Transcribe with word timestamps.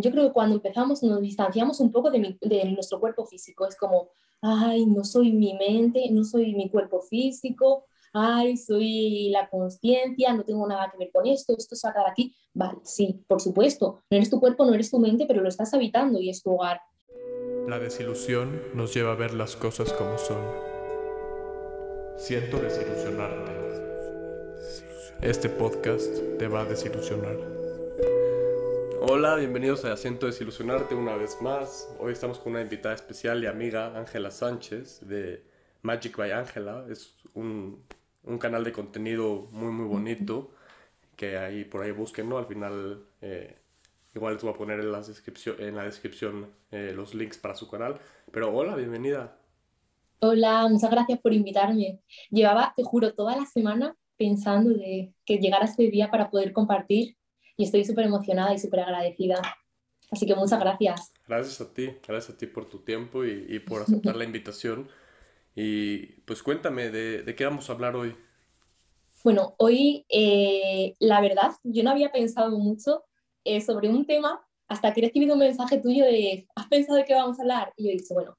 yo 0.00 0.10
creo 0.10 0.26
que 0.28 0.32
cuando 0.32 0.56
empezamos 0.56 1.02
nos 1.02 1.20
distanciamos 1.20 1.80
un 1.80 1.92
poco 1.92 2.10
de, 2.10 2.38
de, 2.40 2.64
nuestro 2.66 3.00
cuerpo 3.00 3.26
físico. 3.26 3.66
Es 3.66 3.76
como, 3.76 4.08
ay, 4.40 4.86
no 4.86 5.04
soy 5.04 5.32
mi 5.32 5.54
mente, 5.54 6.08
no 6.10 6.24
soy 6.24 6.54
mi 6.54 6.70
cuerpo 6.70 7.00
físico, 7.00 7.84
ay, 8.12 8.56
soy 8.56 9.30
la 9.30 9.48
conciencia, 9.48 10.32
no 10.32 10.44
tengo 10.44 10.66
nada 10.66 10.90
que 10.90 10.98
ver 10.98 11.10
con 11.12 11.26
esto, 11.26 11.54
esto 11.56 11.76
se 11.76 11.88
va 11.88 12.08
aquí. 12.08 12.34
Vale, 12.52 12.78
sí, 12.84 13.24
por 13.26 13.40
supuesto, 13.40 14.02
no 14.10 14.16
eres 14.16 14.30
tu 14.30 14.40
cuerpo, 14.40 14.64
no 14.64 14.74
eres 14.74 14.90
tu 14.90 14.98
mente, 14.98 15.26
pero 15.26 15.42
lo 15.42 15.48
estás 15.48 15.74
habitando 15.74 16.20
y 16.20 16.30
es 16.30 16.42
tu 16.42 16.52
hogar. 16.52 16.80
La 17.68 17.78
desilusión 17.78 18.60
nos 18.74 18.94
lleva 18.94 19.12
a 19.12 19.16
ver 19.16 19.34
las 19.34 19.56
cosas 19.56 19.92
como 19.92 20.18
son. 20.18 20.40
Siento 22.16 22.58
desilusionarte. 22.58 23.52
Este 25.22 25.48
podcast 25.48 26.14
te 26.38 26.46
va 26.48 26.60
a 26.60 26.64
desilusionar. 26.64 27.53
Hola, 29.06 29.36
bienvenidos 29.36 29.84
a 29.84 29.98
Siento 29.98 30.24
desilusionarte 30.24 30.94
una 30.94 31.14
vez 31.14 31.42
más. 31.42 31.94
Hoy 32.00 32.14
estamos 32.14 32.38
con 32.38 32.52
una 32.52 32.62
invitada 32.62 32.94
especial 32.94 33.44
y 33.44 33.46
amiga, 33.46 33.98
Ángela 33.98 34.30
Sánchez, 34.30 35.06
de 35.06 35.44
Magic 35.82 36.16
by 36.16 36.32
Ángela. 36.32 36.86
Es 36.88 37.14
un, 37.34 37.84
un, 38.22 38.38
canal 38.38 38.64
de 38.64 38.72
contenido 38.72 39.46
muy, 39.50 39.70
muy 39.72 39.84
bonito 39.86 40.52
que 41.16 41.36
ahí 41.36 41.66
por 41.66 41.82
ahí 41.82 41.90
busquen, 41.90 42.30
¿no? 42.30 42.38
Al 42.38 42.46
final 42.46 43.04
eh, 43.20 43.58
Igual 44.14 44.34
les 44.34 44.42
voy 44.42 44.54
a 44.54 44.56
poner 44.56 44.80
en, 44.80 44.86
en 44.86 45.76
la 45.76 45.84
descripción 45.84 46.50
eh, 46.70 46.92
los 46.96 47.14
links 47.14 47.36
para 47.36 47.54
su 47.54 47.68
canal. 47.68 47.98
Pero 48.32 48.56
hola, 48.56 48.74
bienvenida. 48.74 49.36
Hola, 50.20 50.66
muchas 50.70 50.90
gracias 50.90 51.20
por 51.20 51.34
invitarme. 51.34 52.00
Llevaba, 52.30 52.72
te 52.74 52.84
juro, 52.84 53.12
toda 53.12 53.36
la 53.36 53.44
semana 53.44 53.96
pensando 54.16 54.70
de 54.70 55.12
que 55.26 55.38
llegara 55.38 55.66
este 55.66 55.90
día 55.90 56.10
para 56.10 56.30
poder 56.30 56.54
compartir 56.54 57.16
y 57.56 57.64
estoy 57.64 57.84
súper 57.84 58.06
emocionada 58.06 58.54
y 58.54 58.58
súper 58.58 58.80
agradecida. 58.80 59.40
Así 60.10 60.26
que 60.26 60.34
muchas 60.34 60.60
gracias. 60.60 61.12
Gracias 61.26 61.60
a 61.60 61.72
ti, 61.72 61.96
gracias 62.06 62.34
a 62.34 62.38
ti 62.38 62.46
por 62.46 62.68
tu 62.68 62.80
tiempo 62.80 63.24
y, 63.24 63.46
y 63.48 63.58
por 63.58 63.82
aceptar 63.82 64.16
la 64.16 64.24
invitación. 64.24 64.88
Y 65.54 66.06
pues 66.22 66.42
cuéntame, 66.42 66.90
¿de, 66.90 67.22
¿de, 67.22 67.34
qué 67.34 67.44
vamos 67.44 67.68
a 67.68 67.74
hablar 67.74 67.94
hoy? 67.94 68.16
Bueno, 69.22 69.54
hoy 69.58 70.04
eh, 70.08 70.94
la 70.98 71.20
verdad, 71.20 71.52
yo 71.62 71.82
no 71.82 71.90
había 71.90 72.12
pensado 72.12 72.58
mucho 72.58 73.04
eh, 73.44 73.60
sobre 73.60 73.88
un 73.88 74.06
tema 74.06 74.44
hasta 74.68 74.92
que 74.92 75.00
he 75.00 75.04
recibido 75.06 75.34
un 75.34 75.40
mensaje 75.40 75.78
tuyo 75.78 76.04
de, 76.04 76.46
¿has 76.56 76.66
pensado 76.66 76.98
de 76.98 77.04
qué 77.04 77.14
vamos 77.14 77.38
a 77.38 77.42
hablar? 77.42 77.72
Y 77.76 77.84
yo 77.84 77.90
he 77.90 77.94
dicho, 77.94 78.14
bueno, 78.14 78.36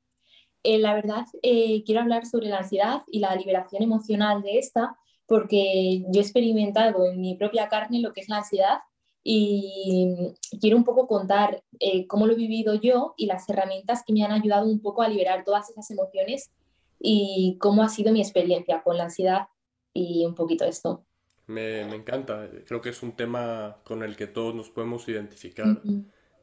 eh, 0.64 0.78
la 0.80 0.94
verdad 0.94 1.26
quiero 1.42 2.02
hablar 2.02 2.26
sobre 2.26 2.48
la 2.48 2.60
ansiedad 2.60 3.04
y 3.08 3.20
la 3.20 3.36
liberación 3.36 3.84
emocional 3.84 4.42
de 4.42 4.60
esta, 4.60 4.98
porque 5.26 6.04
yo 6.10 6.20
he 6.20 6.24
experimentado 6.24 7.06
en 7.06 7.22
mi 7.22 7.36
propia 7.36 7.70
carne 7.70 8.02
lo 8.02 8.14
que 8.14 8.22
es 8.22 8.30
la 8.30 8.38
ansiedad 8.38 8.80
y 9.28 10.36
quiero 10.62 10.78
un 10.78 10.84
poco 10.84 11.08
contar 11.08 11.64
cómo 12.08 12.28
lo 12.28 12.34
he 12.34 12.36
vivido 12.36 12.76
yo 12.76 13.16
y 13.18 13.26
las 13.26 13.50
herramientas 13.50 14.04
que 14.06 14.14
me 14.14 14.24
han 14.24 14.32
ayudado 14.32 14.68
un 14.68 14.80
poco 14.80 15.02
a 15.02 15.10
liberar 15.10 15.44
todas 15.44 15.68
esas 15.68 15.90
emociones 15.90 16.52
y 17.00 17.58
cómo 17.60 17.82
ha 17.82 17.90
sido 17.90 18.14
mi 18.14 18.22
experiencia 18.22 18.84
con 18.84 18.98
la 18.98 19.06
ansiedad 19.06 19.48
y 19.96 20.24
un 20.28 20.36
poquito 20.36 20.64
esto. 20.64 21.04
Me, 21.48 21.82
encanta, 21.82 22.48
creo 22.68 22.82
que 22.82 22.90
es 22.90 23.02
un 23.02 23.14
tema 23.14 23.78
con 23.84 24.04
el 24.04 24.16
que 24.16 24.28
todos 24.28 24.54
nos 24.54 24.70
podemos 24.70 25.08
identificar. 25.10 25.82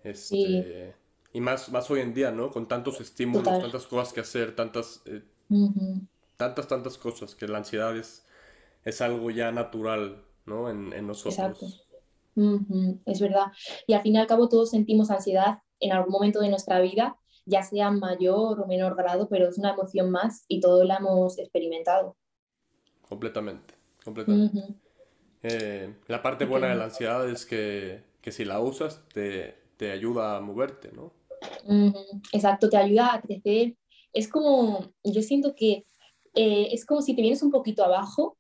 Este, 0.03 0.97
y 1.33 1.41
más, 1.41 1.71
más 1.71 1.89
hoy 1.89 2.01
en 2.01 2.13
día, 2.13 2.33
¿no? 2.33 2.51
Con 2.51 2.67
tantos 2.67 3.01
estímulos, 3.01 3.45
tantas 3.45 3.87
cosas 3.87 4.13
que 4.13 4.21
hacer, 4.21 4.57
tantas, 4.57 5.03
eh, 5.07 5.23
tantas, 6.37 6.67
tantas 6.67 6.99
cosas, 6.99 7.37
que 7.37 7.47
la 7.47 7.59
ansiedad 7.59 7.97
es, 7.97 8.27
es 8.85 9.01
algo 9.01 9.31
ya 9.31 9.53
natural, 9.53 10.25
¿no? 10.47 10.69
En, 10.69 10.93
en 10.93 11.07
nosotros. 11.07 11.39
Exacto. 11.39 11.92
Es 13.07 13.21
verdad. 13.21 13.47
Y 13.87 13.95
al 13.95 14.03
fin 14.03 14.15
y 14.15 14.19
al 14.19 14.27
cabo 14.27 14.49
todos 14.49 14.71
sentimos 14.71 15.11
ansiedad 15.11 15.59
en 15.81 15.93
algún 15.93 16.13
momento 16.13 16.41
de 16.41 16.49
nuestra 16.49 16.81
vida, 16.81 17.17
ya 17.45 17.63
sea 17.63 17.91
mayor 17.91 18.61
o 18.61 18.67
menor 18.67 18.97
grado, 18.97 19.29
pero 19.29 19.49
es 19.49 19.59
una 19.59 19.73
emoción 19.73 20.11
más 20.11 20.45
y 20.49 20.61
todos 20.61 20.87
la 20.87 20.97
hemos 20.97 21.39
experimentado. 21.39 22.17
Completamente, 23.09 23.75
completamente. 24.05 24.61
Eh, 25.43 25.95
la 26.07 26.23
parte 26.23 26.45
buena 26.45 26.69
de 26.69 26.77
la 26.77 26.85
ansiedad 26.85 27.29
es 27.29 27.45
que, 27.45 28.05
que 28.21 28.31
si 28.31 28.45
la 28.45 28.61
usas 28.61 29.07
te, 29.13 29.57
te, 29.77 29.91
ayuda 29.91 30.37
a 30.37 30.41
moverte, 30.41 30.93
¿no? 30.93 31.13
Exacto, 32.33 32.69
te 32.69 32.77
ayuda 32.77 33.15
a 33.15 33.21
crecer. 33.21 33.77
Es 34.13 34.29
como, 34.29 34.93
yo 35.03 35.23
siento 35.23 35.55
que 35.57 35.85
eh, 36.35 36.69
es 36.73 36.87
como 36.87 37.03
si 37.03 37.15
te 37.15 37.23
vienes 37.23 37.43
un 37.43 37.51
poquito 37.51 37.85
abajo, 37.85 38.39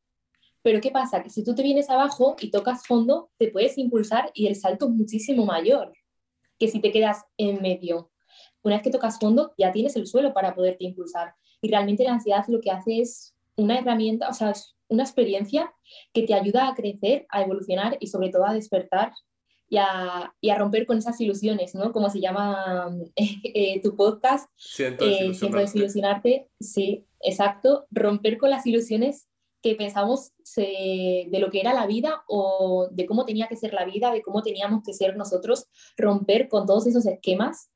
pero 0.62 0.80
¿qué 0.80 0.90
pasa? 0.90 1.22
Que 1.22 1.30
si 1.30 1.44
tú 1.44 1.54
te 1.54 1.62
vienes 1.62 1.90
abajo 1.90 2.36
y 2.40 2.50
tocas 2.50 2.86
fondo, 2.86 3.30
te 3.36 3.48
puedes 3.48 3.76
impulsar 3.78 4.30
y 4.34 4.46
el 4.46 4.54
salto 4.54 4.86
es 4.86 4.92
muchísimo 4.92 5.44
mayor 5.44 5.92
que 6.58 6.68
si 6.68 6.80
te 6.80 6.92
quedas 6.92 7.24
en 7.36 7.60
medio. 7.60 8.12
Una 8.62 8.76
vez 8.76 8.84
que 8.84 8.90
tocas 8.90 9.18
fondo, 9.18 9.52
ya 9.58 9.72
tienes 9.72 9.96
el 9.96 10.06
suelo 10.06 10.32
para 10.32 10.54
poderte 10.54 10.84
impulsar. 10.84 11.34
Y 11.60 11.68
realmente 11.68 12.04
la 12.04 12.12
ansiedad 12.12 12.44
lo 12.46 12.60
que 12.60 12.70
hace 12.70 13.00
es 13.00 13.34
una 13.56 13.78
herramienta, 13.78 14.28
o 14.28 14.32
sea, 14.32 14.50
es 14.50 14.76
una 14.88 15.02
experiencia 15.02 15.72
que 16.12 16.22
te 16.22 16.34
ayuda 16.34 16.68
a 16.68 16.74
crecer, 16.74 17.26
a 17.30 17.42
evolucionar 17.42 17.96
y 17.98 18.06
sobre 18.06 18.30
todo 18.30 18.46
a 18.46 18.54
despertar 18.54 19.12
y 19.68 19.78
a, 19.78 20.32
y 20.40 20.50
a 20.50 20.58
romper 20.58 20.86
con 20.86 20.98
esas 20.98 21.20
ilusiones, 21.20 21.74
¿no? 21.74 21.92
Como 21.92 22.10
se 22.10 22.20
llama 22.20 22.94
eh, 23.16 23.80
tu 23.82 23.96
podcast. 23.96 24.48
Siento 24.56 25.04
eh, 25.04 25.32
desilusionarte. 25.32 26.48
Sí, 26.60 27.06
exacto. 27.20 27.86
Romper 27.90 28.38
con 28.38 28.50
las 28.50 28.66
ilusiones 28.66 29.28
que 29.62 29.76
pensamos 29.76 30.32
de 30.56 31.38
lo 31.38 31.50
que 31.50 31.60
era 31.60 31.72
la 31.72 31.86
vida 31.86 32.24
o 32.26 32.88
de 32.90 33.06
cómo 33.06 33.24
tenía 33.24 33.46
que 33.46 33.56
ser 33.56 33.72
la 33.72 33.84
vida, 33.84 34.12
de 34.12 34.22
cómo 34.22 34.42
teníamos 34.42 34.82
que 34.82 34.92
ser 34.92 35.16
nosotros, 35.16 35.66
romper 35.96 36.48
con 36.48 36.66
todos 36.66 36.86
esos 36.86 37.06
esquemas. 37.06 37.70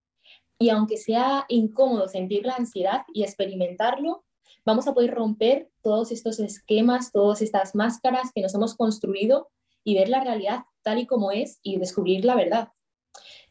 Y 0.59 0.71
aunque 0.71 0.97
sea 0.97 1.45
incómodo 1.49 2.09
sentir 2.09 2.45
la 2.45 2.55
ansiedad 2.55 3.03
y 3.13 3.23
experimentarlo, 3.23 4.25
vamos 4.65 4.89
a 4.89 4.95
poder 4.95 5.15
romper 5.15 5.71
todos 5.83 6.11
estos 6.11 6.41
esquemas, 6.41 7.13
todas 7.13 7.41
estas 7.41 7.75
máscaras 7.75 8.33
que 8.35 8.43
nos 8.43 8.55
hemos 8.55 8.75
construido 8.75 9.49
y 9.85 9.95
ver 9.95 10.09
la 10.09 10.25
realidad 10.25 10.65
tal 10.83 10.99
y 10.99 11.07
como 11.07 11.31
es 11.31 11.61
y 11.63 11.79
descubrir 11.79 12.25
la 12.25 12.35
verdad. 12.35 12.69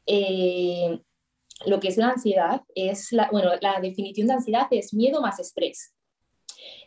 Eh, 0.06 1.00
lo 1.66 1.80
que 1.80 1.88
es 1.88 1.98
la 1.98 2.10
ansiedad 2.10 2.62
es, 2.76 3.12
la, 3.12 3.30
bueno, 3.32 3.52
la 3.62 3.80
definición 3.80 4.28
de 4.28 4.34
ansiedad 4.34 4.68
es 4.72 4.94
miedo 4.94 5.22
más 5.22 5.40
estrés. 5.40 5.94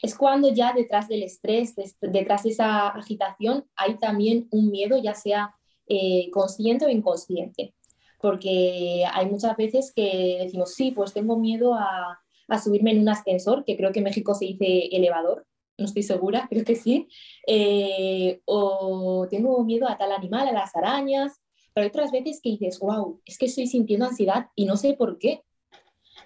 Es 0.03 0.17
cuando 0.17 0.49
ya 0.53 0.73
detrás 0.73 1.09
del 1.09 1.23
estrés, 1.23 1.75
detrás 2.01 2.43
de 2.43 2.51
esa 2.51 2.89
agitación, 2.89 3.65
hay 3.77 3.97
también 3.99 4.49
un 4.51 4.71
miedo, 4.71 4.99
ya 5.03 5.15
sea 5.15 5.55
eh, 5.87 6.31
consciente 6.31 6.85
o 6.85 6.91
inconsciente. 6.91 7.75
Porque 8.21 9.05
hay 9.13 9.27
muchas 9.27 9.57
veces 9.57 9.93
que 9.95 10.39
decimos, 10.43 10.75
sí, 10.75 10.91
pues 10.91 11.13
tengo 11.13 11.39
miedo 11.39 11.75
a, 11.75 12.19
subirme 12.63 12.93
en 12.93 13.01
un 13.01 13.09
ascensor, 13.09 13.65
que 13.65 13.77
creo 13.77 13.93
que 13.93 14.01
en 14.01 14.05
México 14.05 14.35
se 14.35 14.47
dice 14.47 14.89
elevador, 14.91 15.47
no 15.77 15.85
estoy 15.85 16.03
segura, 16.03 16.47
creo 16.51 16.65
que 16.65 16.75
sí, 16.75 17.09
eh, 17.47 18.41
o 18.45 19.27
tengo 19.31 19.63
miedo 19.65 19.89
a 19.89 19.97
tal 19.97 20.13
animal, 20.13 20.49
a 20.49 20.53
las 20.53 20.75
arañas, 20.75 21.41
pero 21.73 21.85
hay 21.85 21.89
otras 21.91 22.11
veces 22.11 22.41
que 22.43 22.51
dices, 22.51 22.81
wow, 22.81 23.21
es 23.25 23.39
que 23.39 23.47
estoy 23.47 23.67
sintiendo 23.67 24.07
ansiedad 24.07 24.47
y 24.57 24.65
no 24.65 24.77
sé 24.77 24.95
por 24.95 25.19
qué. 25.19 25.43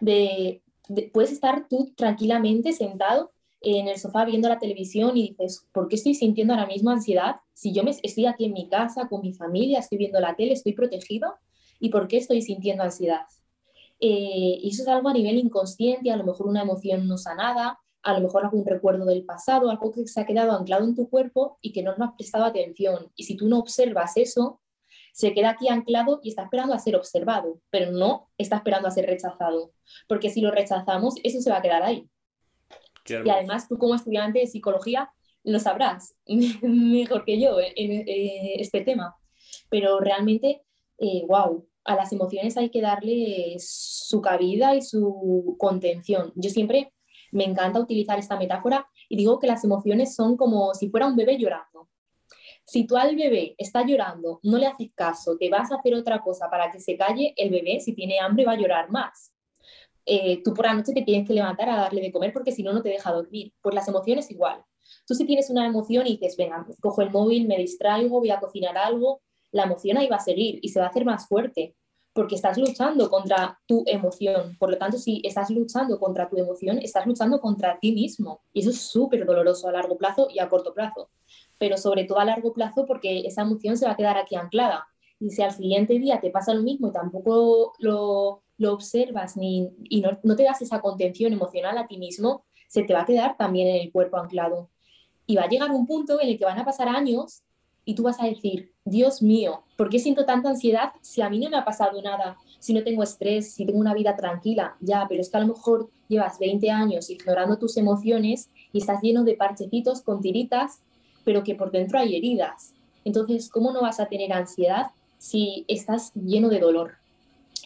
De, 0.00 0.61
puedes 1.12 1.32
estar 1.32 1.68
tú 1.68 1.92
tranquilamente 1.96 2.72
sentado 2.72 3.32
en 3.62 3.88
el 3.88 3.98
sofá 3.98 4.24
viendo 4.24 4.48
la 4.48 4.58
televisión 4.58 5.16
y 5.16 5.30
dices, 5.30 5.66
¿por 5.72 5.88
qué 5.88 5.96
estoy 5.96 6.14
sintiendo 6.14 6.52
ahora 6.52 6.66
mismo 6.66 6.90
ansiedad? 6.90 7.36
Si 7.54 7.72
yo 7.72 7.84
me, 7.84 7.90
estoy 7.90 8.26
aquí 8.26 8.46
en 8.46 8.52
mi 8.52 8.68
casa 8.68 9.08
con 9.08 9.20
mi 9.22 9.32
familia, 9.32 9.78
estoy 9.78 9.98
viendo 9.98 10.18
la 10.20 10.34
tele, 10.34 10.52
estoy 10.52 10.72
protegido, 10.72 11.34
¿y 11.78 11.88
por 11.90 12.08
qué 12.08 12.16
estoy 12.16 12.42
sintiendo 12.42 12.82
ansiedad? 12.82 13.26
Eh, 14.00 14.58
y 14.60 14.68
eso 14.68 14.82
es 14.82 14.88
algo 14.88 15.08
a 15.08 15.12
nivel 15.12 15.36
inconsciente, 15.38 16.10
a 16.10 16.16
lo 16.16 16.24
mejor 16.24 16.48
una 16.48 16.62
emoción 16.62 17.06
no 17.06 17.18
sanada, 17.18 17.78
a 18.02 18.14
lo 18.14 18.20
mejor 18.20 18.44
algún 18.44 18.66
recuerdo 18.66 19.04
del 19.04 19.24
pasado, 19.24 19.70
algo 19.70 19.92
que 19.92 20.08
se 20.08 20.20
ha 20.20 20.26
quedado 20.26 20.52
anclado 20.52 20.84
en 20.84 20.96
tu 20.96 21.08
cuerpo 21.08 21.58
y 21.60 21.72
que 21.72 21.84
no 21.84 21.92
has 21.96 22.12
prestado 22.14 22.44
atención. 22.44 23.12
Y 23.14 23.24
si 23.24 23.36
tú 23.36 23.48
no 23.48 23.60
observas 23.60 24.16
eso, 24.16 24.60
se 25.12 25.34
queda 25.34 25.50
aquí 25.50 25.68
anclado 25.68 26.20
y 26.22 26.30
está 26.30 26.42
esperando 26.42 26.74
a 26.74 26.78
ser 26.78 26.96
observado, 26.96 27.60
pero 27.70 27.92
no 27.92 28.30
está 28.38 28.56
esperando 28.56 28.88
a 28.88 28.90
ser 28.90 29.06
rechazado. 29.06 29.72
Porque 30.08 30.30
si 30.30 30.40
lo 30.40 30.50
rechazamos, 30.50 31.14
eso 31.22 31.40
se 31.40 31.50
va 31.50 31.58
a 31.58 31.62
quedar 31.62 31.82
ahí. 31.82 32.08
Y 33.08 33.28
además 33.28 33.68
tú 33.68 33.78
como 33.78 33.94
estudiante 33.94 34.38
de 34.38 34.46
psicología 34.46 35.10
lo 35.44 35.58
sabrás 35.58 36.14
mejor 36.62 37.24
que 37.24 37.40
yo 37.40 37.58
en, 37.60 38.04
este 38.60 38.80
tema. 38.82 39.16
Pero 39.68 40.00
realmente, 40.00 40.62
wow, 41.28 41.58
eh, 41.58 41.68
a 41.84 41.96
las 41.96 42.12
emociones 42.12 42.56
hay 42.56 42.70
que 42.70 42.80
darle 42.80 43.56
su 43.58 44.20
cabida 44.20 44.74
y 44.76 44.82
su 44.82 45.56
contención. 45.58 46.32
Yo 46.36 46.48
siempre 46.48 46.94
me 47.32 47.44
encanta 47.44 47.80
utilizar 47.80 48.18
esta 48.18 48.38
metáfora 48.38 48.86
y 49.08 49.16
digo 49.16 49.38
que 49.38 49.46
las 49.46 49.64
emociones 49.64 50.14
son 50.14 50.36
como 50.36 50.74
si 50.74 50.88
fuera 50.88 51.06
un 51.06 51.16
bebé 51.16 51.38
llorando. 51.38 51.88
Si 52.64 52.86
tú 52.86 52.96
al 52.96 53.16
bebé 53.16 53.54
está 53.58 53.84
llorando, 53.84 54.40
no 54.42 54.58
le 54.58 54.66
haces 54.66 54.90
caso, 54.94 55.36
te 55.36 55.50
vas 55.50 55.72
a 55.72 55.76
hacer 55.76 55.94
otra 55.94 56.20
cosa 56.20 56.48
para 56.48 56.70
que 56.70 56.80
se 56.80 56.96
calle, 56.96 57.34
el 57.36 57.50
bebé 57.50 57.80
si 57.80 57.92
tiene 57.92 58.20
hambre 58.20 58.44
va 58.44 58.52
a 58.52 58.56
llorar 58.56 58.90
más. 58.90 59.32
Eh, 60.04 60.42
tú 60.42 60.52
por 60.54 60.66
la 60.66 60.74
noche 60.74 60.92
te 60.92 61.02
tienes 61.02 61.26
que 61.26 61.34
levantar 61.34 61.68
a 61.68 61.76
darle 61.76 62.00
de 62.00 62.12
comer 62.12 62.32
porque 62.32 62.52
si 62.52 62.62
no, 62.62 62.72
no 62.72 62.82
te 62.82 62.88
deja 62.88 63.12
dormir. 63.12 63.52
Pues 63.60 63.74
las 63.74 63.88
emociones 63.88 64.30
igual. 64.30 64.64
Tú 65.06 65.14
si 65.14 65.24
tienes 65.24 65.50
una 65.50 65.66
emoción 65.66 66.06
y 66.06 66.16
dices, 66.16 66.36
venga, 66.36 66.66
cojo 66.80 67.02
el 67.02 67.10
móvil, 67.10 67.46
me 67.46 67.56
distraigo, 67.58 68.20
voy 68.20 68.30
a 68.30 68.40
cocinar 68.40 68.76
algo, 68.76 69.22
la 69.50 69.64
emoción 69.64 69.98
ahí 69.98 70.08
va 70.08 70.16
a 70.16 70.20
seguir 70.20 70.58
y 70.62 70.68
se 70.68 70.80
va 70.80 70.86
a 70.86 70.88
hacer 70.88 71.04
más 71.04 71.28
fuerte, 71.28 71.76
porque 72.12 72.34
estás 72.34 72.58
luchando 72.58 73.08
contra 73.10 73.58
tu 73.66 73.84
emoción. 73.86 74.56
Por 74.58 74.70
lo 74.70 74.78
tanto, 74.78 74.98
si 74.98 75.20
estás 75.24 75.50
luchando 75.50 75.98
contra 75.98 76.28
tu 76.28 76.36
emoción, 76.36 76.78
estás 76.78 77.06
luchando 77.06 77.40
contra 77.40 77.78
ti 77.78 77.92
mismo. 77.92 78.42
Y 78.52 78.60
eso 78.60 78.70
es 78.70 78.80
súper 78.80 79.24
doloroso 79.24 79.68
a 79.68 79.72
largo 79.72 79.96
plazo 79.96 80.28
y 80.30 80.38
a 80.38 80.48
corto 80.48 80.74
plazo. 80.74 81.10
Pero 81.62 81.76
sobre 81.76 82.02
todo 82.02 82.18
a 82.18 82.24
largo 82.24 82.52
plazo 82.52 82.86
porque 82.86 83.20
esa 83.20 83.42
emoción 83.42 83.76
se 83.76 83.86
va 83.86 83.92
a 83.92 83.96
quedar 83.96 84.16
aquí 84.16 84.34
anclada. 84.34 84.88
Y 85.20 85.30
si 85.30 85.42
al 85.42 85.52
siguiente 85.52 85.96
día 86.00 86.20
te 86.20 86.30
pasa 86.30 86.52
lo 86.52 86.62
mismo 86.64 86.88
y 86.88 86.92
tampoco 86.92 87.74
lo, 87.78 88.42
lo 88.58 88.72
observas 88.72 89.36
ni, 89.36 89.70
y 89.84 90.00
no, 90.00 90.18
no 90.24 90.34
te 90.34 90.42
das 90.42 90.60
esa 90.60 90.80
contención 90.80 91.32
emocional 91.32 91.78
a 91.78 91.86
ti 91.86 91.98
mismo, 91.98 92.44
se 92.66 92.82
te 92.82 92.94
va 92.94 93.02
a 93.02 93.06
quedar 93.06 93.36
también 93.36 93.68
en 93.68 93.76
el 93.76 93.92
cuerpo 93.92 94.16
anclado. 94.16 94.70
Y 95.24 95.36
va 95.36 95.44
a 95.44 95.48
llegar 95.48 95.70
un 95.70 95.86
punto 95.86 96.20
en 96.20 96.30
el 96.30 96.36
que 96.36 96.46
van 96.46 96.58
a 96.58 96.64
pasar 96.64 96.88
años 96.88 97.44
y 97.84 97.94
tú 97.94 98.02
vas 98.02 98.20
a 98.20 98.26
decir, 98.26 98.72
Dios 98.84 99.22
mío, 99.22 99.62
¿por 99.76 99.88
qué 99.88 100.00
siento 100.00 100.24
tanta 100.24 100.48
ansiedad 100.48 100.90
si 101.00 101.22
a 101.22 101.30
mí 101.30 101.38
no 101.38 101.48
me 101.48 101.58
ha 101.58 101.64
pasado 101.64 102.02
nada? 102.02 102.38
Si 102.58 102.74
no 102.74 102.82
tengo 102.82 103.04
estrés, 103.04 103.54
si 103.54 103.64
tengo 103.64 103.78
una 103.78 103.94
vida 103.94 104.16
tranquila, 104.16 104.76
ya, 104.80 105.06
pero 105.08 105.20
es 105.20 105.30
que 105.30 105.36
a 105.36 105.40
lo 105.40 105.54
mejor 105.54 105.88
llevas 106.08 106.40
20 106.40 106.68
años 106.72 107.08
ignorando 107.08 107.56
tus 107.56 107.76
emociones 107.76 108.50
y 108.72 108.78
estás 108.78 109.00
lleno 109.00 109.22
de 109.22 109.36
parchecitos 109.36 110.02
con 110.02 110.20
tiritas, 110.20 110.82
pero 111.24 111.42
que 111.42 111.54
por 111.54 111.70
dentro 111.70 111.98
hay 111.98 112.16
heridas. 112.16 112.74
Entonces, 113.04 113.48
¿cómo 113.50 113.72
no 113.72 113.82
vas 113.82 114.00
a 114.00 114.06
tener 114.06 114.32
ansiedad 114.32 114.86
si 115.18 115.64
estás 115.68 116.12
lleno 116.14 116.48
de 116.48 116.60
dolor? 116.60 116.94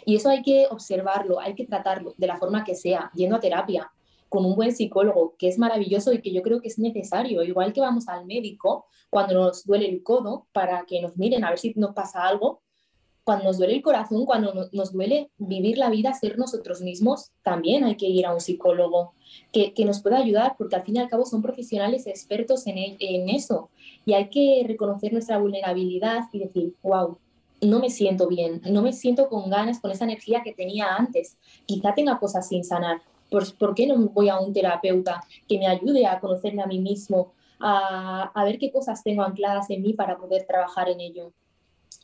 Y 0.05 0.17
eso 0.17 0.29
hay 0.29 0.43
que 0.43 0.67
observarlo, 0.71 1.41
hay 1.41 1.55
que 1.55 1.67
tratarlo 1.67 2.15
de 2.17 2.27
la 2.27 2.37
forma 2.37 2.65
que 2.65 2.75
sea, 2.75 3.11
yendo 3.15 3.37
a 3.37 3.41
terapia, 3.41 3.91
con 4.29 4.45
un 4.45 4.55
buen 4.55 4.75
psicólogo, 4.75 5.35
que 5.39 5.49
es 5.49 5.59
maravilloso 5.59 6.13
y 6.13 6.21
que 6.21 6.33
yo 6.33 6.43
creo 6.43 6.61
que 6.61 6.69
es 6.69 6.79
necesario. 6.79 7.43
Igual 7.43 7.73
que 7.73 7.81
vamos 7.81 8.09
al 8.09 8.27
médico 8.27 8.87
cuando 9.11 9.35
nos 9.35 9.65
duele 9.65 9.89
el 9.89 10.03
codo 10.03 10.47
para 10.53 10.85
que 10.87 11.01
nos 11.01 11.17
miren 11.17 11.45
a 11.45 11.51
ver 11.51 11.59
si 11.59 11.73
nos 11.77 11.95
pasa 11.95 12.27
algo, 12.27 12.63
cuando 13.27 13.45
nos 13.45 13.59
duele 13.59 13.75
el 13.75 13.83
corazón, 13.83 14.25
cuando 14.25 14.69
nos 14.73 14.93
duele 14.93 15.31
vivir 15.37 15.77
la 15.77 15.91
vida, 15.91 16.15
ser 16.15 16.39
nosotros 16.39 16.81
mismos, 16.81 17.33
también 17.43 17.85
hay 17.85 17.97
que 17.97 18.07
ir 18.07 18.25
a 18.25 18.33
un 18.33 18.41
psicólogo 18.41 19.15
que, 19.53 19.75
que 19.75 19.85
nos 19.85 20.01
pueda 20.01 20.19
ayudar, 20.19 20.55
porque 20.57 20.77
al 20.77 20.85
fin 20.85 20.97
y 20.97 21.01
al 21.01 21.09
cabo 21.09 21.27
son 21.27 21.43
profesionales 21.43 22.07
expertos 22.07 22.67
en, 22.67 22.79
en 22.79 23.29
eso. 23.29 23.69
Y 24.05 24.15
hay 24.15 24.29
que 24.31 24.65
reconocer 24.67 25.13
nuestra 25.13 25.39
vulnerabilidad 25.39 26.21
y 26.33 26.39
decir, 26.39 26.75
wow, 26.83 27.19
no 27.61 27.81
me 27.81 27.91
siento 27.91 28.29
bien, 28.29 28.63
no 28.71 28.81
me 28.81 28.93
siento 28.93 29.29
con 29.29 29.51
ganas, 29.51 29.81
con 29.81 29.91
esa 29.91 30.05
energía 30.05 30.43
que 30.45 30.55
tenía 30.55 30.95
antes. 30.95 31.37
Quizá 31.67 31.95
tenga 31.95 32.21
cosas 32.21 32.49
sin 32.49 32.63
sanar, 32.63 33.03
¿Por, 33.31 33.75
qué 33.75 33.87
no 33.87 33.97
voy 33.97 34.29
a 34.29 34.39
un 34.39 34.53
terapeuta 34.53 35.23
que 35.49 35.59
me 35.59 35.67
ayude 35.67 36.07
a 36.07 36.21
conocerme 36.21 36.63
a 36.63 36.67
mí 36.67 36.79
mismo, 36.79 37.33
a, 37.59 38.31
ver 38.45 38.59
qué 38.59 38.71
cosas 38.71 39.03
tengo 39.03 39.23
ancladas 39.23 39.69
en 39.71 39.83
mí 39.83 39.95
para 39.95 40.17
poder 40.17 40.47
trabajar 40.47 40.89
en 40.89 41.01
ello? 41.01 41.33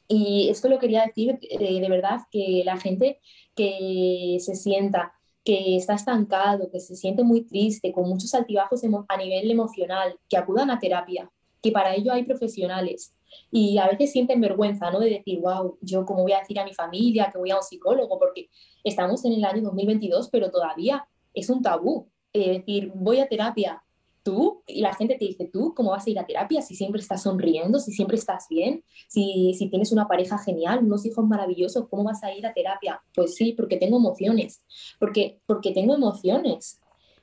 Y 0.09 0.49
esto 0.51 0.69
lo 0.69 0.79
quería 0.79 1.07
decir 1.07 1.39
eh, 1.43 1.81
de 1.81 1.89
verdad, 1.89 2.21
que 2.31 2.63
la 2.65 2.79
gente 2.79 3.21
que 3.55 4.39
se 4.41 4.55
sienta 4.55 5.13
que 5.45 5.77
está 5.77 5.95
estancado, 5.95 6.71
que 6.71 6.81
se 6.81 6.95
siente 6.95 7.25
muy 7.25 7.43
triste, 7.43 7.93
con 7.93 8.09
muchos 8.09 8.35
altibajos 8.35 8.83
a 9.09 9.17
nivel 9.17 9.51
emocional, 9.51 10.17
que 10.29 10.37
acudan 10.37 10.71
a 10.71 10.79
terapia, 10.79 11.31
que 11.61 11.73
para 11.73 11.95
ello 11.95 12.13
hay 12.13 12.25
profesionales. 12.25 13.15
Y 13.51 13.79
a 13.79 13.89
veces 13.89 14.13
sienten 14.13 14.41
vergüenza, 14.41 14.91
¿no? 14.91 15.01
De 15.01 15.11
decir, 15.11 15.41
wow, 15.41 15.79
yo 15.81 16.05
cómo 16.05 16.23
voy 16.23 16.33
a 16.33 16.41
decir 16.41 16.61
a 16.61 16.65
mi 16.65 16.75
familia 16.75 17.31
que 17.33 17.39
voy 17.39 17.51
a 17.51 17.57
un 17.57 17.63
psicólogo, 17.63 18.19
porque 18.19 18.51
estamos 18.85 19.25
en 19.25 19.33
el 19.33 19.45
año 19.45 19.63
2022, 19.63 20.29
pero 20.31 20.51
todavía 20.51 21.07
es 21.35 21.49
un 21.51 21.63
tabú. 21.63 22.09
Eh, 22.33 22.59
decir, 22.59 22.93
voy 22.95 23.21
a 23.21 23.29
terapia, 23.29 23.83
tú, 24.23 24.63
y 24.67 24.81
la 24.81 24.95
gente 24.95 25.17
te 25.19 25.25
dice, 25.25 25.49
tú, 25.53 25.75
¿cómo 25.75 25.91
vas 25.91 26.07
a 26.07 26.11
ir 26.11 26.19
a 26.19 26.27
terapia 26.27 26.63
si 26.63 26.75
siempre 26.75 27.01
estás 27.01 27.23
sonriendo, 27.23 27.79
si 27.79 27.93
siempre 27.93 28.17
estás 28.17 28.47
bien, 28.49 28.85
si, 29.09 29.55
si 29.55 29.69
tienes 29.69 29.93
una 29.93 30.07
pareja 30.07 30.39
genial, 30.39 30.85
unos 30.85 31.05
hijos 31.07 31.27
maravillosos, 31.27 31.89
¿cómo 31.89 32.05
vas 32.05 32.23
a 32.23 32.35
ir 32.35 32.47
a 32.47 32.55
terapia? 32.55 33.03
Pues 33.15 33.35
sí, 33.35 33.53
porque 33.53 33.77
tengo 33.77 33.97
emociones, 33.97 34.65
porque, 34.99 35.39
porque 35.47 35.73
tengo 35.73 35.95
emociones. 35.95 36.81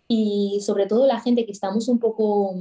Y 0.08 0.60
sobre 0.62 0.88
todo 0.88 1.06
la 1.06 1.20
gente 1.20 1.46
que 1.46 1.52
estamos 1.52 1.88
un 1.88 2.00
poco 2.00 2.56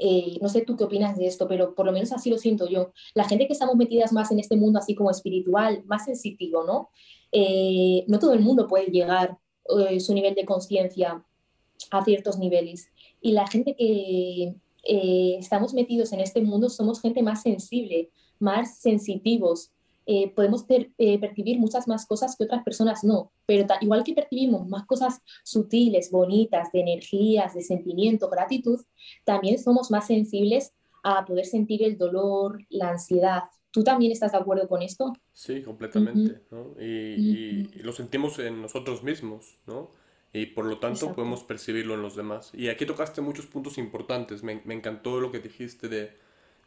eh, 0.00 0.38
no 0.40 0.48
sé 0.48 0.62
tú 0.62 0.76
qué 0.76 0.84
opinas 0.84 1.16
de 1.16 1.26
esto, 1.26 1.48
pero 1.48 1.74
por 1.74 1.84
lo 1.84 1.92
menos 1.92 2.12
así 2.12 2.30
lo 2.30 2.38
siento 2.38 2.68
yo. 2.68 2.92
La 3.14 3.24
gente 3.24 3.46
que 3.46 3.52
estamos 3.52 3.76
metidas 3.76 4.12
más 4.12 4.30
en 4.30 4.38
este 4.38 4.56
mundo 4.56 4.78
así 4.78 4.94
como 4.94 5.10
espiritual, 5.10 5.82
más 5.86 6.04
sensitivo, 6.04 6.64
¿no? 6.64 6.90
Eh, 7.32 8.04
no 8.06 8.18
todo 8.18 8.32
el 8.32 8.40
mundo 8.40 8.68
puede 8.68 8.86
llegar 8.86 9.36
eh, 9.80 9.98
su 9.98 10.14
nivel 10.14 10.34
de 10.34 10.44
conciencia 10.44 11.24
a 11.90 12.04
ciertos 12.04 12.38
niveles. 12.38 12.88
Y 13.20 13.32
la 13.32 13.46
gente 13.46 13.74
que 13.76 14.54
eh, 14.84 15.36
estamos 15.38 15.74
metidos 15.74 16.12
en 16.12 16.20
este 16.20 16.40
mundo 16.40 16.68
somos 16.68 17.00
gente 17.00 17.22
más 17.22 17.42
sensible, 17.42 18.10
más 18.38 18.78
sensitivos. 18.78 19.72
Eh, 20.06 20.32
podemos 20.34 20.64
percibir 20.64 21.58
muchas 21.58 21.86
más 21.86 22.06
cosas 22.06 22.34
que 22.34 22.44
otras 22.44 22.64
personas 22.64 23.04
no, 23.04 23.30
pero 23.44 23.66
igual 23.82 24.04
que 24.04 24.14
percibimos 24.14 24.66
más 24.66 24.86
cosas 24.86 25.20
sutiles, 25.44 26.10
bonitas, 26.10 26.72
de 26.72 26.80
energías, 26.80 27.52
de 27.52 27.60
sentimiento, 27.60 28.30
gratitud, 28.30 28.80
también 29.24 29.58
somos 29.58 29.90
más 29.90 30.06
sensibles 30.06 30.72
a 31.02 31.26
poder 31.26 31.44
sentir 31.44 31.82
el 31.82 31.98
dolor, 31.98 32.64
la 32.70 32.88
ansiedad, 32.88 33.42
¿Tú 33.70 33.84
también 33.84 34.12
estás 34.12 34.32
de 34.32 34.38
acuerdo 34.38 34.66
con 34.66 34.82
esto? 34.82 35.12
Sí, 35.32 35.62
completamente, 35.62 36.42
¿no? 36.50 36.74
Y, 36.80 37.64
lo 37.82 37.92
sentimos 37.92 38.38
en 38.38 38.62
nosotros 38.62 39.02
mismos, 39.02 39.58
¿no? 39.66 39.90
Y 40.32 40.46
por 40.46 40.66
lo 40.66 40.78
tanto 40.78 41.14
podemos 41.14 41.42
percibirlo 41.42 41.94
en 41.94 42.02
los 42.02 42.14
demás. 42.14 42.50
Y 42.52 42.68
aquí 42.68 42.84
tocaste 42.84 43.20
muchos 43.20 43.46
puntos 43.46 43.78
importantes. 43.78 44.42
Me, 44.42 44.60
me, 44.64 44.74
encantó 44.74 45.20
lo 45.20 45.32
que 45.32 45.38
dijiste 45.38 45.88
de 45.88 46.12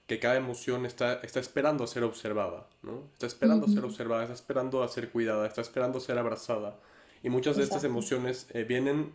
que 0.08 0.20
cada 0.20 0.36
emoción 0.36 0.86
está, 0.86 1.14
está 1.22 1.40
esperando 1.40 1.84
a 1.84 1.88
ser 1.88 2.04
observada, 2.04 2.68
¿no? 2.82 3.04
Está 3.14 3.28
esperando 3.28 3.68
a 3.68 3.70
ser 3.70 3.86
observada, 3.86 4.24
está 4.24 4.34
esperando 4.34 4.84
a 4.84 4.88
ser 4.88 5.10
cuidada, 5.10 5.48
está 5.48 5.62
esperando 5.62 6.00
a 6.00 6.02
ser 6.02 6.18
abrazada. 6.18 6.80
Y 7.24 7.30
muchas 7.30 7.56
de 7.56 7.64
estas 7.64 7.84
emociones 7.84 8.48
eh, 8.52 8.64
vienen, 8.64 9.14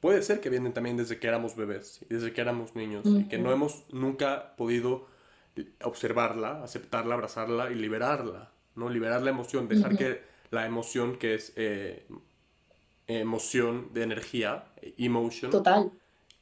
puede 0.00 0.22
ser 0.22 0.40
que 0.40 0.48
vienen 0.50 0.72
también 0.72 0.96
desde 0.96 1.18
que 1.18 1.26
éramos 1.26 1.56
bebés 1.56 2.00
y 2.08 2.14
desde 2.14 2.32
que 2.32 2.40
éramos 2.40 2.76
niños 2.76 3.04
y 3.04 3.24
que 3.24 3.38
no 3.38 3.52
hemos 3.52 3.84
nunca 3.90 4.56
podido 4.56 5.08
observarla, 5.82 6.62
aceptarla, 6.62 7.14
abrazarla 7.14 7.70
y 7.70 7.74
liberarla, 7.74 8.50
¿no? 8.76 8.88
Liberar 8.88 9.22
la 9.22 9.30
emoción, 9.30 9.68
dejar 9.68 9.96
que 9.96 10.22
la 10.50 10.64
emoción 10.64 11.16
que 11.16 11.34
es 11.34 11.52
eh, 11.56 12.06
emoción 13.18 13.92
de 13.92 14.02
energía, 14.02 14.66
emotion, 14.98 15.50
Total. 15.50 15.90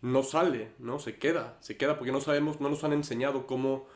no 0.02 0.22
sale, 0.22 0.72
¿no? 0.78 0.98
Se 0.98 1.16
queda, 1.16 1.56
se 1.60 1.76
queda 1.76 1.96
porque 1.96 2.12
no 2.12 2.20
sabemos, 2.20 2.60
no 2.60 2.68
nos 2.68 2.84
han 2.84 2.92
enseñado 2.92 3.46
cómo 3.46 3.86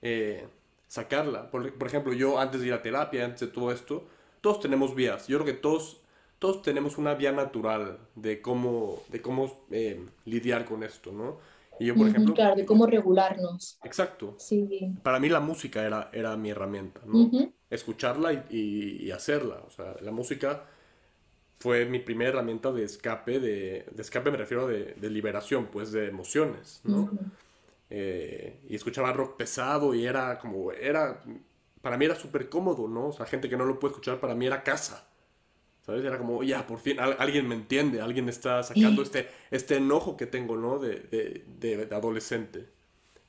eh, 0.00 0.46
sacarla. 0.88 1.50
Por, 1.50 1.86
ejemplo, 1.86 2.12
yo 2.12 2.38
antes 2.38 2.60
de 2.60 2.68
ir 2.68 2.72
a 2.72 2.82
terapia, 2.82 3.24
antes 3.24 3.40
de 3.40 3.46
todo 3.48 3.72
esto, 3.72 4.04
todos 4.40 4.60
tenemos 4.60 4.94
vías. 4.94 5.26
Yo 5.28 5.38
creo 5.38 5.54
que 5.54 5.60
todos, 5.60 6.00
todos 6.38 6.62
tenemos 6.62 6.98
una 6.98 7.14
vía 7.14 7.32
natural 7.32 7.98
de 8.14 8.42
cómo, 8.42 9.02
de 9.08 9.22
cómo 9.22 9.64
eh, 9.70 10.04
lidiar 10.24 10.64
con 10.64 10.82
esto, 10.82 11.12
¿no? 11.12 11.38
Y 11.80 11.86
yo, 11.86 11.94
por 11.94 12.08
ejemplo... 12.08 12.34
Claro, 12.34 12.56
de 12.56 12.66
cómo 12.66 12.86
regularnos. 12.86 13.78
Exacto. 13.82 14.34
Sí. 14.38 14.94
Para 15.02 15.18
mí 15.18 15.28
la 15.28 15.40
música 15.40 15.84
era, 15.84 16.10
era 16.12 16.36
mi 16.36 16.50
herramienta, 16.50 17.00
¿no? 17.06 17.30
Escucharla 17.70 18.32
y, 18.50 18.98
y, 19.00 19.10
hacerla. 19.10 19.62
O 19.66 19.70
sea, 19.70 19.96
la 20.02 20.12
música 20.12 20.64
fue 21.62 21.86
mi 21.86 22.00
primera 22.00 22.30
herramienta 22.30 22.72
de 22.72 22.82
escape, 22.82 23.38
de, 23.38 23.86
de 23.88 24.02
escape 24.02 24.32
me 24.32 24.36
refiero 24.36 24.66
de, 24.66 24.94
de, 24.94 25.10
liberación, 25.10 25.66
pues, 25.66 25.92
de 25.92 26.08
emociones, 26.08 26.80
¿no? 26.82 27.08
Eh, 27.88 28.58
y 28.68 28.74
escuchaba 28.74 29.12
rock 29.12 29.36
pesado 29.36 29.94
y 29.94 30.04
era 30.04 30.38
como, 30.40 30.72
era, 30.72 31.22
para 31.80 31.96
mí 31.96 32.04
era 32.06 32.16
súper 32.16 32.48
cómodo, 32.48 32.88
¿no? 32.88 33.08
O 33.08 33.12
sea, 33.12 33.26
gente 33.26 33.48
que 33.48 33.56
no 33.56 33.64
lo 33.64 33.78
puede 33.78 33.92
escuchar, 33.92 34.18
para 34.18 34.34
mí 34.34 34.46
era 34.46 34.64
casa. 34.64 35.06
¿Sabes? 35.86 36.04
Era 36.04 36.18
como, 36.18 36.42
ya, 36.42 36.66
por 36.66 36.78
fin, 36.78 36.98
alguien 36.98 37.46
me 37.46 37.54
entiende, 37.54 38.00
alguien 38.00 38.28
está 38.28 38.62
sacando 38.62 39.02
este, 39.02 39.28
este 39.50 39.76
enojo 39.76 40.16
que 40.16 40.26
tengo, 40.26 40.56
¿no? 40.56 40.78
De, 40.78 40.96
de, 41.10 41.86
de, 41.86 41.94
adolescente. 41.94 42.66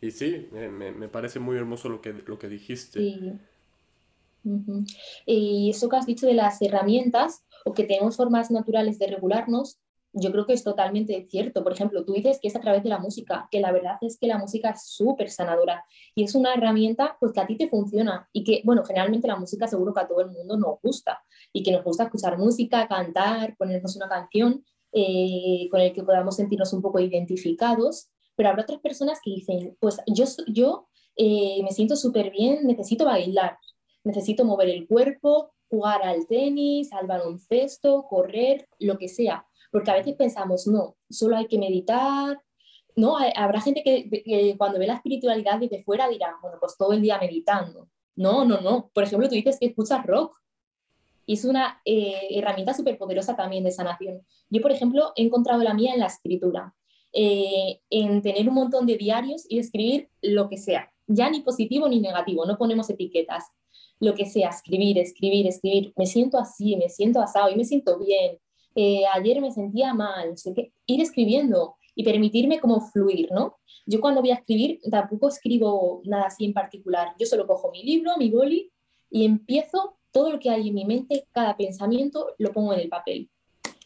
Y 0.02 0.12
sí, 0.12 0.50
me, 0.52 0.70
me, 0.70 1.08
parece 1.08 1.40
muy 1.40 1.58
hermoso 1.58 1.90
lo 1.90 2.02
que, 2.02 2.14
lo 2.14 2.38
que 2.38 2.48
dijiste. 2.50 3.00
Sí. 3.00 3.40
Y 5.26 5.70
eso 5.70 5.90
que 5.90 5.96
has 5.96 6.06
dicho 6.06 6.28
de 6.28 6.34
las 6.34 6.62
herramientas, 6.62 7.44
o 7.66 7.74
que 7.74 7.84
tenemos 7.84 8.18
formas 8.18 8.52
naturales 8.52 9.00
de 9.00 9.08
regularnos, 9.08 9.80
yo 10.14 10.32
creo 10.32 10.46
que 10.46 10.54
es 10.54 10.64
totalmente 10.64 11.28
cierto. 11.30 11.64
Por 11.64 11.74
ejemplo, 11.74 12.06
tú 12.06 12.14
dices 12.14 12.40
que 12.40 12.48
es 12.48 12.56
a 12.56 12.60
través 12.60 12.84
de 12.84 12.90
la 12.90 13.00
música, 13.00 13.48
que 13.50 13.60
la 13.60 13.72
verdad 13.72 13.98
es 14.02 14.18
que 14.20 14.28
la 14.28 14.38
música 14.38 14.70
es 14.70 14.86
súper 14.86 15.30
sanadora 15.30 15.84
y 16.16 16.24
es 16.24 16.36
una 16.36 16.54
herramienta 16.54 17.18
pues 17.20 17.34
que 17.34 17.42
a 17.42 17.48
ti 17.48 17.58
te 17.58 17.68
funciona 17.68 18.30
y 18.32 18.44
que, 18.44 18.62
bueno, 18.64 18.84
generalmente 18.84 19.28
la 19.28 19.36
música 19.36 19.68
seguro 19.68 19.94
que 19.94 20.02
a 20.02 20.08
todo 20.08 20.22
el 20.22 20.30
mundo 20.30 20.56
nos 20.58 20.80
gusta 20.82 21.24
y 21.52 21.64
que 21.64 21.72
nos 21.72 21.84
gusta 21.84 22.04
escuchar 22.04 22.38
música, 22.38 22.88
cantar, 22.88 23.58
ponernos 23.58 23.96
una 23.96 24.08
canción 24.08 24.64
eh, 24.92 25.68
con 25.72 25.82
el 25.82 25.92
que 25.94 26.04
podamos 26.04 26.36
sentirnos 26.36 26.72
un 26.74 26.84
poco 26.84 27.00
identificados, 27.00 28.12
pero 28.36 28.50
habrá 28.50 28.64
otras 28.64 28.80
personas 28.80 29.20
que 29.24 29.32
dicen, 29.32 29.76
pues 29.80 29.98
yo, 30.06 30.26
yo 30.48 30.88
eh, 31.16 31.62
me 31.64 31.72
siento 31.72 31.96
súper 31.96 32.30
bien, 32.30 32.68
necesito 32.68 33.06
bailar, 33.06 33.58
necesito 34.04 34.46
mover 34.46 34.70
el 34.70 34.88
cuerpo, 34.88 35.54
jugar 35.74 36.04
al 36.04 36.28
tenis, 36.28 36.94
al 36.94 37.08
baloncesto, 37.08 38.06
correr, 38.08 38.68
lo 38.80 38.98
que 38.98 39.08
sea 39.08 39.46
porque 39.74 39.90
a 39.90 39.96
veces 39.96 40.16
pensamos, 40.16 40.68
no, 40.68 40.98
solo 41.10 41.36
hay 41.36 41.48
que 41.48 41.58
meditar, 41.58 42.40
¿no? 42.96 43.18
Habrá 43.36 43.60
gente 43.60 43.82
que, 43.84 44.56
cuando 44.56 44.78
ve 44.78 44.86
la 44.86 44.94
espiritualidad 44.94 45.60
desde 45.60 45.84
fuera 45.84 46.08
dirá, 46.08 46.38
bueno, 46.44 46.58
pues 46.60 46.78
todo 46.78 46.94
el 46.94 47.02
día 47.02 47.18
meditando. 47.18 47.90
No, 48.16 48.46
no, 48.46 48.62
no. 48.62 48.92
Por 48.94 49.04
ejemplo, 49.04 49.28
tú 49.28 49.34
dices 49.34 49.58
que 49.60 49.66
escuchas 49.66 50.06
rock. 50.06 50.38
y 51.26 51.34
es 51.34 51.44
una 51.44 51.82
eh, 51.86 52.28
herramienta 52.30 52.76
súper 52.76 53.00
poderosa 53.00 53.36
también 53.36 53.64
de 53.64 53.72
sanación. 53.72 54.22
Yo, 54.48 54.62
por 54.62 54.72
ejemplo, 54.72 55.12
he 55.16 55.24
encontrado 55.24 55.64
la 55.64 55.74
mía 55.74 55.96
en 55.96 56.02
la 56.02 56.06
escritura, 56.06 56.76
eh, 57.12 57.82
en 57.90 58.22
tener 58.22 58.48
un 58.48 58.54
montón 58.54 58.86
de 58.86 58.96
diarios 58.96 59.44
y 59.50 59.58
escribir 59.58 60.12
lo 60.22 60.50
que 60.50 60.58
sea, 60.58 60.94
ya 61.08 61.32
ni 61.32 61.42
positivo 61.42 61.90
ni 61.90 62.00
negativo, 62.00 62.46
no 62.46 62.60
ponemos 62.60 62.92
etiquetas, 62.92 63.46
lo 64.04 64.14
que 64.14 64.26
sea, 64.26 64.50
escribir, 64.50 64.98
escribir, 64.98 65.48
escribir, 65.48 65.94
me 65.96 66.06
siento 66.06 66.38
así, 66.38 66.76
me 66.76 66.90
siento 66.90 67.22
asado 67.22 67.50
y 67.50 67.56
me 67.56 67.64
siento 67.64 67.98
bien, 67.98 68.38
eh, 68.76 69.04
ayer 69.14 69.40
me 69.42 69.52
sentía 69.52 69.94
mal, 69.94 70.38
sé 70.38 70.54
que, 70.54 70.74
ir 70.88 71.02
escribiendo 71.02 71.76
y 71.96 72.04
permitirme 72.04 72.60
como 72.60 72.82
fluir, 72.82 73.30
¿no? 73.32 73.58
Yo 73.86 74.02
cuando 74.02 74.22
voy 74.22 74.32
a 74.32 74.36
escribir 74.36 74.80
tampoco 74.90 75.28
escribo 75.28 76.02
nada 76.06 76.26
así 76.26 76.46
en 76.46 76.54
particular, 76.54 77.14
yo 77.20 77.26
solo 77.26 77.48
cojo 77.48 77.72
mi 77.72 77.84
libro, 77.84 78.18
mi 78.18 78.30
boli 78.30 78.72
y 79.10 79.26
empiezo 79.26 79.98
todo 80.12 80.32
lo 80.32 80.40
que 80.40 80.50
hay 80.50 80.70
en 80.70 80.76
mi 80.76 80.86
mente, 80.86 81.28
cada 81.32 81.56
pensamiento, 81.56 82.36
lo 82.38 82.52
pongo 82.52 82.74
en 82.74 82.82
el 82.82 82.90
papel. 82.90 83.30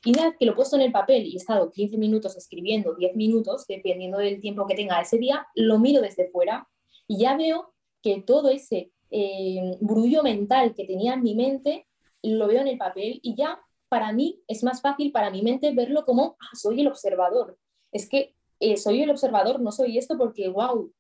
Y 0.04 0.12
una 0.12 0.28
vez 0.28 0.36
que 0.40 0.46
lo 0.46 0.54
he 0.54 0.56
puesto 0.56 0.76
en 0.76 0.84
el 0.84 0.92
papel 0.92 1.26
y 1.26 1.34
he 1.34 1.38
estado 1.38 1.72
15 1.72 1.98
minutos 1.98 2.38
escribiendo, 2.38 2.96
10 2.96 3.16
minutos, 3.16 3.66
dependiendo 3.68 4.20
del 4.20 4.40
tiempo 4.40 4.66
que 4.66 4.76
tenga 4.76 5.02
ese 5.02 5.18
día, 5.18 5.46
lo 5.56 5.80
miro 5.80 6.02
desde 6.02 6.30
fuera 6.30 6.68
y 7.08 7.20
ya 7.20 7.36
veo 7.36 7.74
que 8.02 8.22
todo 8.22 8.50
ese 8.50 8.92
eh, 9.12 9.78
brullo 9.80 10.24
mental 10.24 10.74
que 10.76 10.86
tenía 10.86 11.14
en 11.14 11.24
mi 11.24 11.36
mente 11.36 11.88
lo 12.24 12.48
veo 12.48 12.62
en 12.62 12.68
el 12.68 12.78
papel 12.78 13.20
y 13.22 13.36
ya 13.36 13.60
para 13.90 14.12
mí 14.12 14.42
es 14.48 14.64
más 14.64 14.82
fácil 14.82 15.12
para 15.12 15.30
mi 15.30 15.42
mente 15.42 15.72
verlo 15.74 16.06
como 16.06 16.36
ah, 16.40 16.56
soy 16.56 16.82
el 16.82 16.88
observador. 16.88 17.58
Es 17.92 18.10
que 18.10 18.36
eh, 18.60 18.78
soy 18.78 19.02
el 19.02 19.10
observador, 19.10 19.62
no 19.62 19.72
soy 19.72 19.98
esto 19.98 20.18
porque 20.18 20.50
wow. 20.50 20.92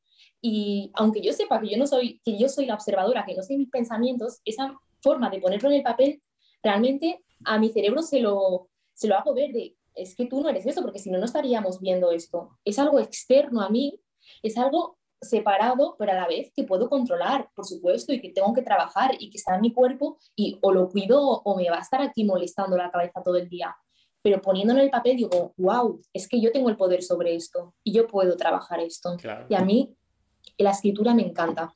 Y 0.41 0.91
aunque 0.93 1.21
yo 1.21 1.33
sepa 1.33 1.59
que 1.59 1.69
yo 1.69 1.77
no 1.77 1.87
soy, 1.87 2.21
que 2.23 2.37
yo 2.37 2.47
soy 2.47 2.65
la 2.65 2.75
observadora, 2.75 3.25
que 3.25 3.35
no 3.35 3.43
soy 3.43 3.57
mis 3.57 3.69
pensamientos, 3.69 4.39
esa 4.45 4.77
forma 5.01 5.29
de 5.29 5.39
ponerlo 5.39 5.69
en 5.69 5.75
el 5.75 5.83
papel, 5.83 6.21
realmente 6.61 7.23
a 7.43 7.59
mi 7.59 7.69
cerebro 7.69 8.01
se 8.01 8.19
lo, 8.19 8.69
se 8.93 9.07
lo 9.07 9.15
hago 9.15 9.33
ver 9.33 9.51
de, 9.51 9.75
es 9.95 10.15
que 10.15 10.27
tú 10.27 10.41
no 10.41 10.49
eres 10.49 10.65
eso, 10.65 10.81
porque 10.81 10.99
si 10.99 11.09
no, 11.09 11.17
no 11.17 11.25
estaríamos 11.25 11.81
viendo 11.81 12.11
esto. 12.11 12.51
Es 12.63 12.77
algo 12.79 12.99
externo 12.99 13.61
a 13.61 13.69
mí, 13.69 13.99
es 14.43 14.57
algo 14.57 14.96
separado, 15.21 15.95
pero 15.97 16.11
a 16.11 16.15
la 16.15 16.27
vez 16.27 16.51
que 16.55 16.63
puedo 16.63 16.89
controlar, 16.89 17.49
por 17.55 17.65
supuesto, 17.65 18.13
y 18.13 18.21
que 18.21 18.29
tengo 18.29 18.53
que 18.53 18.61
trabajar 18.61 19.11
y 19.19 19.29
que 19.29 19.37
está 19.37 19.55
en 19.55 19.61
mi 19.61 19.73
cuerpo 19.73 20.17
y 20.35 20.57
o 20.61 20.71
lo 20.71 20.89
cuido 20.89 21.21
o 21.21 21.57
me 21.57 21.69
va 21.69 21.77
a 21.77 21.81
estar 21.81 22.01
aquí 22.01 22.23
molestando 22.23 22.77
la 22.77 22.91
cabeza 22.91 23.21
todo 23.23 23.37
el 23.37 23.49
día. 23.49 23.75
Pero 24.21 24.41
poniéndolo 24.41 24.79
en 24.79 24.85
el 24.85 24.91
papel 24.91 25.17
digo, 25.17 25.53
wow, 25.57 26.01
es 26.13 26.27
que 26.27 26.41
yo 26.41 26.51
tengo 26.51 26.69
el 26.69 26.77
poder 26.77 27.01
sobre 27.01 27.35
esto 27.35 27.73
y 27.83 27.93
yo 27.93 28.07
puedo 28.07 28.35
trabajar 28.35 28.79
esto. 28.79 29.15
Y 29.49 29.55
a 29.55 29.61
mí 29.61 29.95
la 30.57 30.71
escritura 30.71 31.13
me 31.13 31.23
encanta. 31.23 31.73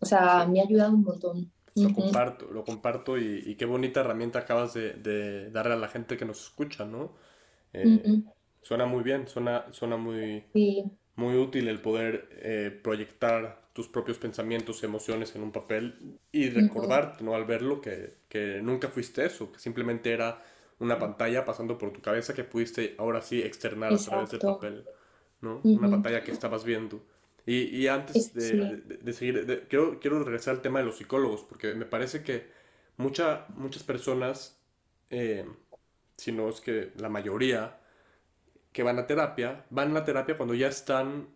O 0.00 0.06
sea, 0.06 0.46
me 0.46 0.60
ha 0.60 0.64
ayudado 0.64 0.94
un 0.94 1.02
montón. 1.02 1.52
Lo 1.74 1.92
comparto, 1.94 2.46
lo 2.50 2.64
comparto 2.64 3.18
y, 3.18 3.56
qué 3.56 3.64
bonita 3.64 4.00
herramienta 4.00 4.40
acabas 4.40 4.74
de, 4.74 5.50
darle 5.50 5.74
a 5.74 5.78
la 5.78 5.88
gente 5.88 6.16
que 6.16 6.24
nos 6.24 6.42
escucha, 6.44 6.84
¿no? 6.84 7.14
Eh, 7.72 8.22
suena 8.60 8.84
muy 8.84 9.02
bien, 9.02 9.26
suena, 9.26 9.66
suena 9.72 9.96
muy, 9.96 10.44
muy 11.16 11.36
útil 11.36 11.68
el 11.68 11.80
poder 11.80 12.28
eh, 12.32 12.80
proyectar 12.82 13.62
tus 13.72 13.88
propios 13.88 14.18
pensamientos, 14.18 14.82
emociones 14.84 15.34
en 15.34 15.42
un 15.42 15.52
papel 15.52 16.18
y 16.30 16.50
recordarte, 16.50 17.24
¿no? 17.24 17.34
Al 17.34 17.44
verlo 17.44 17.80
que, 17.80 18.14
que, 18.28 18.60
nunca 18.62 18.88
fuiste 18.88 19.24
eso, 19.24 19.50
que 19.50 19.58
simplemente 19.58 20.12
era 20.12 20.42
una 20.78 20.98
pantalla 20.98 21.44
pasando 21.44 21.78
por 21.78 21.92
tu 21.92 22.00
cabeza 22.00 22.34
que 22.34 22.44
pudiste 22.44 22.94
ahora 22.98 23.22
sí 23.22 23.40
externar 23.40 23.94
a 23.94 23.96
través 23.96 24.30
del 24.30 24.40
papel, 24.40 24.84
¿no? 25.40 25.60
Una 25.64 25.90
pantalla 25.90 26.22
que 26.22 26.32
estabas 26.32 26.64
viendo. 26.64 27.02
Y, 27.44 27.88
antes 27.88 28.32
de, 28.34 29.12
seguir, 29.12 29.66
quiero, 29.68 29.98
quiero 29.98 30.22
regresar 30.22 30.54
al 30.54 30.62
tema 30.62 30.78
de 30.78 30.84
los 30.84 30.98
psicólogos, 30.98 31.42
porque 31.42 31.74
me 31.74 31.86
parece 31.86 32.22
que 32.22 32.46
mucha, 32.96 33.46
muchas 33.56 33.82
personas, 33.82 34.60
eh, 35.10 35.44
si 36.16 36.30
no 36.30 36.48
es 36.48 36.60
que 36.60 36.92
la 36.96 37.08
mayoría, 37.08 37.80
que 38.72 38.82
van 38.82 38.98
a 38.98 39.06
terapia, 39.06 39.64
van 39.70 39.90
a 39.90 39.94
la 39.94 40.04
terapia 40.04 40.36
cuando 40.36 40.54
ya 40.54 40.68
están 40.68 41.28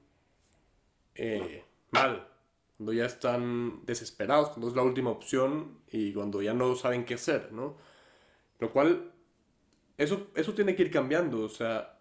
eh, 1.15 1.65
mal, 1.91 2.29
cuando 2.77 2.93
ya 2.93 3.07
están 3.07 3.85
desesperados, 3.87 4.51
cuando 4.51 4.69
es 4.69 4.75
la 4.75 4.83
última 4.83 5.11
opción 5.11 5.79
y 5.91 6.13
cuando 6.13 6.43
ya 6.43 6.55
no 6.55 6.75
saben 6.75 7.05
qué 7.05 7.15
hacer, 7.15 7.53
¿no? 7.53 7.77
Lo 8.59 8.73
cual, 8.73 9.13
eso, 9.99 10.29
eso 10.35 10.55
tiene 10.55 10.75
que 10.75 10.83
ir 10.83 10.91
cambiando, 10.91 11.43
o 11.43 11.49
sea, 11.49 11.99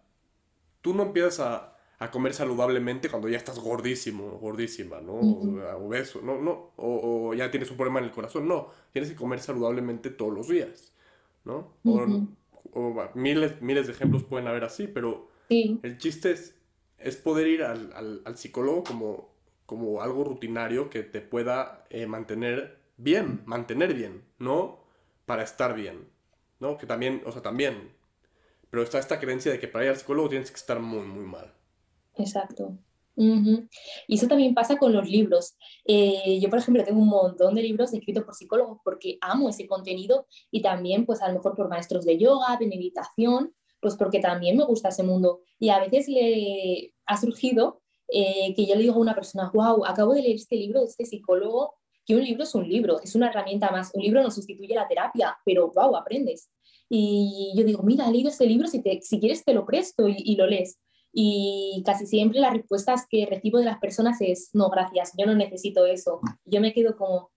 tú 0.81 0.93
no 0.93 1.03
empiezas 1.03 1.39
a 1.39 1.75
a 1.99 2.11
comer 2.11 2.33
saludablemente 2.33 3.09
cuando 3.09 3.29
ya 3.29 3.37
estás 3.37 3.59
gordísimo, 3.59 4.37
gordísima, 4.39 4.99
¿no? 4.99 5.13
O 5.13 5.85
obeso, 5.85 6.21
¿no? 6.21 6.41
no 6.41 6.71
o, 6.75 7.33
ya 7.33 7.49
tienes 7.49 7.71
un 7.71 7.77
problema 7.77 7.99
en 7.99 8.05
el 8.05 8.11
corazón, 8.11 8.47
no. 8.47 8.69
Tienes 8.91 9.09
que 9.09 9.15
comer 9.15 9.39
saludablemente 9.39 10.09
todos 10.09 10.33
los 10.33 10.47
días, 10.47 10.93
¿no? 11.45 11.75
O, 11.85 12.05
miles, 13.13 13.61
miles 13.61 13.87
de 13.87 13.93
ejemplos 13.93 14.23
pueden 14.23 14.47
haber 14.47 14.63
así, 14.63 14.87
pero 14.87 15.29
el 15.49 15.97
chiste 15.97 16.31
es, 16.31 16.55
es 16.97 17.15
poder 17.17 17.47
ir 17.47 17.63
al, 17.63 18.21
al, 18.25 18.37
psicólogo 18.37 18.83
como, 18.83 19.29
como 19.65 20.01
algo 20.01 20.23
rutinario 20.23 20.89
que 20.89 21.03
te 21.03 21.21
pueda 21.21 21.85
eh, 21.89 22.07
mantener 22.07 22.79
bien, 22.97 23.41
mantener 23.45 23.93
bien, 23.93 24.23
no 24.39 24.83
para 25.25 25.43
estar 25.43 25.75
bien, 25.75 26.07
¿no? 26.59 26.77
Que 26.77 26.85
también, 26.85 27.21
o 27.25 27.31
sea, 27.31 27.41
también. 27.41 27.93
Pero 28.69 28.83
está 28.83 28.99
esta 28.99 29.19
creencia 29.19 29.51
de 29.51 29.59
que 29.59 29.67
para 29.67 29.85
ir 29.85 29.91
al 29.91 29.97
psicólogo 29.97 30.29
tienes 30.29 30.51
que 30.51 30.57
estar 30.57 30.79
muy, 30.79 31.05
muy 31.05 31.25
mal. 31.25 31.53
Exacto. 32.17 32.77
Y 33.17 34.15
eso 34.15 34.27
también 34.27 34.53
pasa 34.53 34.77
con 34.77 34.91
los 34.93 35.09
libros. 35.09 35.55
Eh, 35.85 36.39
yo, 36.41 36.49
por 36.49 36.59
ejemplo, 36.59 36.83
tengo 36.83 36.99
un 36.99 37.07
montón 37.07 37.55
de 37.55 37.61
libros 37.61 37.93
escritos 37.93 38.23
por 38.23 38.35
psicólogos 38.35 38.79
porque 38.83 39.17
amo 39.21 39.49
ese 39.49 39.67
contenido 39.67 40.27
y 40.51 40.61
también, 40.61 41.05
pues 41.05 41.21
a 41.21 41.29
lo 41.29 41.35
mejor 41.35 41.55
por 41.55 41.69
maestros 41.69 42.05
de 42.05 42.17
yoga, 42.17 42.57
de 42.59 42.67
meditación, 42.67 43.53
pues 43.79 43.95
porque 43.95 44.19
también 44.19 44.57
me 44.57 44.65
gusta 44.65 44.89
ese 44.89 45.03
mundo. 45.03 45.41
Y 45.59 45.69
a 45.69 45.79
veces 45.79 46.07
le 46.07 46.93
ha 47.05 47.17
surgido 47.17 47.81
eh, 48.09 48.53
que 48.55 48.65
yo 48.65 48.75
le 48.75 48.81
digo 48.81 48.95
a 48.95 48.99
una 48.99 49.15
persona, 49.15 49.49
wow, 49.53 49.85
acabo 49.85 50.13
de 50.13 50.21
leer 50.21 50.35
este 50.35 50.55
libro 50.55 50.81
de 50.81 50.87
este 50.87 51.05
psicólogo, 51.05 51.75
que 52.05 52.15
un 52.15 52.23
libro 52.23 52.43
es 52.43 52.53
un 52.53 52.67
libro, 52.67 52.99
es 53.01 53.15
una 53.15 53.29
herramienta 53.29 53.71
más. 53.71 53.91
Un 53.93 54.03
libro 54.03 54.21
no 54.21 54.29
sustituye 54.29 54.75
la 54.75 54.87
terapia, 54.87 55.37
pero 55.45 55.71
wow, 55.71 55.95
aprendes. 55.95 56.49
Y 56.87 57.53
yo 57.55 57.63
digo, 57.63 57.81
mira, 57.81 58.07
he 58.07 58.11
leído 58.11 58.29
este 58.29 58.45
libro, 58.45 58.67
si, 58.67 58.81
te, 58.81 59.01
si 59.01 59.19
quieres 59.19 59.43
te 59.43 59.53
lo 59.53 59.65
presto 59.65 60.07
y 60.07 60.35
lo 60.35 60.45
lees 60.45 60.79
y 61.17 61.81
casi 61.85 62.05
siempre 62.05 62.41
las 62.41 62.51
respuestas 62.51 63.07
que 63.09 63.25
recibo 63.25 63.57
de 63.57 63.63
las 63.63 63.79
personas 63.79 64.19
es, 64.19 64.49
no, 64.51 64.69
gracias, 64.69 65.13
yo 65.17 65.25
no 65.25 65.33
necesito 65.33 65.85
eso. 65.85 66.19
Yo 66.43 66.59
me 66.59 66.73
quedo 66.73 66.97
como, 66.97 67.31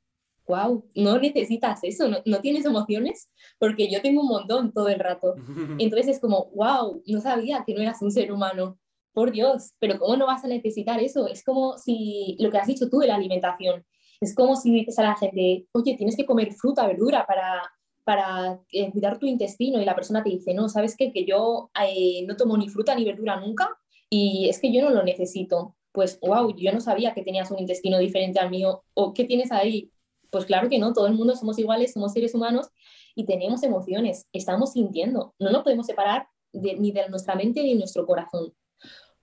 wow, 0.48 0.84
no 0.96 1.16
necesitas 1.20 1.78
eso, 1.84 2.08
no, 2.08 2.40
tienes 2.40 2.64
emociones, 2.64 3.30
porque 3.56 3.88
yo 3.88 4.02
tengo 4.02 4.22
un 4.22 4.28
montón 4.28 4.72
todo 4.72 4.88
el 4.88 4.98
rato. 4.98 5.36
Entonces 5.78 6.08
es 6.08 6.20
como, 6.20 6.50
wow, 6.56 7.00
no 7.06 7.20
sabía 7.20 7.62
que 7.64 7.72
no 7.72 7.80
eras 7.80 8.02
un 8.02 8.10
ser 8.10 8.32
humano, 8.32 8.80
por 9.12 9.30
Dios, 9.30 9.74
pero 9.78 9.98
¿cómo 9.98 10.16
no 10.16 10.26
vas 10.26 10.44
a 10.44 10.48
necesitar 10.48 11.00
eso? 11.00 11.28
Es 11.28 11.44
como 11.44 11.78
si 11.78 12.36
lo 12.40 12.50
que 12.50 12.58
has 12.58 12.66
dicho 12.66 12.88
tú 12.88 12.98
de 12.98 13.06
la 13.06 13.14
alimentación, 13.14 13.84
es 14.20 14.34
como 14.34 14.56
si 14.56 14.72
dices 14.72 14.98
a 14.98 15.02
la 15.02 15.16
gente, 15.16 15.66
oye, 15.72 15.94
tienes 15.96 16.16
que 16.16 16.26
comer 16.26 16.52
fruta, 16.52 16.86
verdura 16.86 17.24
para, 17.26 17.62
para 18.08 18.58
eh, 18.72 18.90
cuidar 18.90 19.18
tu 19.18 19.26
intestino 19.26 19.82
y 19.82 19.84
la 19.84 19.94
persona 19.94 20.22
te 20.22 20.30
dice, 20.30 20.54
no, 20.54 20.70
¿sabes 20.70 20.96
qué? 20.96 21.12
Que 21.12 21.26
yo 21.26 21.70
eh, 21.78 22.24
no 22.26 22.38
tomo 22.38 22.56
ni 22.56 22.70
fruta 22.70 22.94
ni 22.94 23.04
verdura 23.04 23.38
nunca 23.38 23.68
y 24.08 24.48
es 24.48 24.58
que 24.60 24.72
yo 24.72 24.80
no 24.80 24.88
lo 24.88 25.02
necesito. 25.02 25.76
Pues, 25.92 26.18
wow, 26.22 26.56
yo 26.56 26.72
no 26.72 26.80
sabía 26.80 27.12
que 27.12 27.22
tenías 27.22 27.50
un 27.50 27.58
intestino 27.58 27.98
diferente 27.98 28.38
al 28.40 28.48
mío 28.48 28.82
o 28.94 29.12
qué 29.12 29.24
tienes 29.24 29.52
ahí. 29.52 29.92
Pues 30.30 30.46
claro 30.46 30.70
que 30.70 30.78
no, 30.78 30.94
todo 30.94 31.06
el 31.06 31.12
mundo 31.12 31.36
somos 31.36 31.58
iguales, 31.58 31.92
somos 31.92 32.14
seres 32.14 32.34
humanos 32.34 32.68
y 33.14 33.26
tenemos 33.26 33.62
emociones, 33.62 34.26
estamos 34.32 34.72
sintiendo, 34.72 35.34
no 35.38 35.50
nos 35.50 35.62
podemos 35.62 35.84
separar 35.84 36.28
ni 36.54 36.92
de 36.92 37.10
nuestra 37.10 37.34
mente 37.34 37.62
ni 37.62 37.74
de 37.74 37.78
nuestro 37.80 38.06
corazón. 38.06 38.54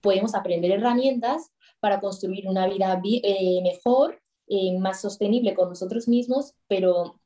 Podemos 0.00 0.36
aprender 0.36 0.70
herramientas 0.70 1.50
para 1.80 1.98
construir 1.98 2.46
una 2.46 2.68
vida 2.68 3.02
eh, 3.02 3.60
mejor, 3.64 4.22
más 4.78 5.00
sostenible 5.00 5.56
con 5.56 5.70
nosotros 5.70 6.06
mismos, 6.06 6.54
pero 6.68 7.18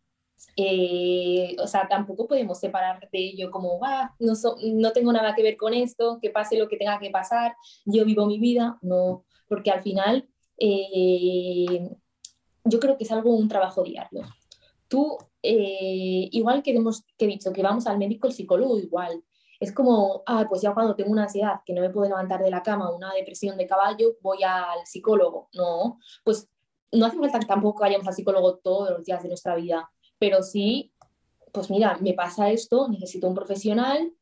eh, 0.57 1.57
o 1.59 1.67
sea, 1.67 1.87
tampoco 1.89 2.27
podemos 2.27 2.59
separar 2.59 3.01
de 3.01 3.19
ello 3.19 3.51
como, 3.51 3.81
no, 4.19 4.33
no 4.75 4.93
tengo 4.93 5.13
nada 5.13 5.35
que 5.35 5.43
ver 5.43 5.57
con 5.57 5.75
esto, 5.75 6.19
que 6.21 6.31
pase 6.31 6.59
lo 6.59 6.69
que 6.69 6.77
tenga 6.77 6.99
que 6.99 7.11
pasar, 7.11 7.55
yo 7.85 8.05
vivo 8.05 8.27
mi 8.27 8.39
vida, 8.39 8.79
no, 8.83 9.25
porque 9.49 9.71
al 9.71 9.83
final 9.83 10.29
eh, 10.59 11.91
yo 12.65 12.81
creo 12.81 12.97
que 12.97 13.05
es 13.05 13.13
algo, 13.13 13.35
un 13.35 13.49
trabajo 13.49 13.83
diario. 13.83 14.23
Tú, 14.89 15.19
eh, 15.43 16.29
igual 16.33 16.63
que 16.63 16.73
hemos 16.73 17.05
que 17.17 17.27
dicho 17.27 17.53
que 17.53 17.63
vamos 17.63 17.87
al 17.87 17.99
médico, 17.99 18.27
el 18.27 18.33
psicólogo 18.33 18.79
igual. 18.79 19.23
Es 19.61 19.73
como, 19.73 20.23
ah, 20.27 20.47
pues 20.49 20.63
ya 20.63 20.73
cuando 20.73 20.97
tengo 20.97 21.11
una 21.11 21.25
ansiedad 21.25 21.61
que 21.67 21.75
no 21.75 21.83
me 21.83 21.91
puedo 21.91 22.09
levantar 22.09 22.43
de 22.43 22.51
la 22.51 22.63
cama, 22.63 22.95
una 22.95 23.13
depresión 23.13 23.57
de 23.59 23.67
caballo, 23.67 24.17
voy 24.23 24.43
al 24.43 24.87
psicólogo. 24.87 25.49
No, 25.53 25.99
pues 26.25 26.49
no 26.93 27.07
hace 27.07 27.19
falta 27.19 27.39
que 27.39 27.47
tampoco 27.47 27.81
vayamos 27.81 28.07
al 28.09 28.15
psicólogo 28.15 28.59
todos 28.59 28.91
los 28.91 29.05
días 29.05 29.23
de 29.23 29.29
nuestra 29.29 29.55
vida 29.55 29.91
pero 30.21 30.43
sí, 30.43 30.93
pues 31.53 31.71
mira, 31.71 31.99
me 32.01 32.13
pasa 32.13 32.51
esto, 32.51 32.89
necesito 32.89 33.27
un 33.27 33.35
profesional, 33.35 34.13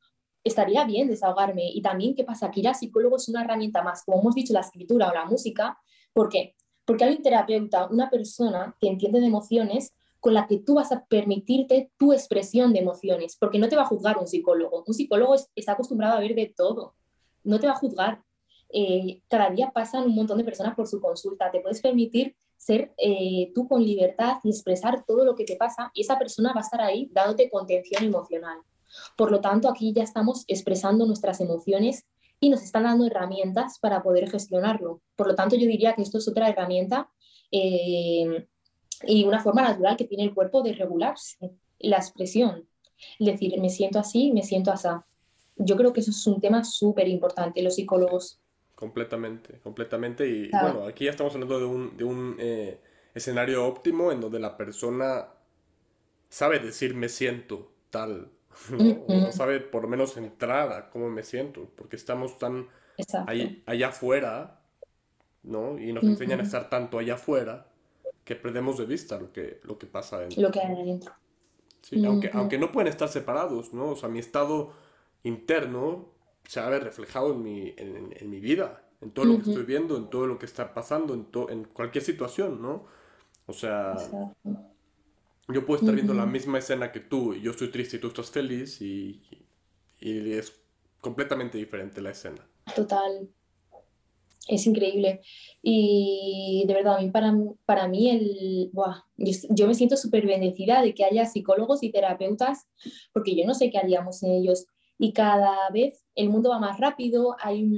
estaría 0.44 0.84
bien 0.84 1.08
desahogarme. 1.08 1.68
Y 1.72 1.82
también, 1.82 2.14
¿qué 2.14 2.24
pasa? 2.24 2.50
Que 2.50 2.60
ir 2.60 2.68
al 2.68 2.76
psicólogo 2.76 3.16
es 3.16 3.28
una 3.28 3.42
herramienta 3.42 3.82
más, 3.82 4.04
como 4.04 4.20
hemos 4.20 4.34
dicho, 4.34 4.52
la 4.52 4.60
escritura 4.60 5.10
o 5.10 5.12
la 5.12 5.26
música. 5.26 5.76
¿Por 6.12 6.28
qué? 6.28 6.54
Porque 6.84 7.04
hay 7.04 7.16
un 7.16 7.22
terapeuta, 7.22 7.88
una 7.88 8.08
persona 8.08 8.76
que 8.80 8.88
entiende 8.88 9.20
de 9.20 9.26
emociones, 9.26 9.92
con 10.20 10.34
la 10.34 10.46
que 10.46 10.58
tú 10.58 10.76
vas 10.76 10.92
a 10.92 11.04
permitirte 11.04 11.90
tu 11.98 12.12
expresión 12.12 12.72
de 12.72 12.78
emociones, 12.78 13.36
porque 13.38 13.58
no 13.58 13.68
te 13.68 13.76
va 13.76 13.82
a 13.82 13.86
juzgar 13.86 14.18
un 14.18 14.26
psicólogo. 14.26 14.84
Un 14.86 14.94
psicólogo 14.94 15.34
está 15.54 15.72
acostumbrado 15.72 16.16
a 16.16 16.20
ver 16.20 16.34
de 16.34 16.52
todo, 16.56 16.94
no 17.42 17.58
te 17.58 17.66
va 17.66 17.72
a 17.72 17.76
juzgar. 17.76 18.22
Eh, 18.70 19.22
cada 19.28 19.50
día 19.50 19.72
pasan 19.74 20.04
un 20.04 20.14
montón 20.14 20.38
de 20.38 20.44
personas 20.44 20.74
por 20.76 20.86
su 20.86 21.00
consulta, 21.00 21.50
te 21.50 21.60
puedes 21.60 21.80
permitir 21.80 22.36
ser 22.58 22.92
eh, 22.98 23.52
tú 23.54 23.66
con 23.66 23.82
libertad 23.82 24.38
y 24.44 24.50
expresar 24.50 25.04
todo 25.06 25.24
lo 25.24 25.34
que 25.34 25.44
te 25.44 25.56
pasa 25.56 25.90
y 25.94 26.02
esa 26.02 26.18
persona 26.18 26.52
va 26.52 26.60
a 26.60 26.64
estar 26.64 26.82
ahí 26.82 27.08
dándote 27.12 27.48
contención 27.48 28.04
emocional. 28.04 28.58
Por 29.16 29.30
lo 29.30 29.40
tanto, 29.40 29.70
aquí 29.70 29.92
ya 29.94 30.02
estamos 30.02 30.44
expresando 30.48 31.06
nuestras 31.06 31.40
emociones 31.40 32.06
y 32.40 32.50
nos 32.50 32.62
están 32.62 32.84
dando 32.84 33.06
herramientas 33.06 33.78
para 33.78 34.02
poder 34.02 34.28
gestionarlo. 34.30 35.00
Por 35.16 35.28
lo 35.28 35.34
tanto, 35.34 35.56
yo 35.56 35.66
diría 35.66 35.94
que 35.94 36.02
esto 36.02 36.18
es 36.18 36.28
otra 36.28 36.48
herramienta 36.48 37.08
eh, 37.50 38.46
y 39.06 39.24
una 39.24 39.40
forma 39.40 39.62
natural 39.62 39.96
que 39.96 40.04
tiene 40.04 40.24
el 40.24 40.34
cuerpo 40.34 40.62
de 40.62 40.72
regularse, 40.72 41.52
la 41.78 41.96
expresión. 41.96 42.68
Es 43.18 43.26
decir, 43.26 43.58
me 43.60 43.70
siento 43.70 43.98
así, 43.98 44.32
me 44.32 44.42
siento 44.42 44.72
así. 44.72 44.88
Yo 45.56 45.76
creo 45.76 45.92
que 45.92 46.00
eso 46.00 46.10
es 46.10 46.26
un 46.26 46.40
tema 46.40 46.64
súper 46.64 47.08
importante, 47.08 47.62
los 47.62 47.76
psicólogos. 47.76 48.40
Completamente, 48.78 49.58
completamente. 49.58 50.24
Y 50.28 50.50
bueno, 50.52 50.86
aquí 50.86 51.06
ya 51.06 51.10
estamos 51.10 51.34
hablando 51.34 51.58
de 51.58 51.64
un, 51.64 51.96
de 51.96 52.04
un 52.04 52.36
eh, 52.38 52.78
escenario 53.12 53.66
óptimo 53.66 54.12
en 54.12 54.20
donde 54.20 54.38
la 54.38 54.56
persona 54.56 55.26
sabe 56.28 56.60
decir 56.60 56.94
me 56.94 57.08
siento 57.08 57.72
tal, 57.90 58.30
¿no? 58.70 59.32
sabe 59.32 59.58
por 59.58 59.82
lo 59.82 59.88
menos 59.88 60.16
entrar 60.16 60.72
a 60.72 60.90
cómo 60.90 61.10
me 61.10 61.24
siento, 61.24 61.68
porque 61.74 61.96
estamos 61.96 62.38
tan 62.38 62.68
ahí, 63.26 63.64
allá 63.66 63.88
afuera, 63.88 64.60
¿no? 65.42 65.76
Y 65.76 65.92
nos 65.92 66.04
enseñan 66.04 66.38
a 66.38 66.44
estar 66.44 66.70
tanto 66.70 67.00
allá 67.00 67.14
afuera 67.14 67.66
que 68.24 68.36
perdemos 68.36 68.78
de 68.78 68.86
vista 68.86 69.18
lo 69.18 69.32
que, 69.32 69.58
lo 69.64 69.76
que 69.76 69.88
pasa 69.88 70.18
adentro. 70.18 70.40
Lo 70.40 70.52
que 70.52 70.60
hay 70.60 70.72
adentro. 70.72 71.12
Sí, 71.82 72.06
aunque, 72.06 72.30
aunque 72.32 72.58
no 72.58 72.70
pueden 72.70 72.86
estar 72.86 73.08
separados, 73.08 73.74
¿no? 73.74 73.88
O 73.90 73.96
sea, 73.96 74.08
mi 74.08 74.20
estado 74.20 74.72
interno 75.24 76.16
se 76.48 76.60
va 76.60 76.68
a 76.68 76.70
ver 76.70 76.82
reflejado 76.82 77.34
en 77.34 77.42
mi, 77.42 77.74
en, 77.76 78.08
en 78.18 78.30
mi 78.30 78.40
vida, 78.40 78.82
en 79.02 79.10
todo 79.10 79.26
lo 79.26 79.36
que 79.36 79.50
estoy 79.50 79.64
viendo, 79.64 79.98
en 79.98 80.08
todo 80.08 80.26
lo 80.26 80.38
que 80.38 80.46
está 80.46 80.72
pasando, 80.72 81.12
en, 81.12 81.28
en 81.50 81.64
cualquier 81.64 82.02
situación, 82.02 82.62
¿no? 82.62 82.86
O 83.44 83.52
sea, 83.52 83.94
yo 85.46 85.66
puedo 85.66 85.80
estar 85.80 85.94
viendo 85.94 86.14
la 86.14 86.24
misma 86.24 86.56
escena 86.56 86.90
que 86.90 87.00
tú 87.00 87.34
y 87.34 87.42
yo 87.42 87.50
estoy 87.50 87.70
triste 87.70 87.98
y 87.98 88.00
tú 88.00 88.06
estás 88.08 88.30
feliz 88.30 88.80
y, 88.80 89.20
y 90.00 90.32
es 90.32 90.58
completamente 91.02 91.58
diferente 91.58 92.00
la 92.00 92.12
escena. 92.12 92.48
Total, 92.74 93.28
es 94.48 94.66
increíble. 94.66 95.20
Y 95.60 96.64
de 96.66 96.72
verdad, 96.72 96.96
a 96.96 97.00
mí, 97.02 97.10
para, 97.10 97.36
para 97.66 97.88
mí, 97.88 98.08
el, 98.08 98.72
yo, 99.50 99.66
me 99.66 99.74
siento 99.74 99.98
súper 99.98 100.26
bendecida 100.26 100.80
de 100.80 100.94
que 100.94 101.04
haya 101.04 101.26
psicólogos 101.26 101.82
y 101.82 101.92
terapeutas, 101.92 102.68
porque 103.12 103.36
yo 103.36 103.44
no 103.44 103.52
sé 103.52 103.70
qué 103.70 103.76
haríamos 103.76 104.22
en 104.22 104.30
ellos. 104.30 104.64
Y 104.98 105.12
cada 105.12 105.70
vez 105.70 106.04
el 106.14 106.28
mundo 106.28 106.50
va 106.50 106.58
más 106.58 106.78
rápido, 106.78 107.36
hay, 107.40 107.68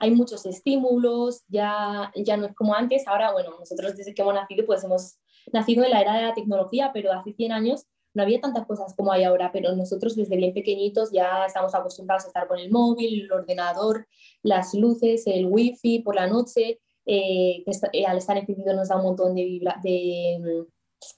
hay 0.00 0.10
muchos 0.10 0.44
estímulos, 0.46 1.44
ya, 1.48 2.12
ya 2.16 2.36
no 2.36 2.46
es 2.46 2.54
como 2.54 2.74
antes. 2.74 3.06
Ahora, 3.06 3.32
bueno, 3.32 3.50
nosotros 3.58 3.96
desde 3.96 4.14
que 4.14 4.22
hemos 4.22 4.34
nacido, 4.34 4.66
pues 4.66 4.82
hemos 4.84 5.18
nacido 5.52 5.84
en 5.84 5.90
la 5.90 6.00
era 6.00 6.16
de 6.16 6.22
la 6.22 6.34
tecnología, 6.34 6.90
pero 6.92 7.12
hace 7.12 7.32
100 7.32 7.52
años 7.52 7.86
no 8.14 8.22
había 8.22 8.40
tantas 8.40 8.66
cosas 8.66 8.94
como 8.96 9.12
hay 9.12 9.24
ahora, 9.24 9.52
pero 9.52 9.74
nosotros 9.76 10.16
desde 10.16 10.36
bien 10.36 10.52
pequeñitos 10.52 11.12
ya 11.12 11.44
estamos 11.46 11.74
acostumbrados 11.74 12.24
a 12.24 12.28
estar 12.28 12.48
con 12.48 12.58
el 12.58 12.70
móvil, 12.70 13.22
el 13.22 13.32
ordenador, 13.32 14.08
las 14.42 14.74
luces, 14.74 15.26
el 15.26 15.46
wifi 15.46 16.00
por 16.00 16.16
la 16.16 16.26
noche, 16.26 16.80
eh, 17.06 17.62
que 17.64 17.70
eh, 17.92 18.06
al 18.06 18.18
estar 18.18 18.36
encendido 18.36 18.74
nos 18.74 18.88
da 18.88 18.96
un 18.96 19.04
montón 19.04 19.34
de, 19.34 20.38
mm, 20.40 20.66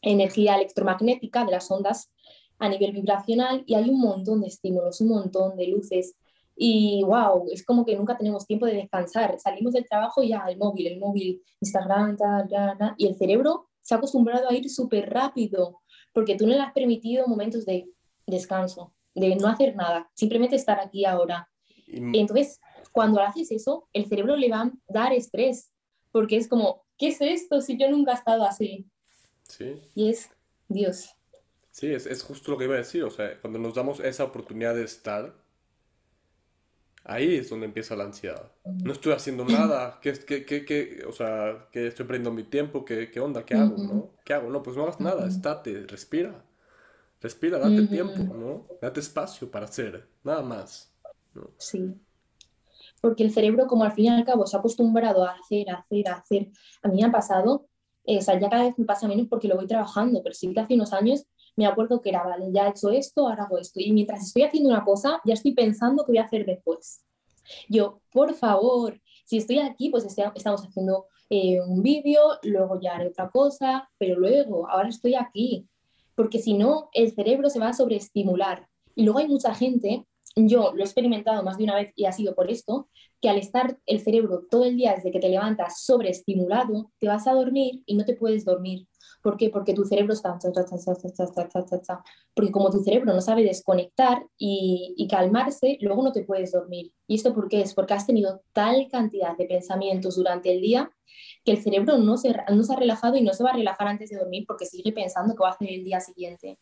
energía 0.03 0.57
electromagnética 0.57 1.45
de 1.45 1.53
las 1.53 1.71
ondas 1.71 2.13
a 2.61 2.69
nivel 2.69 2.93
vibracional 2.93 3.65
y 3.67 3.75
hay 3.75 3.91
un 3.91 4.01
montón 4.01 4.43
de 4.43 4.49
estímulos, 4.49 5.01
un 5.01 5.09
montón 5.09 5.57
de 5.57 5.67
luces. 5.67 6.15
Y 6.55 7.03
wow, 7.05 7.49
es 7.51 7.65
como 7.65 7.85
que 7.85 7.97
nunca 7.97 8.17
tenemos 8.17 8.47
tiempo 8.47 8.67
de 8.67 8.75
descansar. 8.75 9.39
Salimos 9.41 9.73
del 9.73 9.89
trabajo 9.89 10.23
y 10.23 10.29
ya 10.29 10.45
el 10.47 10.59
móvil, 10.59 10.87
el 10.87 11.01
móvil, 11.01 11.43
Instagram, 11.61 12.17
tal, 12.17 12.49
tal, 12.49 12.95
y 12.99 13.07
el 13.07 13.17
cerebro 13.17 13.67
se 13.81 13.95
ha 13.95 13.97
acostumbrado 13.97 14.49
a 14.49 14.55
ir 14.55 14.69
súper 14.69 15.09
rápido 15.09 15.81
porque 16.13 16.37
tú 16.37 16.47
no 16.47 16.53
le 16.53 16.61
has 16.61 16.73
permitido 16.73 17.27
momentos 17.27 17.65
de 17.65 17.89
descanso, 18.27 18.93
de 19.15 19.37
no 19.37 19.49
hacer 19.49 19.75
nada, 19.75 20.11
simplemente 20.15 20.57
estar 20.57 20.79
aquí 20.79 21.05
ahora. 21.05 21.49
Y... 21.87 22.19
Entonces, 22.19 22.61
cuando 22.93 23.21
haces 23.21 23.51
eso, 23.51 23.89
el 23.93 24.07
cerebro 24.07 24.37
le 24.37 24.51
va 24.51 24.63
a 24.63 24.73
dar 24.89 25.13
estrés, 25.13 25.73
porque 26.13 26.37
es 26.37 26.47
como, 26.47 26.83
¿qué 26.99 27.09
es 27.09 27.21
esto 27.21 27.61
si 27.61 27.79
yo 27.79 27.91
nunca 27.91 28.13
he 28.13 28.17
estado 28.17 28.45
así? 28.45 28.87
Sí. 29.49 29.81
Y 29.95 30.11
es 30.11 30.31
Dios. 30.69 31.17
Sí, 31.71 31.93
es, 31.93 32.07
es 32.07 32.23
justo 32.23 32.51
lo 32.51 32.59
que 32.59 32.65
iba 32.65 32.75
a 32.75 32.79
decir, 32.79 33.05
o 33.05 33.11
sea, 33.11 33.41
cuando 33.41 33.59
nos 33.59 33.75
damos 33.75 34.01
esa 34.01 34.25
oportunidad 34.25 34.75
de 34.75 34.85
estar, 34.85 35.35
Ahí 37.05 37.37
es 37.37 37.49
donde 37.49 37.67
empieza 37.67 37.97
la 37.97 38.05
ansiedad. 38.05 38.53
No 38.65 38.93
estoy 38.93 39.13
haciendo 39.13 39.45
nada, 39.45 39.99
¿qué, 40.03 40.13
qué, 40.13 40.45
qué, 40.45 40.65
qué 40.65 41.03
o 41.09 41.13
sea, 41.13 41.67
que 41.73 41.87
estoy 41.87 42.05
perdiendo 42.05 42.31
mi 42.31 42.45
tiempo, 42.45 42.85
¿qué, 42.85 43.11
qué 43.11 43.21
onda? 43.21 43.45
¿Qué 43.45 43.55
hago? 43.55 43.77
¿no? 43.79 44.11
¿Qué 44.25 44.35
hago? 44.35 44.51
No, 44.51 44.63
pues 44.63 44.77
no 44.77 44.83
hagas 44.83 45.01
nada, 45.01 45.27
estate, 45.27 45.87
respira. 45.87 46.45
Respira, 47.21 47.59
date 47.59 47.87
tiempo, 47.87 48.35
¿no? 48.35 48.67
Date 48.81 49.01
espacio 49.01 49.51
para 49.51 49.67
hacer, 49.67 50.07
nada 50.23 50.43
más. 50.43 50.95
Sí. 51.59 51.95
Porque 53.01 53.25
el 53.25 53.33
cerebro, 53.33 53.67
como 53.67 53.85
al 53.85 53.93
fin 53.93 54.07
y 54.07 54.09
al 54.09 54.25
cabo, 54.25 54.47
se 54.47 54.57
ha 54.57 54.61
acostumbrado 54.61 55.25
a 55.25 55.33
hacer, 55.33 55.71
hacer, 55.71 56.09
hacer. 56.09 56.49
A 56.83 56.89
mí 56.89 57.01
me 57.01 57.09
ha 57.09 57.13
pasado, 57.13 57.67
eh, 58.05 58.19
o 58.19 58.23
sea, 58.23 58.39
ya 58.39 58.49
cada 58.49 58.65
vez 58.65 58.79
me 58.79 58.85
pasa 58.85 59.09
menos 59.09 59.27
porque 59.29 59.49
lo 59.49 59.57
voy 59.57 59.67
trabajando, 59.67 60.23
pero 60.23 60.35
sí 60.35 60.53
que 60.53 60.61
hace 60.61 60.75
unos 60.75 60.93
años 60.93 61.27
me 61.57 61.67
acuerdo 61.67 62.01
que 62.01 62.11
era, 62.11 62.23
vale, 62.23 62.47
ya 62.53 62.67
he 62.67 62.71
hecho 62.71 62.91
esto, 62.91 63.29
ahora 63.29 63.45
hago 63.45 63.59
esto. 63.59 63.81
Y 63.81 63.93
mientras 63.93 64.25
estoy 64.25 64.43
haciendo 64.43 64.71
una 64.71 64.85
cosa, 64.85 65.21
ya 65.25 65.35
estoy 65.35 65.53
pensando 65.53 66.05
qué 66.05 66.13
voy 66.13 66.19
a 66.19 66.25
hacer 66.25 66.47
después. 66.47 67.05
Yo, 67.69 68.01
por 68.13 68.35
favor, 68.35 69.01
si 69.25 69.37
estoy 69.37 69.59
aquí, 69.59 69.91
pues 69.91 70.05
estamos 70.05 70.63
haciendo 70.67 71.07
eh, 71.29 71.61
un 71.61 71.83
vídeo, 71.83 72.21
luego 72.43 72.81
ya 72.81 72.97
haré 72.97 73.09
otra 73.09 73.31
cosa, 73.31 73.89
pero 73.99 74.19
luego, 74.19 74.69
ahora 74.69 74.89
estoy 74.89 75.15
aquí. 75.15 75.69
Porque 76.15 76.39
si 76.39 76.55
no, 76.55 76.91
el 76.93 77.15
cerebro 77.15 77.49
se 77.49 77.61
va 77.61 77.69
a 77.69 77.73
sobreestimular. 77.73 78.69
Y 78.95 79.05
luego 79.05 79.21
hay 79.21 79.29
mucha 79.29 79.55
gente, 79.55 80.07
yo 80.37 80.73
lo 80.75 80.81
he 80.81 80.85
experimentado 80.85 81.43
más 81.43 81.59
de 81.59 81.65
una 81.65 81.77
vez 81.77 81.93
y 81.97 82.05
ha 82.05 82.13
sido 82.13 82.35
por 82.35 82.51
esto, 82.51 82.89
que 83.21 83.29
al 83.29 83.39
estar 83.39 83.79
el 83.87 84.01
cerebro 84.01 84.47
todo 84.51 84.65
el 84.65 84.77
día 84.77 84.95
desde 84.95 85.11
que 85.11 85.21
te 85.21 85.29
levantas 85.29 85.83
sobreestimulado, 85.85 86.91
te 86.99 87.07
vas 87.07 87.27
a 87.27 87.33
dormir 87.33 87.83
y 87.87 87.95
no 87.95 88.05
te 88.05 88.17
puedes 88.17 88.45
dormir 88.45 88.87
¿Por 89.23 89.37
qué? 89.37 89.51
Porque 89.51 89.75
tu 89.75 89.85
cerebro 89.85 90.15
está... 90.15 90.39
Porque 92.35 92.53
como 92.53 92.71
tu 92.71 92.83
cerebro 92.83 93.13
no 93.13 93.21
sabe 93.21 93.43
desconectar 93.43 94.27
y, 94.39 95.07
calmarse, 95.11 95.79
luego 95.81 96.03
no 96.03 96.13
te 96.13 96.25
puedes 96.25 96.53
dormir. 96.53 96.93
¿Y 97.07 97.17
esto 97.17 97.35
por 97.35 97.49
qué 97.49 97.61
es? 97.63 97.75
Porque 97.75 97.95
has 97.95 98.07
tenido 98.07 98.43
tal 98.53 98.89
cantidad 98.91 99.37
de 99.37 99.47
pensamientos 99.47 100.17
durante 100.17 100.53
el 100.53 100.61
día 100.61 100.91
que 101.45 101.53
el 101.53 101.63
cerebro 101.63 101.99
no 101.99 102.17
se, 102.17 102.35
no 102.53 102.63
se 102.63 102.73
ha 102.73 102.77
relajado 102.77 103.17
y 103.17 103.23
no 103.23 103.33
se 103.33 103.43
va 103.43 103.51
a 103.51 103.55
relajar 103.55 103.89
antes 103.89 104.11
de 104.11 104.19
dormir 104.19 104.45
porque 104.47 104.67
sigue 104.67 104.93
pensando 104.93 105.35
que 105.35 105.43
va 105.43 105.49
a 105.49 105.53
hacer 105.53 105.69
el 105.71 105.85
día 105.85 106.01
siguiente. 106.01 106.59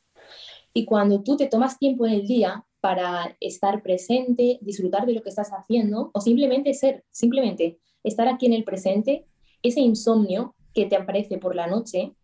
Y 0.72 0.84
cuando 0.84 1.22
tú 1.22 1.36
te 1.36 1.46
tomas 1.46 1.78
tiempo 1.78 2.06
en 2.06 2.12
el 2.12 2.26
día 2.26 2.64
para 2.80 3.36
estar 3.40 3.82
presente, 3.82 4.58
disfrutar 4.60 5.06
de 5.06 5.14
lo 5.14 5.22
que 5.22 5.30
estás 5.30 5.50
haciendo 5.50 6.10
o 6.14 6.20
simplemente 6.20 6.74
ser, 6.74 7.04
simplemente 7.10 7.78
estar 8.04 8.28
aquí 8.28 8.46
en 8.46 8.52
el 8.52 8.64
presente, 8.64 9.26
ese 9.62 9.80
insomnio 9.80 10.54
que 10.74 10.86
te 10.86 10.96
aparece 10.96 11.38
por 11.38 11.54
la 11.56 11.66
noche 11.66 12.14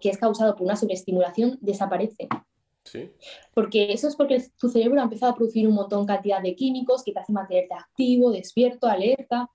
que 0.00 0.10
es 0.10 0.18
causado 0.18 0.54
por 0.54 0.66
una 0.66 0.76
sobreestimulación 0.76 1.58
desaparece. 1.60 2.28
¿Sí? 2.84 3.10
Porque 3.52 3.92
eso 3.92 4.06
es 4.06 4.14
porque 4.14 4.44
tu 4.58 4.68
cerebro 4.68 5.00
ha 5.00 5.04
empezado 5.04 5.32
a 5.32 5.34
producir 5.34 5.66
un 5.66 5.74
montón 5.74 6.06
cantidad 6.06 6.40
de 6.40 6.54
químicos 6.54 7.02
que 7.02 7.12
te 7.12 7.18
hacen 7.18 7.34
mantenerte 7.34 7.74
activo, 7.74 8.30
despierto, 8.30 8.86
alerta. 8.86 9.50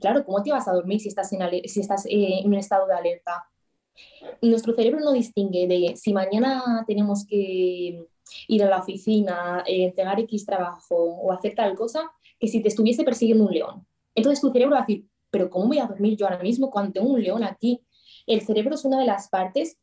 claro, 0.00 0.24
¿cómo 0.24 0.42
te 0.42 0.50
vas 0.50 0.68
a 0.68 0.72
dormir 0.72 1.00
si 1.00 1.08
estás 1.08 1.32
en, 1.32 1.40
si 1.66 1.80
estás, 1.80 2.04
eh, 2.06 2.40
en 2.40 2.48
un 2.48 2.54
estado 2.54 2.86
de 2.86 2.94
alerta? 2.94 3.44
Nuestro 4.42 4.74
cerebro 4.74 5.00
no 5.00 5.12
distingue 5.12 5.66
de 5.66 5.96
si 5.96 6.12
mañana 6.12 6.84
tenemos 6.86 7.24
que 7.26 8.06
ir 8.48 8.62
a 8.62 8.68
la 8.68 8.78
oficina, 8.78 9.62
eh, 9.66 9.84
entregar 9.84 10.20
X 10.20 10.46
trabajo 10.46 10.96
o 10.96 11.32
hacer 11.32 11.54
tal 11.54 11.74
cosa, 11.74 12.10
que 12.38 12.48
si 12.48 12.60
te 12.60 12.68
estuviese 12.68 13.04
persiguiendo 13.04 13.44
un 13.44 13.52
león. 13.52 13.86
Entonces 14.14 14.40
tu 14.40 14.50
cerebro 14.50 14.74
va 14.74 14.82
a 14.82 14.86
decir, 14.86 15.06
pero 15.30 15.50
¿cómo 15.50 15.68
voy 15.68 15.78
a 15.78 15.86
dormir 15.86 16.16
yo 16.16 16.26
ahora 16.26 16.42
mismo 16.42 16.70
cuando 16.70 16.92
tengo 16.92 17.08
un 17.08 17.22
león 17.22 17.42
aquí? 17.44 17.82
El 18.26 18.40
cerebro 18.42 18.74
es 18.74 18.84
una 18.84 18.98
de 18.98 19.06
las 19.06 19.28
partes, 19.28 19.78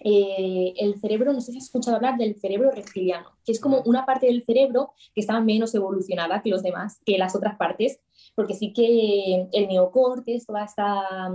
eh, 0.00 0.74
el 0.76 1.00
cerebro, 1.00 1.32
no 1.32 1.40
sé 1.40 1.52
si 1.52 1.58
has 1.58 1.64
escuchado 1.64 1.96
hablar 1.96 2.18
del 2.18 2.38
cerebro 2.38 2.70
reptiliano, 2.70 3.30
que 3.44 3.52
es 3.52 3.60
como 3.60 3.82
una 3.82 4.04
parte 4.04 4.26
del 4.26 4.44
cerebro 4.44 4.92
que 5.14 5.22
está 5.22 5.40
menos 5.40 5.74
evolucionada 5.74 6.42
que 6.42 6.50
los 6.50 6.62
demás, 6.62 7.00
que 7.04 7.18
las 7.18 7.34
otras 7.34 7.56
partes, 7.56 8.00
porque 8.34 8.54
sí 8.54 8.72
que 8.72 9.48
el 9.52 9.68
neocortes, 9.68 10.46
toda 10.46 10.64
esta, 10.64 11.32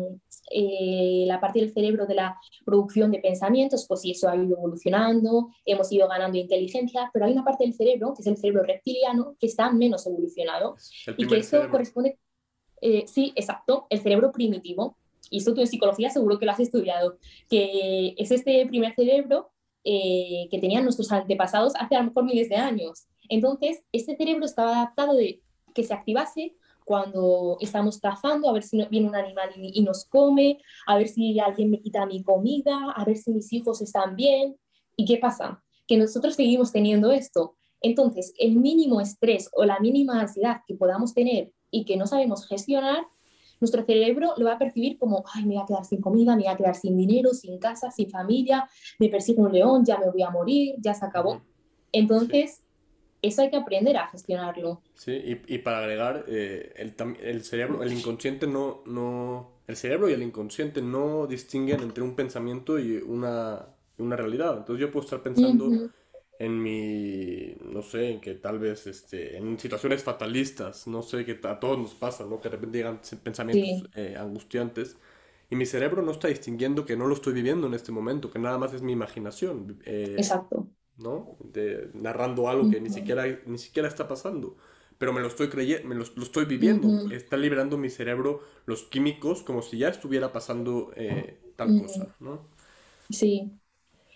eh, 0.51 1.25
la 1.27 1.39
parte 1.39 1.59
del 1.59 1.73
cerebro 1.73 2.05
de 2.05 2.15
la 2.15 2.39
producción 2.63 3.11
de 3.11 3.19
pensamientos, 3.19 3.85
pues 3.87 4.01
sí, 4.01 4.11
eso 4.11 4.29
ha 4.29 4.35
ido 4.35 4.57
evolucionando, 4.57 5.49
hemos 5.65 5.91
ido 5.91 6.07
ganando 6.07 6.37
inteligencia, 6.37 7.09
pero 7.13 7.25
hay 7.25 7.33
una 7.33 7.43
parte 7.43 7.63
del 7.63 7.73
cerebro, 7.73 8.13
que 8.13 8.21
es 8.21 8.27
el 8.27 8.37
cerebro 8.37 8.63
reptiliano, 8.63 9.35
que 9.39 9.47
está 9.47 9.71
menos 9.71 10.05
evolucionado 10.05 10.75
y 11.17 11.25
que 11.25 11.37
eso 11.37 11.67
corresponde, 11.69 12.19
eh, 12.81 13.05
sí, 13.07 13.33
exacto, 13.35 13.87
el 13.89 13.99
cerebro 14.01 14.31
primitivo, 14.31 14.97
y 15.29 15.37
esto 15.37 15.53
tú 15.53 15.61
en 15.61 15.67
psicología 15.67 16.09
seguro 16.09 16.39
que 16.39 16.45
lo 16.45 16.51
has 16.51 16.59
estudiado, 16.59 17.17
que 17.49 18.15
es 18.17 18.31
este 18.31 18.65
primer 18.67 18.93
cerebro 18.95 19.51
eh, 19.83 20.47
que 20.49 20.59
tenían 20.59 20.83
nuestros 20.83 21.11
antepasados 21.11 21.73
hace 21.79 21.95
a 21.95 21.99
lo 21.99 22.05
mejor 22.05 22.25
miles 22.25 22.49
de 22.49 22.55
años. 22.55 23.07
Entonces, 23.29 23.83
este 23.91 24.15
cerebro 24.15 24.45
estaba 24.45 24.77
adaptado 24.77 25.15
de 25.15 25.41
que 25.73 25.83
se 25.83 25.93
activase 25.93 26.55
cuando 26.85 27.57
estamos 27.59 27.99
cazando, 27.99 28.47
a 28.47 28.53
ver 28.53 28.63
si 28.63 28.83
viene 28.85 29.07
un 29.07 29.15
animal 29.15 29.49
y, 29.57 29.81
nos 29.81 30.05
come, 30.05 30.59
a 30.85 30.97
ver 30.97 31.07
si 31.07 31.39
alguien 31.39 31.71
me 31.71 31.81
quita 31.81 32.05
mi 32.05 32.23
comida, 32.23 32.91
a 32.95 33.03
ver 33.03 33.17
si 33.17 33.31
mis 33.31 33.51
hijos 33.53 33.81
están 33.81 34.15
bien. 34.15 34.55
¿Y 34.95 35.05
qué 35.05 35.17
pasa? 35.17 35.63
Que 35.87 35.97
nosotros 35.97 36.35
seguimos 36.35 36.71
teniendo 36.71 37.11
esto. 37.11 37.57
Entonces, 37.81 38.33
el 38.37 38.55
mínimo 38.55 39.01
estrés 39.01 39.49
o 39.53 39.65
la 39.65 39.79
mínima 39.79 40.21
ansiedad 40.21 40.61
que 40.67 40.75
podamos 40.75 41.13
tener 41.13 41.51
y 41.71 41.85
que 41.85 41.97
no 41.97 42.07
sabemos 42.07 42.47
gestionar, 42.47 43.05
nuestro 43.59 43.85
cerebro 43.85 44.33
lo 44.37 44.45
va 44.45 44.53
a 44.53 44.59
percibir 44.59 44.97
como, 44.97 45.23
ay, 45.33 45.45
me 45.45 45.55
voy 45.55 45.63
a 45.63 45.65
quedar 45.65 45.85
sin 45.85 46.01
comida, 46.01 46.35
me 46.35 46.43
voy 46.43 46.51
a 46.51 46.57
quedar 46.57 46.75
sin 46.75 46.97
dinero, 46.97 47.33
sin 47.33 47.57
casa, 47.59 47.91
sin 47.91 48.09
familia, 48.09 48.69
me 48.99 49.09
persigue 49.09 49.41
un 49.41 49.51
león, 49.51 49.85
ya 49.85 49.97
me 49.97 50.09
voy 50.09 50.23
a 50.23 50.29
morir, 50.29 50.75
ya 50.79 50.93
se 50.93 51.05
acabó. 51.05 51.41
Entonces, 51.91 52.61
eso 53.21 53.41
hay 53.41 53.49
que 53.49 53.57
aprender 53.57 53.97
a 53.97 54.07
gestionarlo. 54.07 54.81
Sí, 54.93 55.11
y, 55.11 55.55
y 55.55 55.57
para 55.59 55.79
agregar, 55.79 56.25
eh, 56.27 56.73
el, 56.77 56.93
el, 57.21 57.43
cerebro, 57.43 57.83
el 57.83 57.93
inconsciente 57.93 58.47
no, 58.47 58.83
no, 58.85 59.61
el 59.67 59.75
cerebro 59.75 60.09
y 60.09 60.13
el 60.13 60.21
inconsciente 60.21 60.81
no 60.81 61.25
distinguen 61.27 61.81
entre 61.81 62.03
un 62.03 62.15
pensamiento 62.15 62.77
y 62.77 62.97
una, 62.97 63.67
una 63.97 64.15
realidad. 64.15 64.57
Entonces 64.57 64.81
yo 64.81 64.91
puedo 64.91 65.05
estar 65.05 65.23
pensando 65.23 65.69
en 66.39 66.61
mi, 66.61 67.55
no 67.61 67.81
sé, 67.81 68.11
en 68.11 68.21
que 68.21 68.35
tal 68.35 68.59
vez, 68.59 68.87
este, 68.87 69.37
en 69.37 69.57
situaciones 69.59 70.03
fatalistas, 70.03 70.87
no 70.87 71.01
sé, 71.01 71.25
que 71.25 71.39
a 71.47 71.59
todos 71.59 71.77
nos 71.77 71.95
pasa, 71.95 72.25
¿no? 72.25 72.41
Que 72.41 72.49
de 72.49 72.55
repente 72.55 72.77
llegan 72.77 72.99
pensamientos 73.23 73.89
eh, 73.95 74.15
angustiantes. 74.17 74.97
Y 75.49 75.55
mi 75.55 75.65
cerebro 75.65 76.01
no 76.01 76.11
está 76.11 76.27
distinguiendo 76.27 76.85
que 76.85 76.97
no 76.97 77.07
lo 77.07 77.13
estoy 77.13 77.33
viviendo 77.33 77.67
en 77.67 77.73
este 77.73 77.91
momento, 77.91 78.31
que 78.31 78.39
nada 78.39 78.57
más 78.57 78.73
es 78.73 78.81
mi 78.81 78.93
imaginación. 78.93 79.79
Eh, 79.85 80.15
Exacto. 80.17 80.67
¿no? 80.97 81.37
De, 81.39 81.89
narrando 81.93 82.49
algo 82.49 82.69
que 82.69 82.79
ni 82.79 82.89
siquiera, 82.89 83.25
ni 83.45 83.57
siquiera 83.57 83.87
está 83.87 84.07
pasando. 84.07 84.57
Pero 84.97 85.11
me 85.11 85.19
lo 85.19 85.27
estoy 85.27 85.49
creyendo, 85.49 85.87
me 85.87 85.95
lo, 85.95 86.03
estoy 86.03 86.45
viviendo. 86.45 87.11
Está 87.11 87.37
liberando 87.37 87.77
mi 87.77 87.89
cerebro 87.89 88.41
los 88.65 88.83
químicos 88.83 89.43
como 89.43 89.61
si 89.61 89.77
ya 89.77 89.89
estuviera 89.89 90.31
pasando 90.31 90.91
eh, 90.95 91.37
tal 91.55 91.81
cosa, 91.81 92.15
¿no? 92.19 92.47
Sí. 93.09 93.59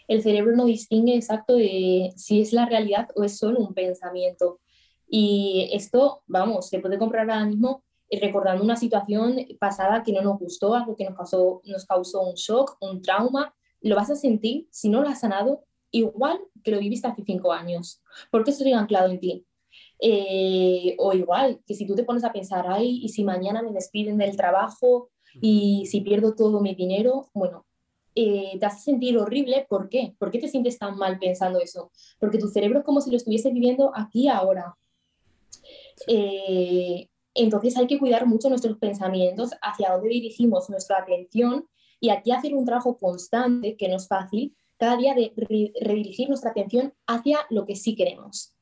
El 0.10 0.24
cerebro 0.24 0.56
no 0.56 0.66
distingue 0.66 1.16
exacto 1.16 1.56
de 1.56 2.12
si 2.18 2.42
es 2.42 2.52
la 2.52 2.66
realidad 2.66 3.10
o 3.16 3.24
es 3.24 3.38
solo 3.38 3.60
un 3.60 3.76
pensamiento. 3.76 4.60
Y 5.08 5.70
esto, 5.72 6.24
vamos, 6.26 6.68
se 6.68 6.80
puede 6.80 6.98
comprar 6.98 7.30
ahora 7.30 7.46
mismo 7.46 7.84
eh, 8.10 8.20
recordando 8.20 8.64
una 8.64 8.76
situación 8.76 9.38
pasada 9.60 10.02
que 10.04 10.12
no 10.12 10.24
nos 10.24 10.40
gustó, 10.40 10.74
algo 10.74 10.96
que 10.96 11.06
nos 11.06 11.16
causó, 11.16 11.62
nos 11.66 11.86
causó 11.86 12.24
un 12.24 12.34
shock, 12.34 12.76
un 12.82 13.04
trauma. 13.04 13.54
Lo 13.82 13.96
vas 13.96 14.10
a 14.10 14.16
sentir, 14.16 14.68
si 14.72 14.90
no 14.90 15.02
lo 15.02 15.10
has 15.10 15.20
sanado, 15.20 15.64
igual 15.92 16.40
que 16.64 16.72
lo 16.72 16.80
viviste 16.80 17.08
hace 17.08 17.24
cinco 17.24 17.54
años, 17.54 18.02
porque 18.32 18.50
eso 18.50 18.64
sigue 18.64 18.74
anclado 18.74 19.12
en 19.12 19.20
ti. 19.20 19.46
Eh, 20.00 20.96
o 20.98 21.14
igual, 21.14 21.62
que 21.68 21.76
si 21.76 21.86
tú 21.86 21.94
te 21.94 22.04
pones 22.04 22.24
a 22.24 22.34
pensar, 22.34 22.66
ay, 22.68 23.00
y 23.04 23.10
si 23.10 23.24
mañana 23.24 23.62
me 23.62 23.74
despiden 23.74 24.18
del 24.18 24.36
trabajo 24.36 25.12
y 25.40 25.86
si 25.86 26.02
pierdo 26.02 26.34
todo 26.34 26.62
mi 26.62 26.74
dinero, 26.74 27.30
bueno, 27.36 27.68
eh, 28.22 28.58
te 28.60 28.66
hace 28.66 28.82
sentir 28.82 29.18
horrible. 29.18 29.66
¿Por 29.70 29.88
qué? 29.88 30.14
¿Por 30.20 30.30
qué 30.30 30.40
te 30.40 30.50
sientes 30.50 30.78
tan 30.78 30.98
mal 30.98 31.18
pensando 31.20 31.62
eso? 31.62 31.90
Porque 32.20 32.38
tu 32.38 32.50
cerebro 32.50 32.80
es 32.80 32.86
como 32.86 33.00
si 33.00 33.12
lo 33.12 33.16
estuviese 33.16 33.50
viviendo 33.50 33.94
aquí 33.96 34.28
ahora. 34.28 34.76
Eh, 36.06 37.08
entonces 37.34 37.78
hay 37.78 37.88
que 37.88 37.98
cuidar 37.98 38.28
mucho 38.28 38.50
nuestros 38.50 38.78
pensamientos, 38.78 39.52
hacia 39.62 39.94
dónde 39.94 40.10
dirigimos 40.10 40.70
nuestra 40.70 40.98
atención 40.98 41.70
y 42.02 42.10
aquí 42.10 42.32
hacer 42.32 42.54
un 42.56 42.66
trabajo 42.66 42.98
constante, 42.98 43.78
que 43.78 43.88
no 43.88 43.96
es 43.96 44.10
fácil, 44.10 44.54
cada 44.78 44.98
día 44.98 45.14
de 45.14 45.32
redirigir 45.80 46.28
nuestra 46.28 46.52
atención 46.52 46.94
hacia 47.08 47.40
lo 47.50 47.66
que 47.66 47.78
sí 47.78 47.96
queremos, 47.96 48.54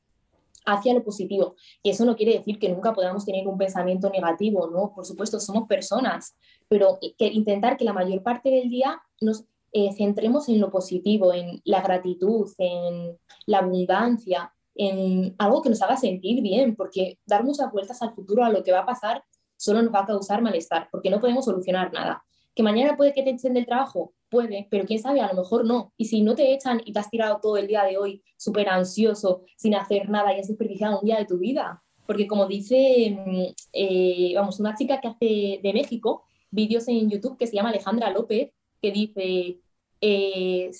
hacia 0.66 0.94
lo 0.94 1.02
positivo. 1.02 1.56
Y 1.82 1.90
eso 1.90 2.04
no 2.04 2.16
quiere 2.16 2.38
decir 2.38 2.58
que 2.58 2.68
nunca 2.68 2.92
podamos 2.92 3.24
tener 3.24 3.46
un 3.46 3.58
pensamiento 3.58 4.10
negativo, 4.10 4.68
¿no? 4.70 4.92
Por 4.94 5.04
supuesto, 5.04 5.40
somos 5.40 5.66
personas, 5.66 6.36
pero 6.68 6.98
que 7.00 7.26
intentar 7.26 7.76
que 7.76 7.84
la 7.84 7.92
mayor 7.92 8.22
parte 8.22 8.50
del 8.50 8.68
día 8.68 9.00
nos 9.20 9.44
eh, 9.72 9.92
centremos 9.96 10.48
en 10.48 10.60
lo 10.60 10.70
positivo, 10.70 11.32
en 11.32 11.60
la 11.64 11.82
gratitud, 11.82 12.50
en 12.58 13.18
la 13.46 13.58
abundancia, 13.58 14.52
en 14.74 15.34
algo 15.38 15.60
que 15.60 15.70
nos 15.70 15.82
haga 15.82 15.96
sentir 15.96 16.40
bien, 16.42 16.74
porque 16.76 17.18
dar 17.26 17.44
muchas 17.44 17.70
vueltas 17.72 18.00
al 18.00 18.12
futuro, 18.12 18.44
a 18.44 18.50
lo 18.50 18.62
que 18.62 18.72
va 18.72 18.80
a 18.80 18.86
pasar, 18.86 19.24
solo 19.56 19.82
nos 19.82 19.92
va 19.92 20.00
a 20.00 20.06
causar 20.06 20.40
malestar, 20.40 20.88
porque 20.90 21.10
no 21.10 21.20
podemos 21.20 21.44
solucionar 21.44 21.92
nada. 21.92 22.24
Que 22.54 22.62
mañana 22.62 22.96
puede 22.96 23.12
que 23.12 23.22
te 23.22 23.30
echen 23.30 23.54
del 23.54 23.66
trabajo, 23.66 24.14
puede, 24.30 24.66
pero 24.70 24.84
quién 24.84 25.00
sabe, 25.00 25.20
a 25.20 25.32
lo 25.32 25.42
mejor 25.42 25.64
no. 25.64 25.92
Y 25.96 26.06
si 26.06 26.22
no 26.22 26.34
te 26.34 26.52
echan 26.54 26.80
y 26.84 26.92
te 26.92 26.98
has 26.98 27.10
tirado 27.10 27.40
todo 27.40 27.56
el 27.56 27.66
día 27.66 27.84
de 27.84 27.98
hoy 27.98 28.22
súper 28.36 28.68
ansioso, 28.68 29.42
sin 29.56 29.74
hacer 29.74 30.08
nada 30.08 30.34
y 30.34 30.40
has 30.40 30.48
desperdiciado 30.48 31.00
un 31.00 31.06
día 31.06 31.18
de 31.18 31.26
tu 31.26 31.38
vida. 31.38 31.82
Porque 32.06 32.26
como 32.26 32.46
dice, 32.46 33.16
mm, 33.26 33.44
eh, 33.72 34.32
vamos, 34.34 34.60
una 34.60 34.74
chica 34.74 35.00
que 35.00 35.08
hace 35.08 35.60
de 35.62 35.72
México 35.72 36.24
vídeos 36.50 36.88
en 36.88 37.10
YouTube 37.10 37.36
que 37.36 37.46
se 37.46 37.54
llama 37.54 37.68
Alejandra 37.70 38.10
López, 38.10 38.52
que 38.80 38.90
dice, 38.90 39.58
eh, 40.00 40.70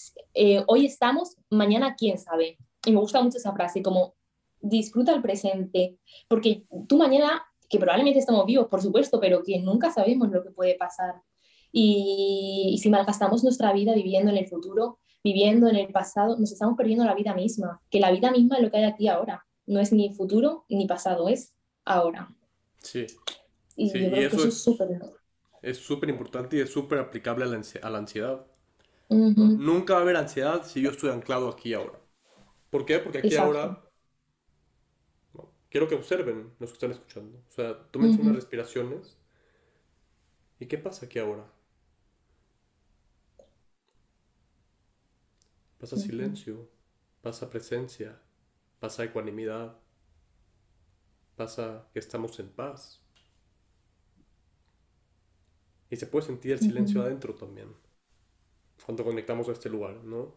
hoy 0.67 0.87
estamos, 0.87 1.37
mañana 1.51 1.95
quién 1.97 2.19
sabe. 2.19 2.57
Y 2.87 2.93
me 2.93 3.01
gusta 3.01 3.21
mucho 3.21 3.39
esa 3.39 3.53
frase, 3.53 3.83
como 3.83 4.15
disfruta 4.61 5.13
el 5.13 5.23
presente, 5.23 5.99
porque 6.29 6.65
tú 6.89 6.97
mañana, 6.97 7.43
que 7.69 7.79
probablemente 7.79 8.19
estamos 8.19 8.47
vivos, 8.47 8.69
por 8.69 8.83
supuesto, 8.83 9.21
pero 9.21 9.43
que 9.43 9.59
nunca 9.59 9.91
sabemos 9.91 10.31
lo 10.31 10.43
que 10.43 10.51
puede 10.51 10.75
pasar. 10.75 11.17
Y, 11.73 12.79
si 12.83 12.89
malgastamos 12.91 13.45
nuestra 13.45 13.73
vida 13.73 13.95
viviendo 13.95 14.31
en 14.31 14.39
el 14.39 14.49
futuro, 14.49 14.99
viviendo 15.23 15.69
en 15.69 15.77
el 15.77 15.89
pasado, 15.89 16.39
nos 16.39 16.53
estamos 16.53 16.77
perdiendo 16.77 17.05
la 17.05 17.15
vida 17.15 17.35
misma, 17.35 17.81
que 17.91 18.01
la 18.01 18.11
vida 18.11 18.31
misma 18.31 18.57
es 18.57 18.63
lo 18.63 18.71
que 18.71 18.79
hay 18.79 18.85
aquí 18.85 19.09
ahora, 19.09 19.47
no 19.67 19.81
es 19.81 19.93
ni 19.93 20.13
futuro 20.15 20.65
ni 20.69 20.87
pasado, 20.87 21.29
es 21.29 21.55
ahora. 21.85 22.35
Sí. 22.79 23.07
Y 23.77 23.87
yo 23.89 24.11
creo 24.11 24.31
que 24.31 24.37
eso 24.37 24.49
es 24.49 24.63
súper 24.63 24.89
es 25.63 25.79
súper 25.79 26.09
importante 26.09 26.57
y 26.57 26.61
es 26.61 26.71
súper 26.71 26.99
aplicable 26.99 27.45
a 27.45 27.49
la, 27.91 27.99
ansiedad. 27.99 28.47
Nunca 29.09 29.95
va 29.95 30.01
a 30.01 30.03
haber 30.03 30.17
ansiedad 30.17 30.65
si 30.65 30.81
yo 30.81 30.91
estoy 30.91 31.11
anclado 31.11 31.49
aquí 31.49 31.75
ahora. 31.75 31.99
¿Por 32.71 32.85
qué? 32.85 32.99
Porque 32.99 33.19
aquí 33.19 33.37
ahora 33.37 33.83
quiero 35.71 35.89
que 35.89 35.95
observen 35.95 36.53
los 36.59 36.71
que 36.71 36.75
están 36.75 36.91
escuchando. 36.93 37.39
O 37.49 37.53
sea, 37.53 37.77
tomen 37.91 38.19
unas 38.21 38.37
respiraciones. 38.37 39.17
¿Y 40.61 40.67
qué 40.67 40.79
pasa 40.79 41.07
aquí 41.07 41.19
ahora? 41.19 41.45
Pasa 45.79 45.97
silencio, 45.97 46.69
pasa 47.23 47.49
presencia, 47.51 48.21
pasa 48.81 49.05
ecuanimidad, 49.05 49.77
pasa 51.37 51.89
que 51.93 52.01
estamos 52.01 52.39
en 52.41 52.49
paz. 52.49 53.01
Y 55.91 55.97
se 55.97 56.07
puede 56.07 56.27
sentir 56.27 56.53
el 56.53 56.59
silencio 56.59 57.03
adentro 57.03 57.35
también, 57.35 57.75
cuando 58.85 59.05
conectamos 59.05 59.49
a 59.49 59.53
este 59.53 59.71
lugar, 59.71 59.97
¿no? 60.05 60.35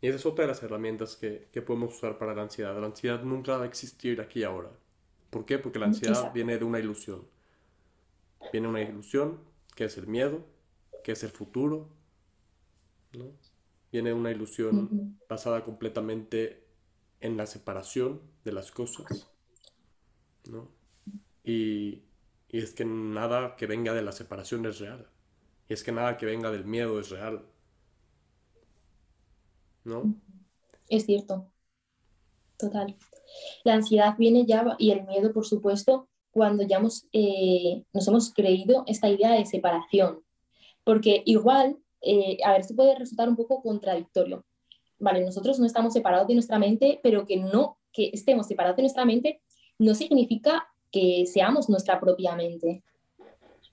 Y 0.00 0.08
esa 0.08 0.16
es 0.16 0.26
otra 0.26 0.44
de 0.44 0.48
las 0.48 0.62
herramientas 0.62 1.16
que, 1.16 1.48
que 1.52 1.62
podemos 1.62 1.94
usar 1.96 2.18
para 2.18 2.34
la 2.34 2.42
ansiedad. 2.42 2.78
La 2.78 2.86
ansiedad 2.86 3.22
nunca 3.22 3.56
va 3.58 3.64
a 3.64 3.66
existir 3.66 4.20
aquí 4.20 4.44
ahora. 4.44 4.70
¿Por 5.30 5.44
qué? 5.44 5.58
Porque 5.58 5.78
la 5.78 5.86
ansiedad 5.86 6.32
viene 6.32 6.58
de 6.58 6.64
una 6.64 6.78
ilusión. 6.78 7.26
Viene 8.52 8.68
una 8.68 8.82
ilusión 8.82 9.40
que 9.74 9.84
es 9.84 9.96
el 9.98 10.06
miedo, 10.06 10.44
que 11.02 11.12
es 11.12 11.22
el 11.22 11.30
futuro, 11.30 11.88
¿no? 13.12 13.32
Viene 13.90 14.12
una 14.12 14.30
ilusión 14.30 15.18
basada 15.28 15.64
completamente 15.64 16.64
en 17.20 17.36
la 17.36 17.46
separación 17.46 18.20
de 18.44 18.52
las 18.52 18.70
cosas, 18.70 19.30
¿no? 20.48 20.68
Y, 21.44 22.02
y, 22.48 22.58
es 22.58 22.72
que 22.72 22.84
nada 22.84 23.56
que 23.56 23.66
venga 23.66 23.92
de 23.94 24.02
la 24.02 24.12
separación 24.12 24.66
es 24.66 24.78
real. 24.78 25.06
Y 25.68 25.72
es 25.72 25.82
que 25.82 25.92
nada 25.92 26.16
que 26.16 26.26
venga 26.26 26.50
del 26.50 26.64
miedo 26.64 27.00
es 27.00 27.10
real. 27.10 27.44
¿No? 29.84 30.14
Es 30.88 31.06
cierto. 31.06 31.50
Total. 32.58 32.96
La 33.64 33.74
ansiedad 33.74 34.16
viene 34.18 34.44
ya, 34.44 34.76
y 34.78 34.90
el 34.90 35.06
miedo, 35.06 35.32
por 35.32 35.46
supuesto, 35.46 36.08
cuando 36.30 36.62
ya 36.62 36.76
hemos, 36.76 37.06
eh, 37.12 37.84
nos 37.92 38.06
hemos 38.08 38.32
creído 38.32 38.84
esta 38.86 39.08
idea 39.08 39.32
de 39.32 39.46
separación. 39.46 40.22
Porque 40.84 41.22
igual 41.24 41.78
eh, 42.02 42.38
a 42.44 42.52
ver, 42.52 42.64
si 42.64 42.74
puede 42.74 42.96
resultar 42.96 43.28
un 43.28 43.36
poco 43.36 43.62
contradictorio. 43.62 44.44
Vale, 44.98 45.24
nosotros 45.24 45.58
no 45.58 45.66
estamos 45.66 45.92
separados 45.92 46.28
de 46.28 46.34
nuestra 46.34 46.58
mente, 46.58 47.00
pero 47.02 47.26
que 47.26 47.36
no, 47.36 47.78
que 47.92 48.10
estemos 48.12 48.46
separados 48.46 48.76
de 48.76 48.82
nuestra 48.82 49.04
mente 49.04 49.40
no 49.78 49.94
significa 49.94 50.68
que 50.90 51.24
seamos 51.26 51.68
nuestra 51.68 51.98
propia 51.98 52.34
mente. 52.36 52.82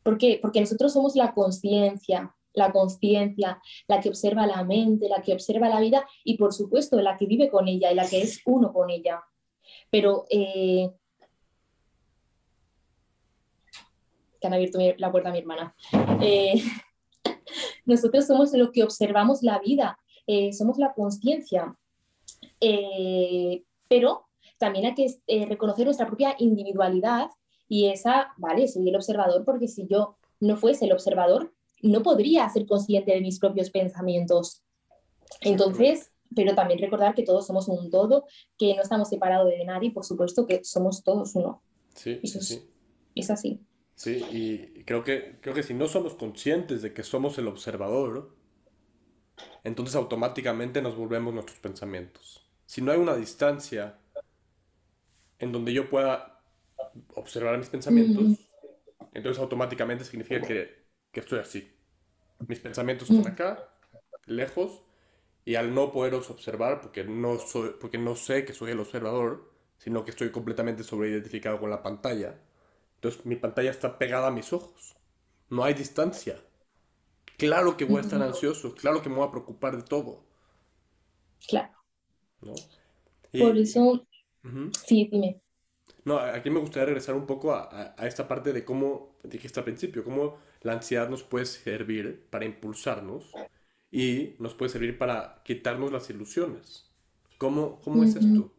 ¿Por 0.03 0.17
qué? 0.17 0.39
Porque 0.41 0.61
nosotros 0.61 0.93
somos 0.93 1.15
la 1.15 1.33
conciencia, 1.33 2.33
la 2.53 2.71
conciencia, 2.71 3.61
la 3.87 3.99
que 3.99 4.09
observa 4.09 4.47
la 4.47 4.63
mente, 4.63 5.09
la 5.09 5.21
que 5.21 5.33
observa 5.33 5.67
la 5.67 5.81
vida 5.81 6.07
y 6.23 6.37
por 6.37 6.53
supuesto 6.53 7.01
la 7.01 7.17
que 7.17 7.25
vive 7.25 7.49
con 7.49 7.67
ella 7.67 7.91
y 7.91 7.95
la 7.95 8.07
que 8.07 8.21
es 8.21 8.41
uno 8.45 8.71
con 8.71 8.89
ella. 8.89 9.21
Pero 9.89 10.25
eh, 10.29 10.89
que 14.39 14.47
han 14.47 14.53
abierto 14.53 14.79
la 14.97 15.11
puerta 15.11 15.29
a 15.29 15.31
mi 15.33 15.39
hermana. 15.39 15.75
Eh, 16.21 16.53
nosotros 17.88 18.28
somos 18.28 18.54
lo 18.54 18.71
que 18.71 18.84
observamos 18.84 19.41
la 19.41 19.60
vida, 19.60 19.97
eh, 20.28 20.54
somos 20.54 20.78
la 20.78 20.93
conciencia. 20.93 21.76
Eh, 22.62 23.63
pero 23.88 24.28
también 24.60 24.86
hay 24.86 24.93
que 24.93 25.08
eh, 25.28 25.45
reconocer 25.45 25.86
nuestra 25.86 26.08
propia 26.08 26.36
individualidad 26.38 27.30
y 27.67 27.88
esa, 27.88 28.34
vale, 28.38 28.67
soy 28.67 28.88
el 28.89 28.95
observador 28.95 29.43
porque 29.45 29.67
si 29.67 29.88
yo 29.88 30.17
no 30.39 30.56
fuese 30.58 30.86
el 30.86 30.91
observador, 30.91 31.54
no 31.82 32.04
podría 32.04 32.47
ser 32.50 32.65
consciente 32.65 33.12
de 33.12 33.21
mis 33.21 33.39
propios 33.39 33.69
pensamientos. 33.69 34.63
Entonces, 35.41 36.12
pero 36.36 36.56
también 36.56 36.80
recordar 36.80 37.15
que 37.15 37.23
todos 37.23 37.45
somos 37.45 37.67
un 37.67 37.89
todo, 37.89 38.26
que 38.58 38.76
no 38.76 38.82
estamos 38.82 39.10
separados 39.10 39.50
de 39.50 39.63
nadie, 39.65 39.91
por 39.91 40.06
supuesto 40.06 40.45
que 40.45 40.63
somos 40.63 41.04
todos 41.04 41.36
uno. 41.36 41.62
Sí, 41.95 42.19
sí. 42.23 42.62
Es, 43.15 43.30
así. 43.30 43.60
Sí, 43.97 44.23
y 44.31 44.83
creo 44.83 45.03
que, 45.03 45.39
creo 45.41 45.55
que 45.55 45.63
si 45.63 45.73
no 45.73 45.88
somos 45.88 46.13
conscientes 46.13 46.83
de 46.83 46.93
que 46.93 47.01
somos 47.01 47.39
el 47.39 47.47
observador, 47.47 48.29
entonces 49.63 49.95
automáticamente 49.95 50.83
nos 50.83 50.95
volvemos 50.95 51.33
nuestros 51.33 51.57
pensamientos. 51.57 52.47
Si 52.67 52.79
no 52.79 52.91
hay 52.91 52.99
una 52.99 53.15
distancia 53.15 53.97
en 55.39 55.51
donde 55.51 55.73
yo 55.73 55.89
pueda 55.89 56.43
observar 57.15 57.57
mis 57.57 57.69
pensamientos, 57.69 58.38
entonces 59.15 59.41
automáticamente 59.41 60.05
significa 60.05 60.41
que, 60.45 60.86
que, 61.12 61.19
estoy 61.19 61.39
así. 61.39 61.67
Mis 62.47 62.60
pensamientos 62.60 63.10
están 63.10 63.33
acá, 63.33 63.67
lejos, 64.27 64.86
y 65.43 65.55
al 65.55 65.73
no 65.73 65.91
poderlos 65.91 66.29
observar, 66.29 66.81
porque 66.81 67.03
no, 67.03 67.39
soy, 67.39 67.71
porque 67.81 67.97
no 67.97 68.15
sé 68.15 68.45
que 68.45 68.53
soy 68.53 68.73
el 68.73 68.79
observador, 68.79 69.51
sino 69.79 70.05
que 70.05 70.12
estoy 70.12 70.29
completamente 70.29 70.83
sobreidentificado 70.83 71.60
con 71.60 71.71
la 71.71 71.81
pantalla, 71.81 72.39
entonces 72.97 73.25
mi 73.25 73.36
pantalla 73.36 73.69
está 73.69 73.97
pegada 73.99 74.27
a 74.27 74.31
mis 74.31 74.51
ojos. 74.53 74.95
No 75.49 75.63
hay 75.63 75.75
distancia. 75.75 76.43
Claro 77.38 77.77
que 77.77 77.86
voy 77.86 77.99
a 77.99 78.01
estar 78.01 78.21
ansioso, 78.21 78.73
claro 78.73 79.03
que 79.03 79.10
me 79.10 79.15
voy 79.15 79.27
a 79.27 79.31
preocupar 79.31 79.77
de 79.77 79.83
todo. 79.83 80.23
Claro. 81.47 81.73
Por 82.39 83.57
eso, 83.57 84.07
sí, 84.86 85.07
dime. 85.12 85.39
No, 86.03 86.17
aquí 86.17 86.49
me 86.49 86.60
gustaría 86.60 86.88
regresar 86.88 87.13
un 87.13 87.27
poco 87.27 87.53
a, 87.53 87.95
esta 87.99 88.27
parte 88.27 88.53
de 88.53 88.65
cómo, 88.65 89.17
dijiste 89.23 89.60
al 89.60 89.65
principio, 89.65 90.03
cómo 90.03 90.39
la 90.62 90.73
ansiedad 90.73 91.10
nos 91.10 91.21
puede 91.21 91.45
servir 91.45 92.25
para 92.31 92.45
impulsarnos 92.45 93.31
y 93.91 94.36
nos 94.39 94.55
puede 94.55 94.69
servir 94.69 94.97
para 94.97 95.43
quitarnos 95.43 95.91
las 95.91 96.10
ilusiones. 96.10 96.89
¿Cómo, 97.38 97.79
cómo 97.81 98.03
es 98.03 98.15
esto? 98.15 98.51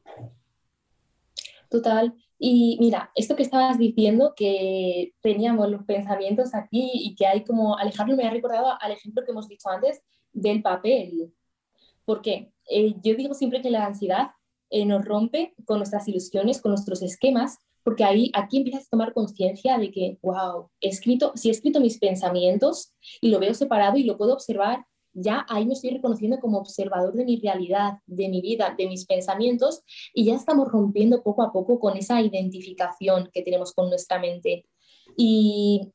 Total. 1.68 2.14
Y 2.38 2.77
mira, 2.81 3.11
esto 3.16 3.35
que 3.35 3.42
estabas 3.42 3.79
diciendo, 3.79 4.35
que 4.37 5.12
teníamos 5.20 5.68
los 5.68 5.85
pensamientos 5.85 6.55
aquí 6.55 6.90
y 6.94 7.16
que 7.16 7.27
hay 7.27 7.44
como 7.44 7.77
alejarlo, 7.77 8.16
me 8.16 8.24
ha 8.24 8.31
recordado 8.31 8.74
al 8.81 8.92
ejemplo 8.92 9.24
que 9.24 9.33
hemos 9.33 9.48
dicho 9.48 9.68
antes 9.68 10.01
del 10.33 10.62
papel. 10.62 11.33
¿Por 12.05 12.22
qué? 12.22 12.53
Eh, 12.70 12.94
yo 13.03 13.14
digo 13.16 13.35
siempre 13.35 13.61
que 13.61 13.70
la 13.70 13.87
ansiedad 13.87 14.31
eh, 14.70 14.85
nos 14.85 15.05
rompe 15.05 15.55
con 15.64 15.79
nuestras 15.79 16.07
ilusiones, 16.07 16.61
con 16.61 16.70
nuestros 16.70 17.03
esquemas, 17.03 17.59
porque 17.83 18.05
ahí 18.05 18.31
aquí 18.35 18.59
empiezas 18.59 18.87
a 18.87 18.90
tomar 18.90 19.12
conciencia 19.14 19.79
de 19.79 19.90
que, 19.90 20.18
wow, 20.22 20.70
escrito, 20.81 21.33
si 21.35 21.48
he 21.48 21.53
escrito 21.53 21.81
mis 21.81 21.98
pensamientos 21.98 22.92
y 23.20 23.31
lo 23.31 23.40
veo 23.40 23.55
separado 23.55 23.96
y 23.96 24.05
lo 24.05 24.16
puedo 24.16 24.35
observar 24.35 24.85
ya 25.12 25.47
ahí 25.49 25.66
me 25.66 25.75
estoy 25.75 25.90
reconociendo 25.90 26.38
como 26.38 26.59
observador 26.59 27.14
de 27.14 27.25
mi 27.25 27.40
realidad, 27.40 27.99
de 28.07 28.29
mi 28.29 28.40
vida, 28.40 28.75
de 28.77 28.87
mis 28.87 29.07
pensamientos 29.07 29.83
y 30.14 30.25
ya 30.25 30.35
estamos 30.35 30.68
rompiendo 30.68 31.23
poco 31.23 31.42
a 31.42 31.53
poco 31.53 31.79
con 31.79 31.97
esa 31.97 32.21
identificación 32.21 33.31
que 33.33 33.42
tenemos 33.42 33.73
con 33.73 33.88
nuestra 33.88 34.18
mente. 34.18 34.66
Y, 35.16 35.92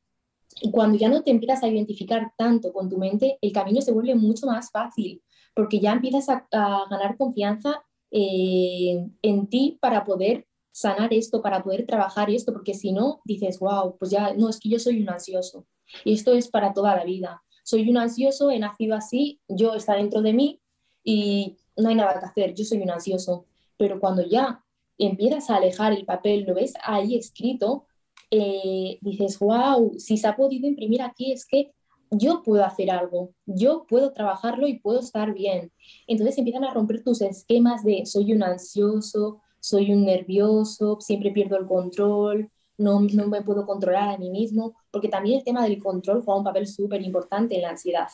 cuando 0.70 0.96
ya 0.96 1.08
no 1.08 1.22
te 1.24 1.32
empiezas 1.32 1.64
a 1.64 1.68
identificar 1.68 2.32
tanto 2.36 2.72
con 2.72 2.88
tu 2.88 2.96
mente, 2.96 3.38
el 3.40 3.50
camino 3.50 3.80
se 3.80 3.90
vuelve 3.90 4.14
mucho 4.14 4.46
más 4.46 4.70
fácil 4.70 5.20
porque 5.52 5.80
ya 5.80 5.92
empiezas 5.92 6.28
a, 6.28 6.46
ganar 6.88 7.16
confianza 7.16 7.82
eh, 8.12 9.04
en 9.22 9.46
ti 9.48 9.78
para 9.80 10.04
poder 10.04 10.46
sanar 10.70 11.12
esto, 11.12 11.42
para 11.42 11.62
poder 11.62 11.86
trabajar 11.86 12.30
esto, 12.30 12.52
porque 12.52 12.74
si 12.74 12.92
no, 12.92 13.20
dices, 13.24 13.58
wow, 13.58 13.96
pues 13.98 14.12
ya 14.12 14.34
no, 14.34 14.48
es 14.48 14.60
que 14.60 14.68
yo 14.68 14.78
soy 14.78 15.00
un 15.02 15.08
ansioso 15.08 15.66
y 16.04 16.14
esto 16.14 16.32
es 16.34 16.48
para 16.48 16.72
toda 16.72 16.94
la 16.96 17.04
vida 17.04 17.42
soy 17.64 17.88
un 17.90 17.96
ansioso, 17.96 18.50
he 18.50 18.58
nacido 18.60 18.94
así, 18.94 19.40
yo 19.48 19.74
está 19.74 19.96
dentro 19.96 20.22
de 20.22 20.32
mí 20.32 20.60
y 21.02 21.56
no 21.76 21.88
hay 21.88 21.96
nada 21.96 22.20
que 22.20 22.26
hacer, 22.26 22.54
yo 22.54 22.64
soy 22.64 22.82
un 22.82 22.90
ansioso. 22.90 23.46
Pero 23.76 23.98
cuando 23.98 24.22
ya 24.22 24.62
empiezas 24.98 25.50
a 25.50 25.56
alejar 25.56 25.92
el 25.92 26.04
papel, 26.04 26.44
lo 26.46 26.54
ves 26.54 26.74
ahí 26.84 27.16
escrito, 27.16 27.86
eh, 28.30 28.98
dices, 29.00 29.38
wow, 29.38 29.94
si 29.98 30.16
se 30.16 30.28
ha 30.28 30.36
podido 30.36 30.68
imprimir 30.68 31.02
aquí 31.02 31.32
es 31.32 31.46
que 31.46 31.72
yo 32.10 32.42
puedo 32.42 32.64
hacer 32.64 32.90
algo, 32.90 33.32
yo 33.46 33.86
puedo 33.88 34.12
trabajarlo 34.12 34.68
y 34.68 34.78
puedo 34.78 35.00
estar 35.00 35.34
bien. 35.34 35.72
Entonces 36.06 36.38
empiezan 36.38 36.64
a 36.64 36.72
romper 36.72 37.02
tus 37.02 37.22
esquemas 37.22 37.82
de 37.82 38.06
soy 38.06 38.32
un 38.32 38.42
ansioso, 38.42 39.40
soy 39.58 39.92
un 39.92 40.04
nervioso, 40.04 40.98
siempre 41.00 41.32
pierdo 41.32 41.56
el 41.56 41.66
control, 41.66 42.50
no, 42.76 43.00
no 43.00 43.26
me 43.28 43.42
puedo 43.42 43.66
controlar 43.66 44.10
a 44.10 44.18
mí 44.18 44.30
mismo, 44.30 44.74
porque 44.94 45.08
también 45.08 45.38
el 45.38 45.44
tema 45.44 45.64
del 45.64 45.82
control 45.82 46.22
juega 46.22 46.38
un 46.38 46.44
papel 46.44 46.68
súper 46.68 47.02
importante 47.02 47.56
en 47.56 47.62
la 47.62 47.70
ansiedad, 47.70 48.06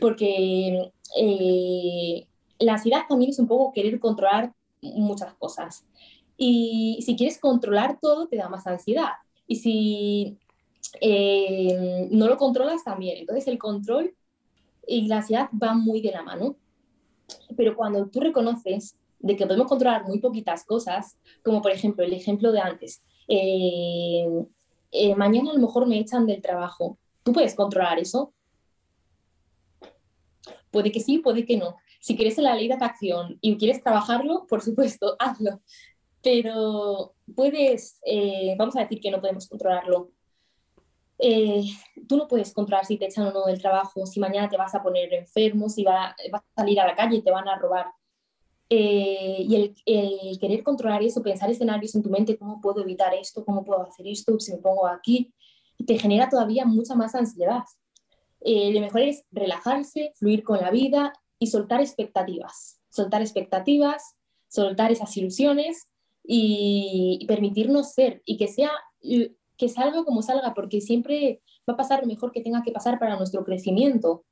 porque 0.00 0.90
eh, 1.16 2.26
la 2.58 2.72
ansiedad 2.72 3.02
también 3.08 3.30
es 3.30 3.38
un 3.38 3.46
poco 3.46 3.72
querer 3.72 4.00
controlar 4.00 4.52
muchas 4.82 5.32
cosas. 5.34 5.86
Y 6.36 6.98
si 7.06 7.14
quieres 7.14 7.38
controlar 7.38 8.00
todo, 8.00 8.26
te 8.26 8.34
da 8.36 8.48
más 8.48 8.66
ansiedad. 8.66 9.12
Y 9.46 9.54
si 9.54 10.38
eh, 11.00 12.08
no 12.10 12.26
lo 12.26 12.36
controlas, 12.36 12.82
también. 12.82 13.18
Entonces 13.18 13.46
el 13.46 13.58
control 13.58 14.12
y 14.88 15.06
la 15.06 15.18
ansiedad 15.18 15.48
van 15.52 15.82
muy 15.82 16.00
de 16.00 16.10
la 16.10 16.24
mano. 16.24 16.56
Pero 17.56 17.76
cuando 17.76 18.08
tú 18.08 18.18
reconoces 18.18 18.96
de 19.20 19.36
que 19.36 19.46
podemos 19.46 19.68
controlar 19.68 20.04
muy 20.04 20.18
poquitas 20.18 20.64
cosas, 20.64 21.16
como 21.44 21.62
por 21.62 21.70
ejemplo 21.70 22.04
el 22.04 22.12
ejemplo 22.12 22.50
de 22.50 22.58
antes, 22.58 23.04
eh, 23.28 24.26
eh, 24.94 25.16
mañana 25.16 25.50
a 25.50 25.54
lo 25.54 25.60
mejor 25.60 25.86
me 25.86 25.98
echan 25.98 26.24
del 26.24 26.40
trabajo. 26.40 26.98
¿Tú 27.24 27.32
puedes 27.32 27.54
controlar 27.54 27.98
eso? 27.98 28.32
Puede 30.70 30.92
que 30.92 31.00
sí, 31.00 31.18
puede 31.18 31.44
que 31.44 31.56
no. 31.56 31.76
Si 32.00 32.16
quieres 32.16 32.38
la 32.38 32.54
ley 32.54 32.68
de 32.68 32.74
atracción 32.74 33.36
y 33.40 33.56
quieres 33.56 33.82
trabajarlo, 33.82 34.46
por 34.46 34.62
supuesto, 34.62 35.16
hazlo. 35.18 35.60
Pero 36.22 37.14
puedes, 37.34 37.98
eh, 38.06 38.54
vamos 38.56 38.76
a 38.76 38.80
decir 38.80 39.00
que 39.00 39.10
no 39.10 39.20
podemos 39.20 39.48
controlarlo. 39.48 40.12
tú 42.08 42.16
no 42.16 42.28
puedes 42.28 42.52
controlar 42.52 42.84
si 42.86 42.96
te 42.96 43.06
echan 43.06 43.26
o 43.26 43.32
no 43.32 43.44
del 43.46 43.60
trabajo, 43.60 44.06
si 44.06 44.20
mañana 44.20 44.48
te 44.48 44.56
vas 44.56 44.74
a 44.74 44.82
poner 44.82 45.12
enfermo, 45.12 45.68
si 45.68 45.82
va, 45.82 46.14
vas 46.30 46.42
a 46.42 46.60
salir 46.60 46.80
a 46.80 46.86
la 46.86 46.94
calle 46.94 47.16
y 47.16 47.22
te 47.22 47.32
van 47.32 47.48
a 47.48 47.58
robar. 47.58 47.86
Eh, 48.70 49.44
y 49.46 49.74
el, 49.86 50.38
querer 50.38 50.62
controlar 50.62 51.02
eso, 51.02 51.22
pensar 51.22 51.50
escenarios 51.50 51.94
en 51.94 52.02
tu 52.02 52.10
mente, 52.10 52.38
cómo 52.38 52.60
puedo 52.60 52.82
evitar 52.82 53.14
esto, 53.14 53.44
cómo 53.44 53.64
puedo 53.64 53.82
hacer 53.82 54.06
esto, 54.06 54.38
si 54.40 54.52
me 54.52 54.58
pongo 54.58 54.86
aquí, 54.86 55.32
te 55.86 55.98
genera 55.98 56.28
todavía 56.28 56.64
mucha 56.64 56.94
más 56.94 57.14
ansiedad. 57.14 57.64
Eh, 58.40 58.72
lo 58.72 58.80
mejor 58.80 59.02
es 59.02 59.24
relajarse, 59.30 60.12
fluir 60.16 60.42
con 60.42 60.60
la 60.60 60.70
vida 60.70 61.12
y 61.38 61.48
soltar 61.48 61.80
expectativas. 61.80 62.80
Soltar 62.90 63.22
expectativas, 63.22 64.16
soltar 64.48 64.92
esas 64.92 65.16
ilusiones 65.16 65.88
y, 66.22 67.24
permitirnos 67.28 67.92
ser 67.92 68.22
y 68.24 68.36
que 68.36 68.48
sea 68.48 68.70
que 69.56 69.68
salga 69.68 70.04
como 70.04 70.22
salga, 70.22 70.54
porque 70.54 70.80
siempre 70.80 71.42
va 71.68 71.74
a 71.74 71.76
pasar 71.76 72.00
lo 72.00 72.06
mejor 72.06 72.32
que 72.32 72.40
tenga 72.40 72.62
que 72.62 72.72
pasar 72.72 72.98
para 72.98 73.16
nuestro 73.16 73.44
crecimiento. 73.44 74.24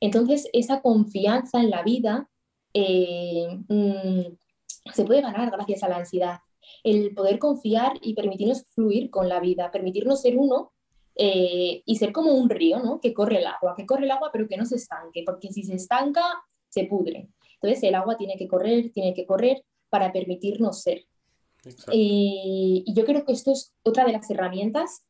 Entonces, 0.00 0.48
esa 0.52 0.80
confianza 0.80 1.60
en 1.60 1.70
la 1.70 1.82
vida 1.82 2.30
eh, 2.74 3.58
mm, 3.68 4.92
se 4.92 5.04
puede 5.04 5.22
ganar 5.22 5.50
gracias 5.50 5.82
a 5.82 5.88
la 5.88 5.96
ansiedad. 5.96 6.38
El 6.84 7.14
poder 7.14 7.38
confiar 7.38 7.98
y 8.00 8.14
permitirnos 8.14 8.64
fluir 8.74 9.10
con 9.10 9.28
la 9.28 9.40
vida, 9.40 9.70
permitirnos 9.70 10.22
ser 10.22 10.36
uno 10.36 10.72
eh, 11.14 11.82
y 11.84 11.96
ser 11.96 12.12
como 12.12 12.32
un 12.32 12.48
río, 12.48 12.78
¿no? 12.78 13.00
Que 13.00 13.12
corre 13.12 13.38
el 13.38 13.46
agua, 13.46 13.74
que 13.76 13.86
corre 13.86 14.04
el 14.04 14.10
agua 14.10 14.30
pero 14.32 14.48
que 14.48 14.56
no 14.56 14.64
se 14.64 14.76
estanque, 14.76 15.22
porque 15.24 15.52
si 15.52 15.62
se 15.62 15.74
estanca, 15.74 16.22
se 16.68 16.84
pudre. 16.84 17.28
Entonces 17.54 17.82
el 17.82 17.94
agua 17.94 18.16
tiene 18.16 18.36
que 18.36 18.48
correr, 18.48 18.90
tiene 18.92 19.14
que 19.14 19.26
correr 19.26 19.62
para 19.88 20.12
permitirnos 20.12 20.80
ser. 20.82 21.04
Y, 21.92 22.84
yo 22.88 23.04
creo 23.04 23.24
que 23.24 23.32
esto 23.32 23.52
es 23.52 23.72
otra 23.84 24.04
de 24.04 24.12
las 24.12 24.28
herramientas 24.30 25.06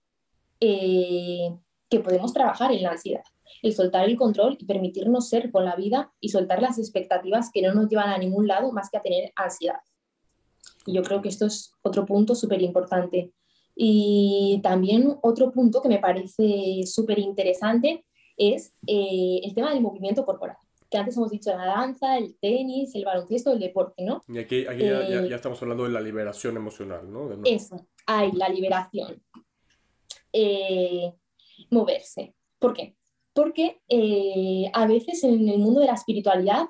eh, 0.61 1.57
que 1.88 2.01
podemos 2.01 2.33
trabajar 2.35 2.72
en 2.72 2.83
la 2.83 2.90
ansiedad 2.90 3.22
el 3.62 3.73
soltar 3.75 4.09
el 4.09 4.17
control 4.17 4.57
y 4.59 4.65
permitirnos 4.65 5.29
ser 5.29 5.51
con 5.51 5.65
la 5.65 5.77
vida 5.77 6.12
y 6.21 6.29
soltar 6.31 6.62
las 6.62 6.79
expectativas 6.79 7.51
que 7.53 7.62
no 7.62 7.75
nos 7.75 7.88
llevan 7.88 8.11
a 8.11 8.19
ningún 8.19 8.47
lado 8.47 8.73
más 8.73 8.91
que 8.91 8.99
a 8.99 9.03
tener 9.03 9.33
ansiedad. 9.37 9.81
Y 10.87 10.95
yo 10.95 11.03
creo 11.03 11.23
que 11.23 11.29
esto 11.29 11.47
es 11.47 11.73
otro 11.83 12.07
punto 12.07 12.35
súper 12.35 12.62
importante. 12.62 13.33
Y 13.75 14.61
también 14.62 15.17
otro 15.23 15.51
punto 15.53 15.81
que 15.81 15.88
me 15.88 15.99
parece 15.99 16.83
súper 16.87 17.19
interesante 17.19 18.05
es 18.37 18.75
eh, 18.87 19.41
el 19.43 19.55
tema 19.55 19.73
del 19.73 19.81
movimiento 19.81 20.25
corporal, 20.25 20.57
que 20.91 20.99
antes 20.99 21.17
hemos 21.17 21.31
dicho 21.31 21.51
la 21.51 21.67
danza, 21.67 22.19
el 22.19 22.37
tenis, 22.38 22.95
el 22.95 23.05
baloncesto, 23.05 23.53
el 23.53 23.61
deporte, 23.61 24.03
¿no? 24.05 24.23
Y 24.29 24.38
aquí, 24.38 24.67
aquí 24.67 24.85
ya, 24.85 25.09
ya, 25.09 25.21
eh, 25.21 25.35
estamos 25.35 25.61
hablando 25.62 25.85
de 25.85 25.91
la 25.91 26.01
liberación 26.01 26.57
emocional, 26.57 27.11
¿no? 27.11 27.31
Eso, 27.45 27.87
hay 28.07 28.33
la 28.33 28.49
liberación. 28.49 29.23
Eh, 30.33 31.12
moverse. 31.71 32.35
¿Por 32.59 32.75
qué? 32.75 32.97
Porque 33.35 33.81
eh, 33.88 34.71
a 34.73 34.87
veces 34.87 35.25
en 35.25 35.49
el 35.49 35.59
mundo 35.59 35.81
de 35.81 35.87
la 35.87 35.95
espiritualidad, 35.95 36.66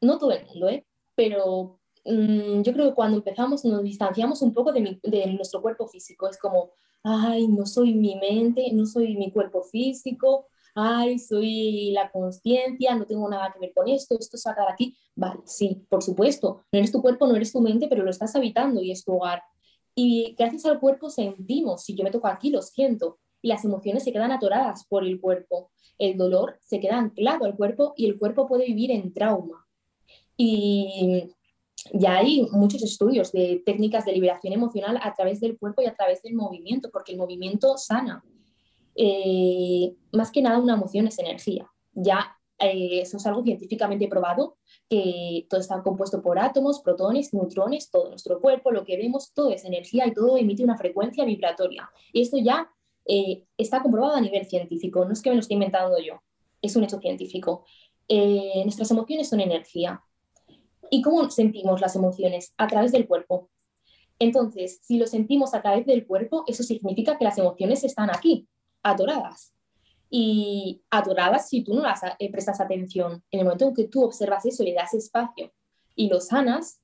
no 0.00 0.18
todo 0.18 0.32
el 0.32 0.44
mundo, 0.46 0.68
¿eh? 0.68 0.86
pero 1.14 1.80
mm, 2.04 2.62
yo 2.62 2.72
creo 2.72 2.88
que 2.88 2.94
cuando 2.94 3.18
empezamos 3.18 3.64
nos 3.64 3.82
distanciamos 3.82 4.42
un 4.42 4.52
poco 4.52 4.72
de, 4.72 5.00
nuestro 5.32 5.62
cuerpo 5.62 5.88
físico. 5.88 6.28
Es 6.28 6.38
como, 6.38 6.70
ay, 7.02 7.48
no 7.48 7.66
soy 7.66 7.94
mi 7.94 8.16
mente, 8.16 8.70
no 8.72 8.86
soy 8.86 9.16
mi 9.16 9.32
cuerpo 9.32 9.62
físico, 9.62 10.46
ay, 10.74 11.18
soy 11.18 11.92
la 11.92 12.10
conciencia, 12.10 12.94
no 12.94 13.06
tengo 13.06 13.28
nada 13.28 13.52
que 13.52 13.60
ver 13.60 13.72
con 13.74 13.88
esto, 13.88 14.16
esto 14.18 14.36
se 14.36 14.50
aquí. 14.68 14.96
Vale, 15.14 15.40
sí, 15.46 15.86
por 15.88 16.02
supuesto, 16.02 16.64
no 16.70 16.78
eres 16.78 16.92
tu 16.92 17.00
cuerpo, 17.00 17.26
no 17.26 17.36
eres 17.36 17.52
tu 17.52 17.60
mente, 17.60 17.88
pero 17.88 18.04
lo 18.04 18.10
estás 18.10 18.36
habitando 18.36 18.82
y 18.82 18.92
es 18.92 19.04
tu 19.04 19.14
hogar. 19.14 19.42
Y 19.94 20.34
gracias 20.38 20.66
al 20.66 20.78
cuerpo 20.78 21.08
sentimos, 21.08 21.84
si 21.84 21.94
yo 21.94 22.04
me 22.04 22.10
toco 22.10 22.28
aquí, 22.28 22.50
lo 22.50 22.60
siento, 22.60 23.18
y 23.42 23.48
las 23.48 23.64
emociones 23.64 24.04
se 24.04 24.12
quedan 24.12 24.32
atoradas 24.32 24.86
por 24.86 25.04
el 25.04 25.20
cuerpo. 25.20 25.70
El 25.98 26.16
dolor 26.16 26.58
se 26.62 26.80
queda 26.80 26.98
anclado 26.98 27.44
al 27.44 27.56
cuerpo 27.56 27.94
y 27.96 28.06
el 28.06 28.18
cuerpo 28.18 28.46
puede 28.46 28.66
vivir 28.66 28.90
en 28.90 29.12
trauma. 29.12 29.66
Y 30.36 31.30
ya 31.92 32.18
hay 32.18 32.46
muchos 32.50 32.82
estudios 32.82 33.32
de 33.32 33.62
técnicas 33.64 34.04
de 34.04 34.12
liberación 34.12 34.52
emocional 34.52 34.98
a 35.02 35.14
través 35.14 35.40
del 35.40 35.58
cuerpo 35.58 35.82
y 35.82 35.86
a 35.86 35.94
través 35.94 36.22
del 36.22 36.34
movimiento, 36.34 36.90
porque 36.90 37.12
el 37.12 37.18
movimiento 37.18 37.76
sana. 37.76 38.24
Eh, 38.94 39.94
más 40.12 40.30
que 40.30 40.42
nada 40.42 40.58
una 40.58 40.74
emoción 40.74 41.06
es 41.06 41.18
energía. 41.18 41.70
Ya 41.92 42.36
eh, 42.58 43.00
eso 43.02 43.18
es 43.18 43.26
algo 43.26 43.42
científicamente 43.42 44.08
probado, 44.08 44.54
que 44.88 45.46
todo 45.50 45.60
está 45.60 45.82
compuesto 45.82 46.22
por 46.22 46.38
átomos, 46.38 46.80
protones, 46.80 47.34
neutrones, 47.34 47.90
todo 47.90 48.08
nuestro 48.08 48.40
cuerpo, 48.40 48.70
lo 48.70 48.84
que 48.84 48.96
vemos, 48.96 49.32
todo 49.34 49.50
es 49.50 49.64
energía 49.64 50.06
y 50.06 50.14
todo 50.14 50.36
emite 50.36 50.64
una 50.64 50.76
frecuencia 50.76 51.24
vibratoria. 51.24 51.90
Y 52.12 52.22
esto 52.22 52.38
ya 52.38 52.70
eh, 53.08 53.44
está 53.56 53.82
comprobado 53.82 54.16
a 54.16 54.20
nivel 54.20 54.46
científico, 54.46 55.04
no 55.04 55.12
es 55.12 55.22
que 55.22 55.30
me 55.30 55.36
lo 55.36 55.40
esté 55.40 55.54
inventando 55.54 55.98
yo, 55.98 56.22
es 56.62 56.76
un 56.76 56.84
hecho 56.84 56.98
científico. 56.98 57.64
nuestras 58.08 58.90
emociones 58.90 59.28
son 59.28 59.40
energía. 59.40 60.02
¿Y 60.90 61.02
cómo 61.02 61.28
sentimos 61.30 61.80
las 61.80 61.96
emociones? 61.96 62.54
A 62.56 62.66
través 62.66 62.92
del 62.92 63.06
cuerpo. 63.06 63.50
Entonces, 64.18 64.80
si 64.82 64.98
lo 64.98 65.06
sentimos 65.06 65.54
a 65.54 65.62
través 65.62 65.86
del 65.86 66.06
cuerpo, 66.06 66.44
eso 66.46 66.62
significa 66.62 67.18
que 67.18 67.24
las 67.24 67.38
emociones 67.38 67.84
están 67.84 68.10
aquí, 68.10 68.48
atoradas. 68.82 69.52
Y 70.08 70.82
atoradas 70.90 71.48
si 71.48 71.62
tú 71.62 71.74
no 71.74 71.82
las 71.82 72.00
eh, 72.18 72.30
prestas 72.30 72.60
atención. 72.60 73.22
En 73.30 73.40
el 73.40 73.44
momento 73.44 73.66
en 73.66 73.74
que 73.74 73.88
tú 73.88 74.04
observas 74.04 74.46
eso, 74.46 74.62
le 74.62 74.72
das 74.72 74.94
espacio 74.94 75.52
y 75.94 76.08
lo 76.08 76.20
sanas, 76.20 76.80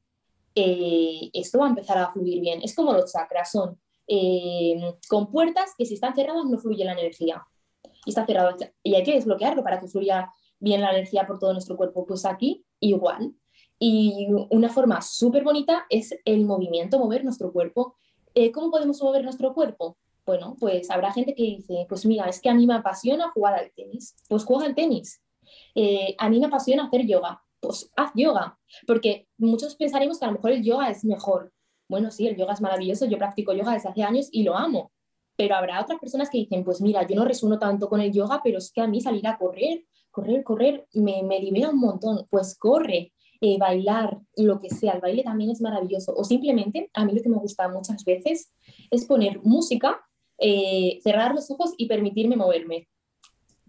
eh, 0.55 1.31
esto 1.33 1.61
va 1.61 1.67
a 1.67 1.71
empezar 1.71 1.99
a 1.99 2.13
fluir 2.13 2.41
bien. 2.41 2.61
Es 2.63 2.75
como 2.75 2.93
los 2.93 3.13
chakras, 3.13 3.51
son 3.51 3.81
eh, 4.07 4.81
con 5.09 5.31
puertas 5.31 5.73
que 5.77 5.87
si 5.87 5.95
están 5.95 6.15
cerradas 6.15 6.45
no 6.47 6.59
fluye 6.59 6.85
la 6.85 6.93
energía. 6.93 7.47
Y 8.05 8.11
está 8.11 8.27
cerrado. 8.27 8.57
Y 8.83 8.95
hay 8.95 9.03
que 9.03 9.15
desbloquearlo 9.15 9.63
para 9.63 9.81
que 9.81 9.89
fluya 9.89 10.31
bien 10.59 10.81
la 10.81 10.91
energía 10.91 11.27
por 11.27 11.39
todo 11.39 11.53
nuestro 11.53 11.77
cuerpo. 11.77 12.05
Pues 12.07 12.25
aquí 12.25 12.65
igual. 12.81 13.35
Y 13.79 14.29
una 14.51 14.69
forma 14.69 15.03
súper 15.03 15.45
bonita 15.45 15.87
es 15.91 16.15
el 16.25 16.45
movimiento, 16.45 16.99
mover 16.99 17.25
nuestro 17.25 17.53
cuerpo. 17.53 17.97
¿Cómo 18.55 18.71
podemos 18.71 19.03
mover 19.03 19.25
nuestro 19.25 19.53
cuerpo? 19.55 19.99
Bueno, 20.25 20.57
pues 20.59 20.89
habrá 20.91 21.13
gente 21.13 21.35
que 21.35 21.43
dice, 21.43 21.87
pues 21.89 22.07
mira, 22.07 22.27
es 22.27 22.41
que 22.41 22.49
a 22.49 22.55
mí 22.55 22.67
me 22.67 22.75
apasiona 22.75 23.31
jugar 23.33 23.55
al 23.55 23.73
tenis, 23.73 24.15
pues 24.29 24.45
juega 24.45 24.67
al 24.67 24.75
tenis. 24.75 25.21
Eh, 25.75 26.15
a 26.19 26.29
mí 26.29 26.39
me 26.39 26.47
apasiona 26.47 26.85
hacer 26.85 27.07
yoga, 27.07 27.43
pues 27.61 27.91
haz 27.97 28.13
yoga, 28.15 28.59
porque 28.87 29.29
muchos 29.37 29.75
pensaremos 29.75 30.19
que 30.19 30.25
a 30.25 30.29
lo 30.29 30.35
mejor 30.35 30.53
el 30.53 30.63
yoga 30.63 30.91
es 30.91 31.05
mejor. 31.05 31.53
Bueno, 31.89 32.11
sí, 32.11 32.27
el 32.27 32.37
yoga 32.37 32.55
es 32.55 32.61
maravilloso, 32.61 33.07
yo 33.07 33.19
practico 33.19 33.53
yoga 33.53 33.73
desde 33.73 33.89
hace 33.89 34.03
años 34.03 34.29
y 34.33 34.43
lo 34.45 34.57
amo, 34.57 34.93
pero 35.37 35.55
habrá 35.55 35.81
otras 35.81 35.99
personas 35.99 36.31
que 36.31 36.39
dicen, 36.39 36.65
pues 36.65 36.81
mira, 36.81 37.07
yo 37.07 37.17
no 37.17 37.25
resueno 37.25 37.59
tanto 37.59 37.89
con 37.89 38.01
el 38.01 38.13
yoga, 38.13 38.41
pero 38.43 38.59
es 38.59 38.73
que 38.73 38.81
a 38.81 38.87
mí 38.87 39.01
salir 39.01 39.27
a 39.27 39.37
correr, 39.37 39.85
correr, 40.11 40.43
correr, 40.45 40.87
me, 40.95 41.23
me 41.23 41.41
libera 41.41 41.71
un 41.71 41.81
montón, 41.81 42.27
pues 42.31 42.57
corre, 42.57 43.13
eh, 43.41 43.59
bailar, 43.59 44.21
lo 44.37 44.61
que 44.61 44.71
sea, 44.71 44.93
el 44.93 45.01
baile 45.01 45.25
también 45.25 45.51
es 45.51 45.61
maravilloso. 45.61 46.15
O 46.15 46.23
simplemente, 46.23 46.91
a 46.95 47.05
mí 47.05 47.13
lo 47.13 47.23
que 47.23 47.29
me 47.29 47.39
gusta 47.39 47.69
muchas 47.69 48.05
veces 48.05 48.53
es 48.91 49.05
poner 49.05 49.41
música 49.43 50.01
eh, 50.45 50.99
cerrar 51.05 51.35
los 51.35 51.49
ojos 51.53 51.73
y 51.77 51.87
permitirme 51.87 52.35
moverme. 52.35 52.89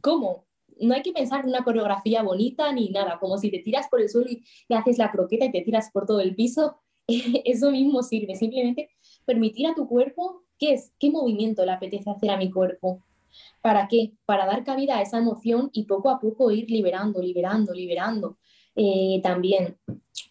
¿Cómo? 0.01 0.47
No 0.79 0.95
hay 0.95 1.03
que 1.03 1.13
pensar 1.13 1.41
en 1.41 1.49
una 1.49 1.63
coreografía 1.63 2.23
bonita 2.23 2.73
ni 2.73 2.89
nada, 2.89 3.19
como 3.19 3.37
si 3.37 3.51
te 3.51 3.59
tiras 3.59 3.87
por 3.89 4.01
el 4.01 4.09
suelo 4.09 4.31
y, 4.31 4.43
haces 4.73 4.97
la 4.97 5.11
croqueta 5.11 5.45
y 5.45 5.51
te 5.51 5.61
tiras 5.61 5.91
por 5.93 6.07
todo 6.07 6.19
el 6.19 6.35
piso. 6.35 6.81
Eso 7.45 7.71
mismo 7.71 8.03
sirve, 8.03 8.35
simplemente 8.35 8.89
permitir 9.25 9.67
a 9.67 9.75
tu 9.75 9.87
cuerpo 9.87 10.43
qué 10.57 10.73
es, 10.73 10.93
qué 10.99 11.09
movimiento 11.09 11.65
le 11.65 11.71
apetece 11.71 12.09
hacer 12.09 12.29
a 12.29 12.37
mi 12.37 12.51
cuerpo. 12.51 13.03
¿Para 13.61 13.87
qué? 13.87 14.13
Para 14.25 14.45
dar 14.45 14.63
cabida 14.63 14.97
a 14.97 15.01
esa 15.01 15.17
emoción 15.17 15.69
y 15.73 15.85
poco 15.85 16.09
a 16.09 16.19
poco 16.19 16.51
ir 16.51 16.69
liberando, 16.69 17.21
liberando, 17.21 17.73
liberando. 17.73 18.37
Eh, 18.75 19.19
también 19.23 19.77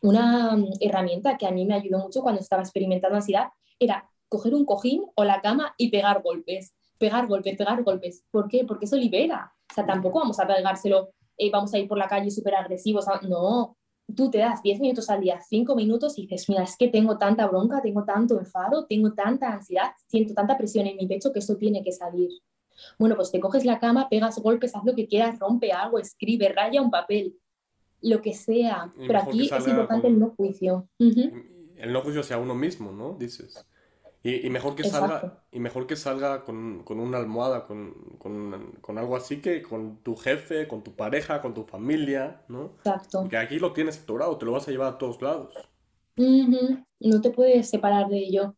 una 0.01 0.57
herramienta 0.81 1.37
que 1.37 1.47
a 1.47 1.51
mí 1.51 1.65
me 1.65 1.75
ayudó 1.75 1.99
mucho 1.99 2.23
cuando 2.23 2.41
estaba 2.41 2.63
experimentando 2.63 3.17
ansiedad 3.17 3.49
era 3.79 4.09
coger 4.29 4.55
un 4.55 4.65
cojín 4.65 5.05
o 5.15 5.25
la 5.25 5.41
cama 5.41 5.75
y 5.77 5.91
pegar 5.91 6.23
golpes, 6.23 6.75
pegar 6.99 7.27
golpes, 7.27 7.57
pegar 7.57 7.83
golpes. 7.83 8.25
¿Por 8.31 8.49
qué? 8.49 8.65
Porque 8.65 8.87
eso 8.87 8.97
libera. 8.97 9.53
O 9.71 9.75
sea, 9.75 9.85
tampoco 9.85 10.21
vamos 10.21 10.39
a 10.41 10.47
pegárselo, 10.47 11.11
eh, 11.37 11.51
vamos 11.51 11.73
a 11.75 11.79
ir 11.79 11.89
por 11.89 11.99
la 11.99 12.09
calle 12.09 12.31
súper 12.31 12.55
agresivos. 12.55 13.07
No, 13.29 13.77
tú 14.15 14.31
te 14.31 14.39
das 14.39 14.63
10 14.63 14.81
minutos 14.81 15.11
al 15.11 15.21
día, 15.21 15.41
5 15.41 15.75
minutos 15.75 16.19
y 16.19 16.23
dices, 16.23 16.49
mira, 16.49 16.63
es 16.63 16.77
que 16.77 16.89
tengo 16.89 17.19
tanta 17.19 17.47
bronca, 17.47 17.81
tengo 17.83 18.05
tanto 18.05 18.39
enfado, 18.39 18.87
tengo 18.87 19.13
tanta 19.13 19.53
ansiedad, 19.53 19.93
siento 20.09 20.35
tanta 20.35 20.57
presión 20.57 20.87
en 20.87 20.97
mi 20.97 21.07
pecho 21.07 21.33
que 21.33 21.39
esto 21.39 21.57
tiene 21.57 21.83
que 21.83 21.93
salir. 21.93 22.31
Bueno, 22.99 23.17
pues 23.17 23.31
te 23.31 23.41
coges 23.41 23.65
la 23.65 23.79
cama, 23.79 24.09
pegas 24.09 24.39
golpes, 24.39 24.75
haz 24.75 24.85
lo 24.85 24.95
que 24.95 25.07
quieras, 25.07 25.39
rompe 25.39 25.73
algo, 25.73 25.99
escribe, 25.99 26.49
raya 26.49 26.83
un 26.83 26.91
papel, 26.91 27.37
lo 28.01 28.21
que 28.21 28.35
sea. 28.35 28.91
Pero 28.97 29.19
aquí 29.19 29.49
es 29.51 29.69
importante 29.69 30.09
el 30.09 30.19
no 30.19 30.31
juicio. 30.37 30.89
El 30.99 31.93
no 31.93 32.01
juicio 32.03 32.21
hacia 32.21 32.39
uno 32.39 32.55
mismo, 32.55 32.93
¿no? 32.93 33.15
Dices. 33.19 33.65
Y, 34.25 34.49
mejor 34.51 34.77
que 34.77 34.85
salga, 34.85 35.43
y 35.51 35.59
mejor 35.59 35.89
que 35.89 35.97
salga 35.97 36.45
con, 36.45 36.85
una 36.89 37.19
almohada, 37.19 37.67
con, 37.67 38.97
algo 38.97 39.17
así 39.17 39.41
que 39.41 39.63
con 39.63 39.97
tu 40.05 40.15
jefe, 40.15 40.69
con 40.69 40.85
tu 40.85 40.95
pareja, 40.95 41.41
con 41.43 41.55
tu 41.55 41.65
familia, 41.65 42.43
¿no? 42.47 42.75
Exacto. 42.79 43.23
Porque 43.23 43.37
aquí 43.37 43.59
lo 43.59 43.73
tienes 43.73 43.99
atorado, 43.99 44.39
te 44.39 44.45
lo 44.45 44.53
vas 44.53 44.69
a 44.69 44.71
llevar 44.71 44.95
a 44.95 44.99
todos 44.99 45.21
lados. 45.21 45.53
No 46.17 47.21
te 47.21 47.31
puedes 47.31 47.69
separar 47.69 48.09
de 48.09 48.19
ello. 48.19 48.55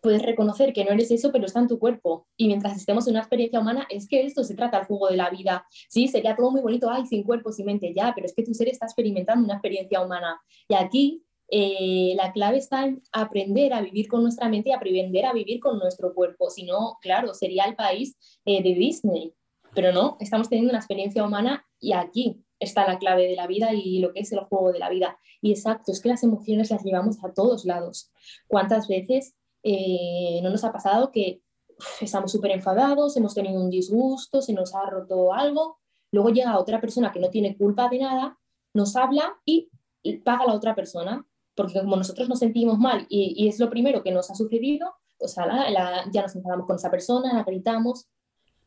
Puedes 0.00 0.22
reconocer 0.22 0.72
que 0.72 0.84
no 0.84 0.92
eres 0.92 1.10
eso, 1.10 1.32
pero 1.32 1.46
está 1.46 1.60
en 1.60 1.68
tu 1.68 1.78
cuerpo. 1.78 2.26
Y 2.36 2.46
mientras 2.46 2.76
estemos 2.76 3.06
en 3.06 3.12
una 3.12 3.20
experiencia 3.20 3.60
humana, 3.60 3.86
es 3.90 4.08
que 4.08 4.24
esto 4.24 4.44
se 4.44 4.54
trata 4.54 4.78
el 4.78 4.86
juego 4.86 5.08
de 5.08 5.16
la 5.16 5.28
vida. 5.28 5.66
Sí, 5.88 6.08
sería 6.08 6.36
todo 6.36 6.50
muy 6.50 6.60
bonito, 6.62 6.90
ay, 6.90 7.06
sin 7.06 7.24
cuerpo, 7.24 7.52
sin 7.52 7.66
mente, 7.66 7.92
ya, 7.94 8.12
pero 8.14 8.26
es 8.26 8.34
que 8.34 8.42
tu 8.42 8.54
ser 8.54 8.68
está 8.68 8.86
experimentando 8.86 9.44
una 9.44 9.54
experiencia 9.54 10.02
humana. 10.02 10.40
Y 10.68 10.74
aquí 10.74 11.23
eh, 11.48 12.14
la 12.16 12.32
clave 12.32 12.58
está 12.58 12.84
en 12.84 13.02
aprender 13.12 13.72
a 13.72 13.80
vivir 13.80 14.08
con 14.08 14.22
nuestra 14.22 14.48
mente 14.48 14.70
y 14.70 14.72
aprender 14.72 15.26
a 15.26 15.32
vivir 15.32 15.60
con 15.60 15.78
nuestro 15.78 16.14
cuerpo. 16.14 16.50
Si 16.50 16.64
no, 16.64 16.98
claro, 17.00 17.34
sería 17.34 17.64
el 17.64 17.76
país 17.76 18.16
eh, 18.44 18.62
de 18.62 18.74
Disney. 18.74 19.34
Pero 19.74 19.92
no, 19.92 20.16
estamos 20.20 20.48
teniendo 20.48 20.70
una 20.70 20.78
experiencia 20.78 21.24
humana 21.24 21.66
y 21.80 21.92
aquí 21.92 22.44
está 22.60 22.86
la 22.86 22.98
clave 22.98 23.26
de 23.26 23.36
la 23.36 23.46
vida 23.46 23.74
y 23.74 23.98
lo 23.98 24.12
que 24.12 24.20
es 24.20 24.32
el 24.32 24.40
juego 24.40 24.72
de 24.72 24.78
la 24.78 24.88
vida. 24.88 25.18
Y 25.42 25.50
exacto, 25.50 25.92
es 25.92 26.00
que 26.00 26.08
las 26.08 26.22
emociones 26.22 26.70
las 26.70 26.84
llevamos 26.84 27.22
a 27.24 27.32
todos 27.32 27.64
lados. 27.64 28.10
¿Cuántas 28.46 28.88
veces 28.88 29.34
eh, 29.62 30.40
no 30.42 30.50
nos 30.50 30.64
ha 30.64 30.72
pasado 30.72 31.10
que 31.10 31.42
estamos 32.00 32.30
súper 32.30 32.52
enfadados, 32.52 33.16
hemos 33.16 33.34
tenido 33.34 33.60
un 33.60 33.70
disgusto, 33.70 34.40
se 34.40 34.52
nos 34.52 34.74
ha 34.74 34.88
roto 34.88 35.32
algo, 35.32 35.80
luego 36.12 36.30
llega 36.30 36.58
otra 36.58 36.80
persona 36.80 37.10
que 37.10 37.18
no 37.18 37.30
tiene 37.30 37.56
culpa 37.56 37.88
de 37.88 37.98
nada, 37.98 38.38
nos 38.72 38.94
habla 38.94 39.36
y 39.44 39.70
paga 40.24 40.46
la 40.46 40.54
otra 40.54 40.74
persona 40.74 41.26
porque 41.54 41.80
como 41.80 41.96
nosotros 41.96 42.28
nos 42.28 42.38
sentimos 42.38 42.78
mal 42.78 43.06
y, 43.08 43.48
es 43.48 43.58
lo 43.58 43.70
primero 43.70 44.02
que 44.02 44.10
nos 44.10 44.30
ha 44.30 44.34
sucedido, 44.34 44.94
pues 45.18 45.36
ya 45.36 46.22
nos 46.22 46.36
enfadamos 46.36 46.66
con 46.66 46.76
esa 46.76 46.90
persona, 46.90 47.32
la 47.32 47.44
gritamos. 47.44 48.08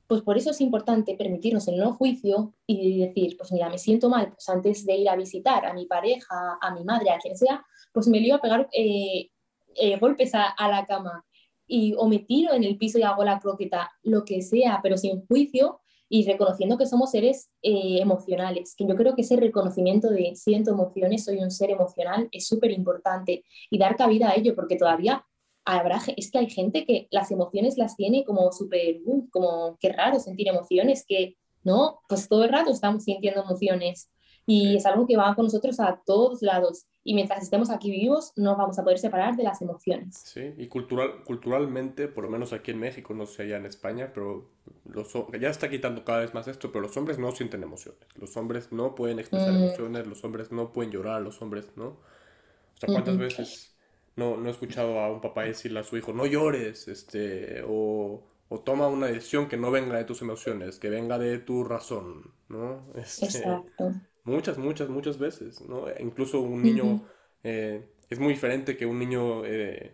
Pues 0.08 0.22
por 0.22 0.38
eso 0.38 0.52
es 0.52 0.62
importante 0.62 1.16
permitirnos 1.16 1.68
el 1.68 1.78
no 1.78 1.94
juicio 1.94 2.54
y 2.66 3.06
decir, 3.06 3.36
pues 3.38 3.52
mira, 3.52 3.70
me 3.70 3.78
siento 3.78 4.10
mal, 4.10 4.32
pues 4.32 4.48
antes 4.48 4.86
de 4.86 4.96
ir 4.96 5.10
a 5.10 5.18
visitar 5.18 5.66
a 5.66 5.74
mi 5.74 5.86
pareja, 5.86 6.58
a 6.62 6.74
mi 6.74 6.86
madre, 6.86 7.10
a 7.10 7.18
quien 7.18 7.36
sea, 7.36 7.66
pues 7.92 8.08
me 8.08 8.22
lío 8.22 8.36
a 8.36 8.42
pegar 8.42 8.70
eh, 8.72 9.32
eh, 9.76 10.00
golpes 10.00 10.34
a, 10.34 10.46
a, 10.46 10.70
la 10.70 10.86
cama 10.86 11.26
y, 11.68 11.94
o 11.98 12.08
me 12.08 12.20
tiro 12.20 12.54
en 12.54 12.64
el 12.64 12.78
piso 12.78 12.98
y 12.98 13.04
hago 13.04 13.26
la 13.26 13.40
croqueta, 13.40 13.92
lo 14.04 14.24
que 14.24 14.42
sea, 14.42 14.80
pero 14.82 14.96
sin 14.96 15.26
juicio, 15.28 15.82
y 16.10 16.26
reconociendo 16.26 16.78
que 16.78 16.86
somos 16.86 17.12
seres 17.12 17.50
eh, 17.62 18.00
emocionales, 18.00 18.76
que 18.78 18.86
yo 18.88 18.96
creo 18.96 19.16
que 19.16 19.22
ese 19.22 19.36
reconocimiento 19.36 20.10
de 20.10 20.36
siento 20.36 20.72
emociones, 20.72 21.26
soy 21.26 21.38
un 21.40 21.52
ser 21.52 21.72
emocional, 21.72 22.30
es 22.32 22.48
súper 22.48 22.72
importante 22.72 23.44
y 23.70 23.78
dar 23.78 23.96
cabida 23.96 24.30
a 24.30 24.36
ello, 24.36 24.56
porque 24.56 24.78
todavía 24.78 25.26
habrá, 25.66 26.00
es 26.16 26.32
que 26.32 26.40
hay 26.40 26.50
gente 26.50 26.86
que 26.86 27.08
las 27.12 27.32
emociones 27.32 27.78
las 27.78 27.96
tiene 27.96 28.24
como 28.24 28.52
súper, 28.52 29.02
uh, 29.06 29.30
como 29.30 29.78
qué 29.80 29.92
raro 29.92 30.20
sentir 30.20 30.48
emociones, 30.48 31.06
que 31.08 31.36
no, 31.64 32.00
pues 32.08 32.30
todo 32.30 32.46
el 32.46 32.52
rato 32.52 32.72
estamos 32.72 33.04
sintiendo 33.04 33.42
emociones 33.44 34.10
y 34.46 34.78
es 34.78 34.86
algo 34.86 35.06
que 35.06 35.18
va 35.18 35.36
con 35.36 35.46
nosotros 35.46 35.80
a 35.82 36.02
todos 36.06 36.42
lados 36.42 36.86
y 37.08 37.14
mientras 37.14 37.42
estemos 37.42 37.70
aquí 37.70 37.90
vivos 37.90 38.34
no 38.36 38.58
vamos 38.58 38.78
a 38.80 38.84
poder 38.84 39.00
separar 39.00 39.38
de 39.38 39.44
las 39.44 39.62
emociones. 39.62 40.18
Sí, 40.26 40.54
y 40.58 40.68
cultural, 40.68 41.24
culturalmente, 41.24 42.10
por 42.10 42.26
lo 42.26 42.30
menos 42.30 42.52
aquí 42.52 42.72
en 42.72 42.80
México, 42.80 43.14
no 43.14 43.26
sé 43.26 43.44
allá 43.44 43.56
en 43.56 43.66
España, 43.66 44.12
pero 44.14 44.50
los, 44.84 45.14
ya 45.40 45.50
está 45.50 45.70
quitando 45.70 46.04
cada 46.04 46.20
vez 46.20 46.34
más 46.34 46.50
esto, 46.50 46.70
pero 46.70 46.82
los 46.82 46.98
hombres 46.98 47.18
no 47.18 47.32
sienten 47.32 47.64
emociones, 47.64 48.02
los 48.20 48.36
hombres 48.36 48.74
no 48.74 48.94
pueden 48.94 49.20
expresar 49.20 49.54
mm. 49.54 49.56
emociones, 49.56 50.06
los 50.06 50.22
hombres 50.26 50.52
no 50.52 50.74
pueden 50.74 50.92
llorar, 50.92 51.22
los 51.22 51.42
hombres 51.42 51.72
no. 51.78 51.86
O 51.86 52.78
sea, 52.78 52.88
¿cuántas 52.88 53.18
veces 53.18 53.74
no, 54.18 54.36
no 54.36 54.50
he 54.50 54.52
escuchado 54.52 55.00
a 55.00 55.10
un 55.10 55.22
papá 55.22 55.44
decirle 55.44 55.80
a 55.80 55.84
su 55.86 55.96
hijo, 55.96 56.12
no 56.12 56.26
llores, 56.26 56.90
este, 56.90 57.64
o, 57.66 58.22
o 58.50 58.60
toma 58.60 58.90
una 58.90 59.08
decisión 59.08 59.48
que 59.48 59.56
no 59.56 59.72
venga 59.72 59.96
de 59.96 60.04
tus 60.04 60.22
emociones, 60.22 60.78
que 60.78 60.90
venga 60.90 61.18
de 61.18 61.38
tu 61.40 61.64
razón, 61.64 62.34
¿no? 62.50 62.82
Este, 62.96 63.28
Exacto. 63.28 63.94
Muchas, 64.28 64.58
muchas, 64.58 64.90
muchas 64.90 65.18
veces, 65.18 65.62
¿no? 65.62 65.86
Incluso 66.00 66.42
un 66.42 66.62
niño 66.62 67.02
eh, 67.44 67.88
es 68.10 68.20
muy 68.20 68.34
diferente 68.34 68.76
que 68.76 68.86
un 68.86 69.00
niño 69.00 69.46
eh, 69.46 69.94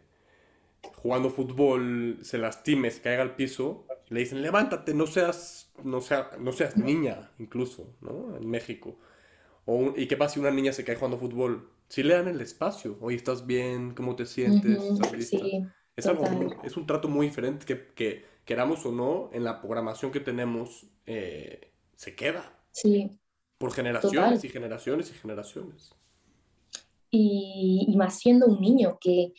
jugando 0.96 1.30
fútbol 1.30 2.18
se 2.24 2.40
lastime, 2.40 2.90
se 2.90 3.02
caiga 3.02 3.22
al 3.22 3.36
piso, 3.36 3.86
le 4.10 4.22
dicen 4.22 4.42
levántate, 4.42 4.96
no 4.96 5.06
seas, 5.06 5.72
no 5.84 6.02
sea, 6.02 6.32
no 6.40 6.52
seas 6.52 6.76
niña, 6.78 7.30
incluso, 7.38 7.96
¿no? 8.02 8.36
En 8.36 8.50
México. 8.50 8.98
O 9.66 9.94
¿Y 9.96 10.08
qué 10.08 10.18
pasa 10.18 10.34
si 10.34 10.40
una 10.40 10.50
niña 10.50 10.74
se 10.74 10.84
cae 10.84 10.96
jugando 10.96 11.20
fútbol? 11.20 11.70
Si 11.88 12.02
le 12.02 12.16
dan 12.16 12.28
el 12.28 12.42
espacio, 12.42 12.98
oye, 13.02 13.18
¿estás 13.18 13.46
bien? 13.46 13.94
¿Cómo 13.94 14.16
te 14.16 14.26
sientes? 14.26 14.82
es, 15.96 16.08
algo, 16.08 16.26
es 16.64 16.76
un 16.76 16.88
trato 16.88 17.08
muy 17.08 17.28
diferente 17.28 17.68
que, 17.68 17.94
que, 17.94 18.26
queramos 18.46 18.84
o 18.88 18.92
no, 18.92 19.30
en 19.32 19.44
la 19.44 19.62
programación 19.62 20.12
que 20.12 20.20
tenemos, 20.20 20.88
eh, 21.06 21.72
se 21.96 22.16
queda. 22.16 22.58
Sí. 22.72 23.20
Por 23.64 23.72
generaciones 23.72 24.44
y 24.44 24.50
generaciones 24.50 25.10
y 25.10 25.14
generaciones. 25.14 25.96
Y, 27.10 27.94
más 27.96 28.20
siendo 28.20 28.48
un 28.48 28.60
niño 28.60 28.98
que 29.00 29.34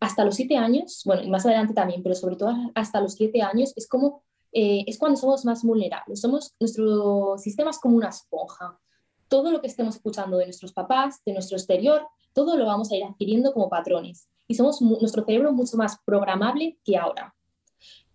hasta 0.00 0.24
los 0.24 0.34
siete 0.34 0.56
años, 0.56 1.02
bueno, 1.04 1.22
y 1.22 1.30
más 1.30 1.46
adelante 1.46 1.74
también, 1.74 2.02
pero 2.02 2.16
sobre 2.16 2.34
todo 2.34 2.52
hasta 2.74 3.00
los 3.00 3.12
siete 3.14 3.40
años, 3.40 3.72
es 3.76 3.86
como, 3.86 4.24
eh, 4.50 4.82
es 4.88 4.98
cuando 4.98 5.16
somos 5.16 5.44
más 5.44 5.62
vulnerables. 5.62 6.20
Somos, 6.20 6.56
nuestro 6.58 7.38
sistema 7.38 7.70
es 7.70 7.78
como 7.78 7.96
una 7.96 8.08
esponja. 8.08 8.80
Todo 9.28 9.52
lo 9.52 9.60
que 9.60 9.68
estemos 9.68 9.94
escuchando 9.94 10.38
de 10.38 10.46
nuestros 10.46 10.72
papás, 10.72 11.22
de 11.24 11.34
nuestro 11.34 11.56
exterior, 11.56 12.04
todo 12.32 12.56
lo 12.56 12.66
vamos 12.66 12.90
a 12.90 12.96
ir 12.96 13.04
adquiriendo 13.04 13.52
como 13.52 13.68
patrones. 13.68 14.28
Y 14.48 14.56
somos 14.56 14.82
nuestro 14.82 15.24
cerebro 15.24 15.52
mucho 15.52 15.76
más 15.76 16.00
programable 16.04 16.80
que 16.84 16.96
ahora 16.96 17.32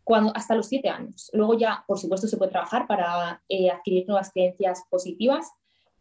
cuando, 0.03 0.31
hasta 0.35 0.55
los 0.55 0.67
siete 0.67 0.89
años. 0.89 1.29
Luego 1.33 1.57
ya, 1.57 1.83
por 1.87 1.99
supuesto, 1.99 2.27
se 2.27 2.37
puede 2.37 2.51
trabajar 2.51 2.87
para 2.87 3.41
eh, 3.49 3.69
adquirir 3.69 4.07
nuevas 4.07 4.31
creencias 4.31 4.83
positivas, 4.89 5.51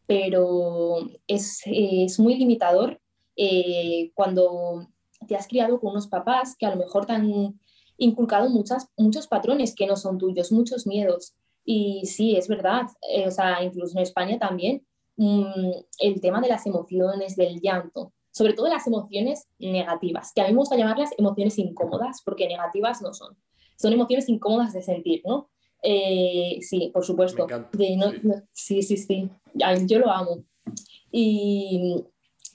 pero 0.07 1.09
es, 1.27 1.63
es 1.67 2.19
muy 2.19 2.37
limitador 2.37 3.01
eh, 3.37 4.11
cuando 4.15 4.89
te 5.27 5.37
has 5.37 5.47
criado 5.47 5.81
con 5.81 5.93
unos 5.93 6.09
papás 6.09 6.57
que 6.57 6.67
a 6.67 6.71
lo 6.71 6.77
mejor 6.77 7.07
te 7.07 7.13
han 7.13 7.59
inculcado 7.97 8.49
muchas, 8.51 8.89
muchos 8.97 9.29
patrones 9.29 9.75
que 9.75 9.87
no 9.87 9.97
son 9.97 10.19
tuyos, 10.19 10.53
muchos 10.53 10.87
miedos. 10.87 11.35
Y 11.65 12.07
sí, 12.07 12.37
es 12.37 12.49
verdad, 12.49 12.87
eh, 13.09 13.29
o 13.29 13.31
sea, 13.31 13.63
incluso 13.63 13.97
en 13.97 14.03
España 14.03 14.39
también, 14.39 14.85
mm, 15.17 15.71
el 15.99 16.21
tema 16.21 16.41
de 16.41 16.49
las 16.49 16.67
emociones, 16.67 17.37
del 17.37 17.61
llanto, 17.61 18.13
sobre 18.33 18.55
todo 18.55 18.69
las 18.69 18.87
emociones 18.87 19.47
negativas, 19.59 20.33
que 20.35 20.41
a 20.41 20.47
mí 20.47 20.53
me 20.53 20.59
gusta 20.59 20.77
llamarlas 20.77 21.11
emociones 21.17 21.59
incómodas, 21.59 22.23
porque 22.25 22.49
negativas 22.49 23.01
no 23.03 23.15
son 23.15 23.37
son 23.83 23.93
emociones 23.93 24.29
incómodas 24.29 24.73
de 24.73 24.83
sentir, 24.83 25.23
¿no? 25.27 25.51
Eh, 25.83 26.59
sí, 26.61 26.91
por 26.95 27.05
supuesto. 27.05 27.49
sí. 28.53 28.83
sí, 28.83 28.97
sí, 28.97 29.31
yo 29.87 29.99
lo 29.99 30.09
amo. 30.09 30.45
Y 31.11 32.05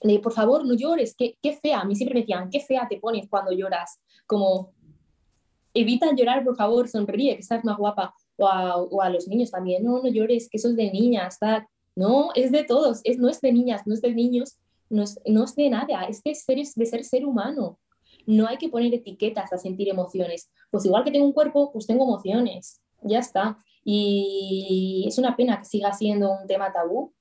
le 0.03 0.19
por 0.19 0.31
favor, 0.31 0.65
no 0.65 0.73
llores, 0.73 1.13
qué, 1.17 1.37
qué 1.41 1.57
fea. 1.57 1.81
A 1.81 1.85
mí 1.85 1.95
siempre 1.95 2.13
me 2.13 2.21
decían, 2.21 2.49
qué 2.49 2.61
fea 2.61 2.87
te 2.89 2.97
pones 2.97 3.27
cuando 3.29 3.51
lloras. 3.51 3.99
Como, 4.25 4.71
evita 5.73 6.15
llorar, 6.15 6.45
por 6.45 6.55
favor, 6.55 6.87
sonríe, 6.87 7.35
que 7.35 7.41
estás 7.41 7.65
más 7.65 7.77
guapa. 7.77 8.15
O 8.37 8.47
a, 8.47 8.77
o 8.77 9.01
a, 9.01 9.09
los 9.09 9.27
niños 9.27 9.51
también, 9.51 9.83
no, 9.83 10.01
no 10.01 10.07
llores, 10.07 10.47
que 10.47 10.57
eso 10.57 10.69
es 10.69 10.77
de 10.77 10.91
niñas. 10.91 11.39
No, 11.95 12.29
es 12.35 12.51
de 12.51 12.63
todos, 12.63 13.01
es, 13.03 13.17
no 13.17 13.27
es 13.27 13.41
de 13.41 13.51
niñas, 13.51 13.81
no 13.85 13.93
es 13.93 14.01
de 14.01 14.13
niños, 14.13 14.59
no 14.89 15.03
es, 15.03 15.19
no 15.25 15.43
es 15.43 15.55
de 15.55 15.69
nada, 15.69 16.03
es 16.03 16.23
de 16.23 16.37
de 16.55 16.85
ser 16.85 17.03
ser 17.03 17.25
humano 17.25 17.79
no 18.27 18.47
hay 18.47 18.57
que 18.57 18.69
poner 18.69 18.93
etiquetas 18.93 19.51
a 19.51 19.57
sentir 19.57 19.89
emociones. 19.89 20.51
Pues 20.69 20.85
igual 20.85 21.03
que 21.03 21.11
tengo 21.11 21.25
un 21.25 21.33
cuerpo, 21.33 21.71
pues 21.71 21.87
tengo 21.87 22.03
emociones, 22.03 22.81
ya 23.01 23.19
está. 23.19 23.57
Y 23.83 25.05
es 25.07 25.17
una 25.17 25.35
pena 25.35 25.57
que 25.59 25.65
siga 25.65 25.93
siendo 25.93 26.31
un 26.31 26.45
tema 26.45 26.71
tabú, 26.71 27.13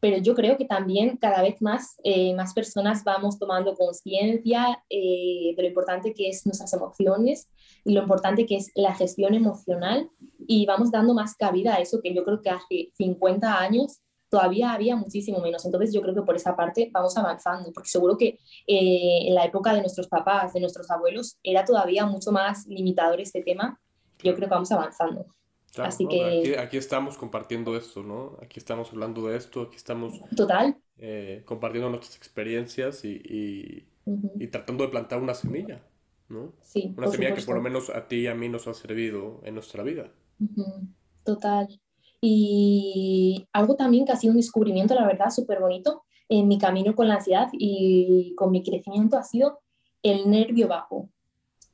pero 0.00 0.18
yo 0.18 0.34
creo 0.34 0.56
que 0.56 0.64
también 0.64 1.16
cada 1.16 1.42
vez 1.42 1.60
más, 1.60 1.96
eh, 2.04 2.34
más 2.34 2.54
personas 2.54 3.04
vamos 3.04 3.38
tomando 3.38 3.74
conciencia 3.74 4.82
eh, 4.88 5.54
de 5.56 5.62
lo 5.62 5.68
importante 5.68 6.14
que 6.14 6.28
es 6.28 6.46
nuestras 6.46 6.72
emociones 6.72 7.48
y 7.84 7.92
lo 7.92 8.02
importante 8.02 8.46
que 8.46 8.56
es 8.56 8.70
la 8.74 8.94
gestión 8.94 9.34
emocional 9.34 10.10
y 10.46 10.66
vamos 10.66 10.90
dando 10.90 11.14
más 11.14 11.34
cabida 11.34 11.74
a 11.74 11.80
eso 11.80 12.00
que 12.02 12.14
yo 12.14 12.24
creo 12.24 12.40
que 12.40 12.50
hace 12.50 12.92
50 12.96 13.58
años 13.58 14.00
todavía 14.28 14.72
había 14.72 14.96
muchísimo 14.96 15.40
menos. 15.40 15.64
Entonces 15.64 15.92
yo 15.92 16.02
creo 16.02 16.14
que 16.14 16.22
por 16.22 16.36
esa 16.36 16.56
parte 16.56 16.90
vamos 16.92 17.16
avanzando, 17.16 17.72
porque 17.72 17.88
seguro 17.88 18.16
que 18.16 18.38
eh, 18.66 19.28
en 19.28 19.34
la 19.34 19.44
época 19.44 19.72
de 19.72 19.80
nuestros 19.80 20.08
papás, 20.08 20.52
de 20.52 20.60
nuestros 20.60 20.90
abuelos, 20.90 21.38
era 21.42 21.64
todavía 21.64 22.06
mucho 22.06 22.32
más 22.32 22.66
limitador 22.66 23.20
este 23.20 23.42
tema. 23.42 23.80
Yo 24.22 24.34
creo 24.34 24.48
que 24.48 24.54
vamos 24.54 24.72
avanzando. 24.72 25.26
Así 25.78 26.06
que... 26.08 26.58
Aquí, 26.58 26.76
estamos 26.76 27.18
compartiendo 27.18 27.76
esto, 27.76 28.02
¿no? 28.02 28.38
Aquí 28.42 28.58
estamos 28.58 28.90
hablando 28.90 29.26
de 29.28 29.36
esto, 29.36 29.62
aquí 29.62 29.76
estamos... 29.76 30.14
Total. 30.34 30.76
Eh, 30.98 31.42
compartiendo 31.44 31.90
nuestras 31.90 32.16
experiencias 32.16 33.04
y, 33.04 33.86
y, 34.06 34.46
tratando 34.46 34.84
de 34.84 34.90
plantar 34.90 35.20
una 35.20 35.34
semilla, 35.34 35.82
¿no? 36.28 36.54
Sí. 36.62 36.94
Una 36.96 37.08
semilla 37.08 37.34
que 37.34 37.42
por 37.42 37.56
lo 37.56 37.62
menos 37.62 37.90
a 37.90 38.08
ti 38.08 38.20
y 38.20 38.26
a 38.28 38.34
mí 38.34 38.48
nos 38.48 38.66
ha 38.66 38.72
servido 38.72 39.40
en 39.44 39.54
nuestra 39.54 39.82
vida. 39.82 40.10
Total. 41.24 41.68
Y 42.20 43.46
algo 43.52 43.76
también 43.76 44.04
que 44.04 44.12
ha 44.12 44.16
sido 44.16 44.32
un 44.32 44.38
descubrimiento, 44.38 44.94
la 44.94 45.06
verdad, 45.06 45.30
súper 45.30 45.60
bonito 45.60 46.04
en 46.28 46.48
mi 46.48 46.58
camino 46.58 46.94
con 46.94 47.08
la 47.08 47.14
ansiedad 47.14 47.48
y 47.52 48.34
con 48.34 48.50
mi 48.50 48.62
crecimiento 48.62 49.16
ha 49.16 49.22
sido 49.22 49.60
el 50.02 50.30
nervio 50.30 50.68
bajo. 50.68 51.08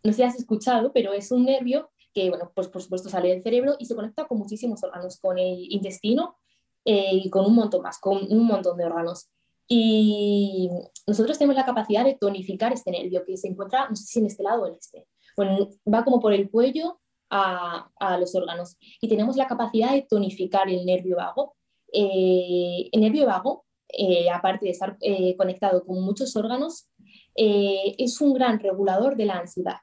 No 0.02 0.12
sé 0.12 0.16
si 0.16 0.22
has 0.22 0.36
escuchado, 0.36 0.92
pero 0.92 1.12
es 1.12 1.30
un 1.30 1.44
nervio 1.44 1.90
que, 2.12 2.28
bueno, 2.28 2.50
pues 2.54 2.68
por 2.68 2.82
supuesto 2.82 3.08
sale 3.08 3.28
del 3.28 3.42
cerebro 3.42 3.76
y 3.78 3.86
se 3.86 3.94
conecta 3.94 4.26
con 4.26 4.38
muchísimos 4.38 4.82
órganos, 4.82 5.18
con 5.18 5.38
el 5.38 5.72
intestino 5.72 6.36
eh, 6.84 7.14
y 7.24 7.30
con 7.30 7.46
un 7.46 7.54
montón 7.54 7.82
más, 7.82 7.98
con 7.98 8.18
un 8.30 8.46
montón 8.46 8.76
de 8.76 8.84
órganos. 8.84 9.28
Y 9.68 10.68
nosotros 11.06 11.38
tenemos 11.38 11.56
la 11.56 11.64
capacidad 11.64 12.04
de 12.04 12.16
tonificar 12.20 12.72
este 12.72 12.90
nervio 12.90 13.24
que 13.24 13.36
se 13.36 13.48
encuentra, 13.48 13.88
no 13.88 13.96
sé 13.96 14.04
si 14.04 14.18
en 14.18 14.26
este 14.26 14.42
lado 14.42 14.62
o 14.62 14.66
en 14.66 14.74
este. 14.74 15.06
Bueno, 15.36 15.70
va 15.92 16.04
como 16.04 16.20
por 16.20 16.32
el 16.32 16.50
cuello 16.50 17.00
a, 17.32 18.18
los 18.18 18.34
órganos. 18.34 18.76
Y 19.00 19.08
tenemos 19.08 19.36
la 19.36 19.46
capacidad 19.46 19.92
de 19.92 20.02
tonificar 20.02 20.68
el 20.68 20.84
nervio 20.84 21.16
vago. 21.16 21.56
Eh, 21.92 22.88
el 22.92 23.00
nervio 23.00 23.26
vago, 23.26 23.64
eh, 23.88 24.30
aparte 24.30 24.66
de 24.66 24.72
estar 24.72 24.96
eh, 25.00 25.36
conectado 25.36 25.84
con 25.84 26.02
muchos 26.02 26.36
órganos, 26.36 26.88
es 27.34 28.20
un 28.20 28.34
gran 28.34 28.58
regulador 28.60 29.16
de 29.16 29.24
la 29.24 29.38
ansiedad. 29.38 29.78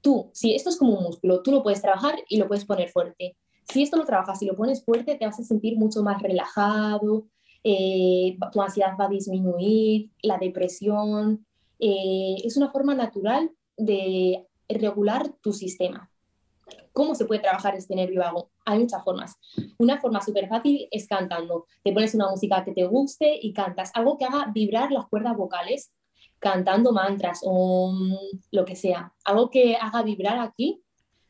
Tú, 0.00 0.30
si 0.32 0.54
esto 0.54 0.70
es 0.70 0.76
como 0.76 0.94
un 0.94 1.02
músculo, 1.02 1.42
tú 1.42 1.50
lo 1.50 1.62
puedes 1.62 1.82
trabajar 1.82 2.14
y 2.28 2.36
lo 2.36 2.46
puedes 2.46 2.64
poner 2.64 2.88
fuerte. 2.90 3.36
Si 3.68 3.82
esto 3.82 3.96
lo 3.96 4.04
trabajas 4.04 4.40
y 4.42 4.46
lo 4.46 4.54
pones 4.54 4.84
fuerte, 4.84 5.16
te 5.16 5.26
vas 5.26 5.38
a 5.38 5.44
sentir 5.44 5.76
mucho 5.76 6.02
más 6.02 6.22
relajado, 6.22 7.26
tu 7.64 8.62
ansiedad 8.62 8.96
va 9.00 9.06
a 9.06 9.08
disminuir, 9.08 10.10
la 10.22 10.38
depresión. 10.38 11.44
es 11.78 12.56
una 12.56 12.70
forma 12.70 12.94
natural 12.94 13.50
de 13.76 14.46
regular 14.68 15.32
tu 15.40 15.52
sistema. 15.52 16.11
¿Cómo 16.92 17.14
se 17.14 17.24
puede 17.24 17.40
trabajar 17.40 17.74
este 17.74 17.94
nervio 17.94 18.20
vago? 18.20 18.50
Hay 18.64 18.78
muchas 18.78 19.02
formas. 19.02 19.36
Una 19.78 20.00
forma 20.00 20.20
súper 20.20 20.48
fácil 20.48 20.88
es 20.90 21.06
cantando. 21.06 21.66
Te 21.82 21.92
pones 21.92 22.14
una 22.14 22.28
música 22.28 22.64
que 22.64 22.72
te 22.72 22.84
guste 22.84 23.38
y 23.40 23.52
cantas. 23.52 23.90
Algo 23.94 24.18
que 24.18 24.24
haga 24.24 24.50
vibrar 24.52 24.92
las 24.92 25.06
cuerdas 25.08 25.36
vocales, 25.36 25.92
cantando 26.38 26.92
mantras 26.92 27.40
o 27.44 27.94
lo 28.50 28.64
que 28.64 28.76
sea. 28.76 29.12
Algo 29.24 29.50
que 29.50 29.76
haga 29.76 30.02
vibrar 30.02 30.38
aquí 30.38 30.82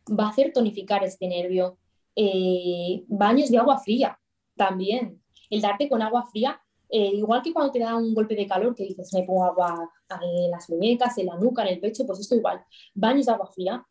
va 0.08 0.26
a 0.26 0.30
hacer 0.30 0.52
tonificar 0.52 1.04
este 1.04 1.28
nervio. 1.28 1.78
Eh, 2.16 3.04
baños 3.06 3.50
de 3.50 3.58
agua 3.58 3.78
fría 3.78 4.18
también. 4.56 5.22
El 5.48 5.60
darte 5.60 5.88
con 5.88 6.02
agua 6.02 6.26
fría, 6.26 6.60
eh, 6.88 7.12
igual 7.14 7.42
que 7.42 7.52
cuando 7.52 7.72
te 7.72 7.78
da 7.78 7.96
un 7.96 8.14
golpe 8.14 8.34
de 8.34 8.46
calor 8.46 8.74
que 8.74 8.84
dices, 8.84 9.12
me 9.14 9.22
pongo 9.22 9.44
agua 9.44 9.90
en 10.20 10.50
las 10.50 10.68
muñecas, 10.68 11.16
en 11.18 11.26
la 11.26 11.36
nuca, 11.36 11.62
en 11.62 11.74
el 11.74 11.80
pecho, 11.80 12.06
pues 12.06 12.20
esto 12.20 12.34
igual. 12.34 12.64
Baños 12.94 13.26
de 13.26 13.32
agua 13.32 13.46
fría 13.46 13.86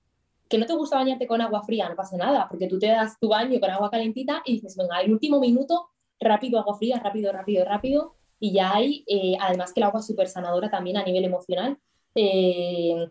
que 0.51 0.57
no 0.57 0.65
te 0.65 0.73
gusta 0.73 0.97
bañarte 0.97 1.25
con 1.25 1.39
agua 1.39 1.63
fría, 1.63 1.87
no 1.87 1.95
pasa 1.95 2.17
nada, 2.17 2.47
porque 2.49 2.67
tú 2.67 2.77
te 2.77 2.87
das 2.87 3.17
tu 3.17 3.29
baño 3.29 3.57
con 3.61 3.69
agua 3.69 3.89
calentita 3.89 4.41
y 4.45 4.55
dices, 4.55 4.75
venga, 4.75 4.99
el 4.99 5.13
último 5.13 5.39
minuto, 5.39 5.89
rápido 6.19 6.59
agua 6.59 6.77
fría, 6.77 6.99
rápido, 6.99 7.31
rápido, 7.31 7.63
rápido, 7.63 8.15
y 8.37 8.51
ya 8.51 8.75
hay, 8.75 9.05
eh, 9.07 9.37
además 9.39 9.71
que 9.71 9.79
el 9.79 9.85
agua 9.85 10.01
es 10.01 10.05
súper 10.05 10.27
sanadora 10.27 10.69
también 10.69 10.97
a 10.97 11.05
nivel 11.05 11.23
emocional, 11.23 11.77
eh, 12.15 13.07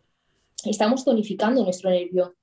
estamos 0.65 1.03
tonificando 1.03 1.65
nuestro 1.65 1.89
nervio. 1.89 2.35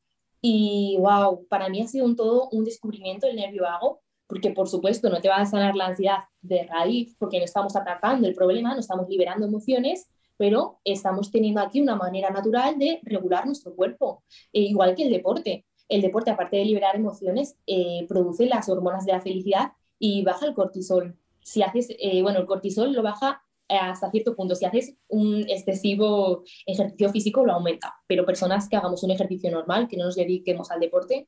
Y 0.41 0.98
wow, 1.00 1.45
para 1.48 1.70
mí 1.70 1.82
ha 1.82 1.88
sido 1.88 2.06
un 2.06 2.16
todo 2.16 2.50
un 2.50 2.64
descubrimiento 2.64 3.28
el 3.28 3.36
nervio 3.36 3.64
vago, 3.64 4.02
porque 4.26 4.50
por 4.50 4.68
supuesto 4.68 5.10
no 5.10 5.22
te 5.22 5.30
va 5.30 5.38
a 5.38 5.45
sanar 5.45 5.76
la 5.76 5.88
ansiedad 5.88 6.24
de 6.41 6.64
raíz, 6.64 7.16
porque 7.20 7.38
no 7.38 7.45
estamos 7.45 7.76
atacando 7.76 8.28
el 8.28 8.34
problema, 8.34 8.74
no 8.74 8.80
estamos 8.80 9.08
liberando 9.08 9.45
emociones, 9.45 10.10
pero 10.38 10.80
estamos 10.84 11.32
teniendo 11.32 11.62
aquí 11.62 11.82
una 11.82 11.96
manera 11.96 12.30
natural 12.30 12.78
de 12.78 13.00
regular 13.04 13.46
nuestro 13.46 13.76
cuerpo, 13.76 14.24
e 14.54 14.62
igual 14.62 14.96
que 14.96 15.04
el 15.04 15.12
deporte. 15.12 15.66
El 15.90 16.02
deporte, 16.02 16.32
aparte 16.32 16.58
de 16.58 16.66
liberar 16.66 16.96
emociones, 16.96 17.58
eh, 17.66 18.06
produce 18.08 18.46
las 18.46 18.70
hormonas 18.70 19.06
de 19.06 19.14
la 19.14 19.22
felicidad 19.22 19.72
y 20.00 20.24
baja 20.24 20.46
el 20.46 20.54
cortisol. 20.54 21.18
Si 21.42 21.64
haces, 21.64 21.88
eh, 22.00 22.22
bueno, 22.22 22.40
el 22.40 22.46
cortisol 22.46 22.94
lo 22.94 23.02
baja 23.02 23.42
hasta 23.70 24.12
cierto 24.12 24.36
punto. 24.36 24.56
Si 24.56 24.66
haces 24.66 24.96
un 25.08 25.46
excesivo 25.50 26.44
ejercicio 26.66 27.10
físico, 27.10 27.46
lo 27.46 27.54
aumenta. 27.54 27.96
Pero 28.08 28.26
personas 28.26 28.70
que 28.70 28.78
hagamos 28.78 29.04
un 29.04 29.12
ejercicio 29.12 29.52
normal, 29.52 29.88
que 29.88 29.98
no 29.98 30.06
nos 30.06 30.16
dediquemos 30.16 30.72
al 30.72 30.80
deporte, 30.80 31.28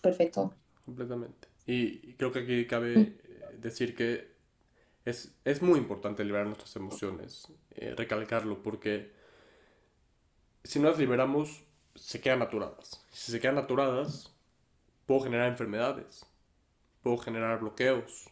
perfecto. 0.00 0.54
Completamente. 0.84 1.48
Y 1.66 2.14
creo 2.14 2.32
que 2.32 2.40
aquí 2.40 2.66
cabe 2.66 2.96
mm. 2.96 3.00
eh, 3.00 3.16
decir 3.60 3.94
que 3.94 4.37
es, 5.08 5.34
es, 5.44 5.62
muy 5.62 5.78
importante 5.78 6.24
liberar 6.24 6.46
nuestras 6.46 6.76
emociones, 6.76 7.48
eh, 7.70 7.94
recalcarlo, 7.96 8.62
porque 8.62 9.10
si 10.64 10.78
no 10.78 10.90
las 10.90 10.98
liberamos, 10.98 11.62
se 11.94 12.20
quedan 12.20 12.42
aturadas. 12.42 13.04
Si 13.10 13.32
se 13.32 13.40
quedan 13.40 13.58
aturadas, 13.58 14.34
puedo 15.06 15.20
generar 15.22 15.48
enfermedades, 15.48 16.26
puedo 17.02 17.16
generar 17.18 17.60
bloqueos. 17.60 18.28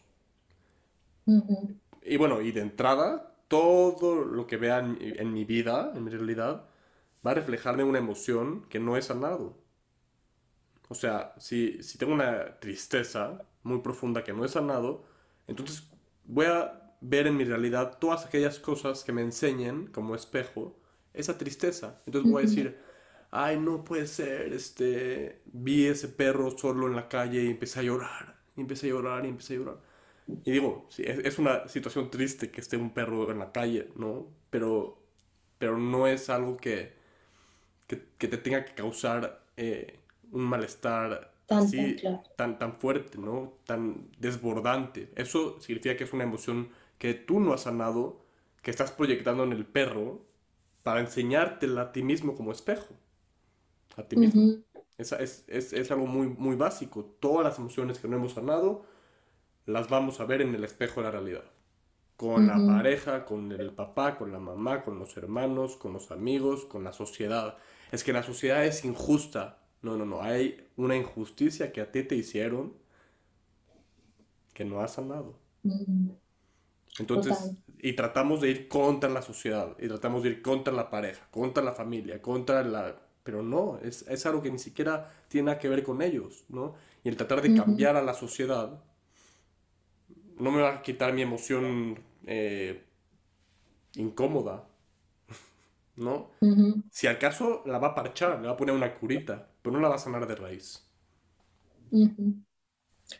Y 2.03 2.15
bueno, 2.17 2.41
y 2.41 2.51
de 2.51 2.61
entrada, 2.61 3.35
todo 3.47 4.23
lo 4.23 4.45
que 4.47 4.57
vea 4.57 4.79
en, 4.79 4.97
en, 4.99 5.33
mi 5.33 5.45
vida, 5.45 5.91
en 5.95 6.03
mi 6.03 6.11
realidad, 6.11 6.65
va 7.25 7.31
a 7.31 7.33
reflejarme 7.33 7.83
una 7.83 7.99
emoción 7.99 8.65
que 8.69 8.79
no 8.79 8.95
he 8.95 9.01
sanado. 9.01 9.57
O 10.89 10.95
sea, 10.95 11.33
si, 11.37 11.81
si 11.83 11.97
tengo 11.97 12.13
una 12.13 12.59
tristeza 12.59 13.43
muy 13.63 13.79
profunda 13.79 14.23
que 14.23 14.31
no 14.31 14.45
he 14.45 14.47
sanado, 14.47 15.03
entonces 15.47 15.89
voy 16.27 16.45
a 16.45 16.95
ver 17.01 17.27
en 17.27 17.37
mi 17.37 17.43
realidad 17.43 17.97
todas 17.99 18.25
aquellas 18.25 18.59
cosas 18.59 19.03
que 19.03 19.11
me 19.11 19.21
enseñen 19.21 19.87
como 19.87 20.15
espejo 20.15 20.79
esa 21.13 21.37
tristeza. 21.37 22.01
Entonces 22.05 22.31
voy 22.31 22.43
a 22.43 22.45
decir, 22.45 22.77
ay, 23.31 23.59
no 23.59 23.83
puede 23.83 24.07
ser, 24.07 24.53
este, 24.53 25.41
vi 25.45 25.87
ese 25.87 26.07
perro 26.09 26.55
solo 26.57 26.87
en 26.87 26.95
la 26.95 27.07
calle 27.07 27.43
y 27.43 27.47
empecé 27.47 27.79
a 27.79 27.83
llorar, 27.83 28.37
y 28.55 28.61
empecé 28.61 28.87
a 28.87 28.89
llorar, 28.89 29.25
y 29.25 29.29
empecé 29.29 29.53
a 29.53 29.57
llorar. 29.57 29.77
Y 30.43 30.51
digo, 30.51 30.87
sí, 30.89 31.03
es, 31.05 31.39
una 31.39 31.67
situación 31.67 32.11
triste 32.11 32.51
que 32.51 32.61
esté 32.61 32.77
un 32.77 32.93
perro 32.93 33.31
en 33.31 33.39
la 33.39 33.51
calle, 33.51 33.89
¿no? 33.95 34.27
Pero, 34.49 35.01
pero 35.57 35.77
no 35.77 36.07
es 36.07 36.29
algo 36.29 36.57
que, 36.57 36.93
que, 37.87 38.03
que 38.17 38.27
te 38.27 38.37
tenga 38.37 38.65
que 38.65 38.73
causar 38.73 39.45
eh, 39.55 39.99
un 40.31 40.43
malestar 40.43 41.36
tan, 41.47 41.63
así, 41.63 41.95
tan, 42.35 42.59
tan 42.59 42.73
fuerte, 42.73 43.17
¿no? 43.17 43.53
Tan 43.65 44.09
desbordante. 44.19 45.11
Eso 45.15 45.59
significa 45.59 45.97
que 45.97 46.03
es 46.03 46.13
una 46.13 46.23
emoción 46.23 46.69
que 46.97 47.13
tú 47.13 47.39
no 47.39 47.53
has 47.53 47.61
sanado, 47.61 48.25
que 48.61 48.71
estás 48.71 48.91
proyectando 48.91 49.43
en 49.43 49.53
el 49.53 49.65
perro 49.65 50.21
para 50.83 50.99
enseñártela 50.99 51.81
a 51.81 51.91
ti 51.91 52.03
mismo 52.03 52.35
como 52.35 52.51
espejo. 52.51 52.93
A 53.95 54.03
ti 54.03 54.15
mismo. 54.15 54.57
es, 54.97 55.11
es, 55.13 55.45
es, 55.47 55.73
es, 55.73 55.91
algo 55.91 56.05
muy, 56.05 56.27
muy 56.27 56.55
básico. 56.55 57.03
Todas 57.19 57.43
las 57.43 57.57
emociones 57.57 57.97
que 57.99 58.07
no 58.07 58.17
hemos 58.17 58.33
sanado 58.33 58.85
las 59.65 59.89
vamos 59.89 60.19
a 60.19 60.25
ver 60.25 60.41
en 60.41 60.53
el 60.53 60.63
espejo 60.63 61.01
de 61.01 61.05
la 61.05 61.11
realidad. 61.11 61.43
Con 62.15 62.47
la 62.47 62.55
pareja, 62.55 63.25
con 63.25 63.51
el 63.51 63.71
papá, 63.73 64.17
con 64.17 64.31
la 64.31 64.39
mamá, 64.39 64.83
con 64.83 64.97
los 64.97 65.15
hermanos, 65.17 65.75
con 65.75 65.93
los 65.93 66.09
amigos, 66.09 66.65
con 66.65 66.83
la 66.83 66.91
sociedad. 66.91 67.57
Es 67.91 68.03
que 68.03 68.11
la 68.11 68.23
sociedad 68.23 68.65
es 68.65 68.85
injusta. 68.85 69.59
No, 69.87 69.95
no, 69.95 70.05
no. 70.05 70.21
Hay 70.21 70.67
una 70.75 70.97
injusticia 70.97 71.71
que 71.71 71.79
a 71.79 71.89
ti 71.89 72.03
te 72.03 72.15
hicieron 72.15 72.73
que 74.53 74.65
no 74.65 74.81
has 74.81 74.95
sanado. 74.95 75.39
Mm. 75.63 76.09
Entonces, 76.99 77.53
y 77.79 77.93
tratamos 77.93 78.41
de 78.41 78.49
ir 78.49 78.67
contra 78.67 79.09
la 79.09 79.21
sociedad, 79.21 79.77
y 79.79 79.87
tratamos 79.87 80.23
de 80.23 80.29
ir 80.29 80.41
contra 80.41 80.73
la 80.73 80.89
pareja, 80.89 81.25
contra 81.31 81.63
la 81.63 81.71
familia, 81.71 82.21
contra 82.21 82.63
la... 82.63 82.99
Pero 83.23 83.43
no, 83.43 83.79
es, 83.81 84.05
es 84.09 84.25
algo 84.25 84.41
que 84.41 84.51
ni 84.51 84.59
siquiera 84.59 85.09
tiene 85.29 85.45
nada 85.45 85.59
que 85.59 85.69
ver 85.69 85.83
con 85.83 86.01
ellos, 86.01 86.43
¿no? 86.49 86.75
Y 87.03 87.09
el 87.09 87.15
tratar 87.15 87.41
de 87.41 87.55
cambiar 87.55 87.95
a 87.95 88.01
la 88.01 88.13
sociedad 88.13 88.83
no 90.37 90.51
me 90.51 90.61
va 90.61 90.75
a 90.75 90.81
quitar 90.81 91.13
mi 91.13 91.21
emoción 91.21 91.99
eh, 92.25 92.83
incómoda, 93.95 94.66
¿no? 95.97 96.31
Si 96.89 97.07
acaso 97.07 97.63
la 97.65 97.79
va 97.79 97.89
a 97.89 97.95
parchar, 97.95 98.39
le 98.39 98.47
va 98.47 98.53
a 98.53 98.57
poner 98.57 98.73
una 98.75 98.93
curita, 98.93 99.49
pero 99.61 99.75
no 99.75 99.81
la 99.81 99.89
va 99.89 99.95
a 99.95 99.99
sanar 99.99 100.27
de 100.27 100.35
raíz. 100.35 100.89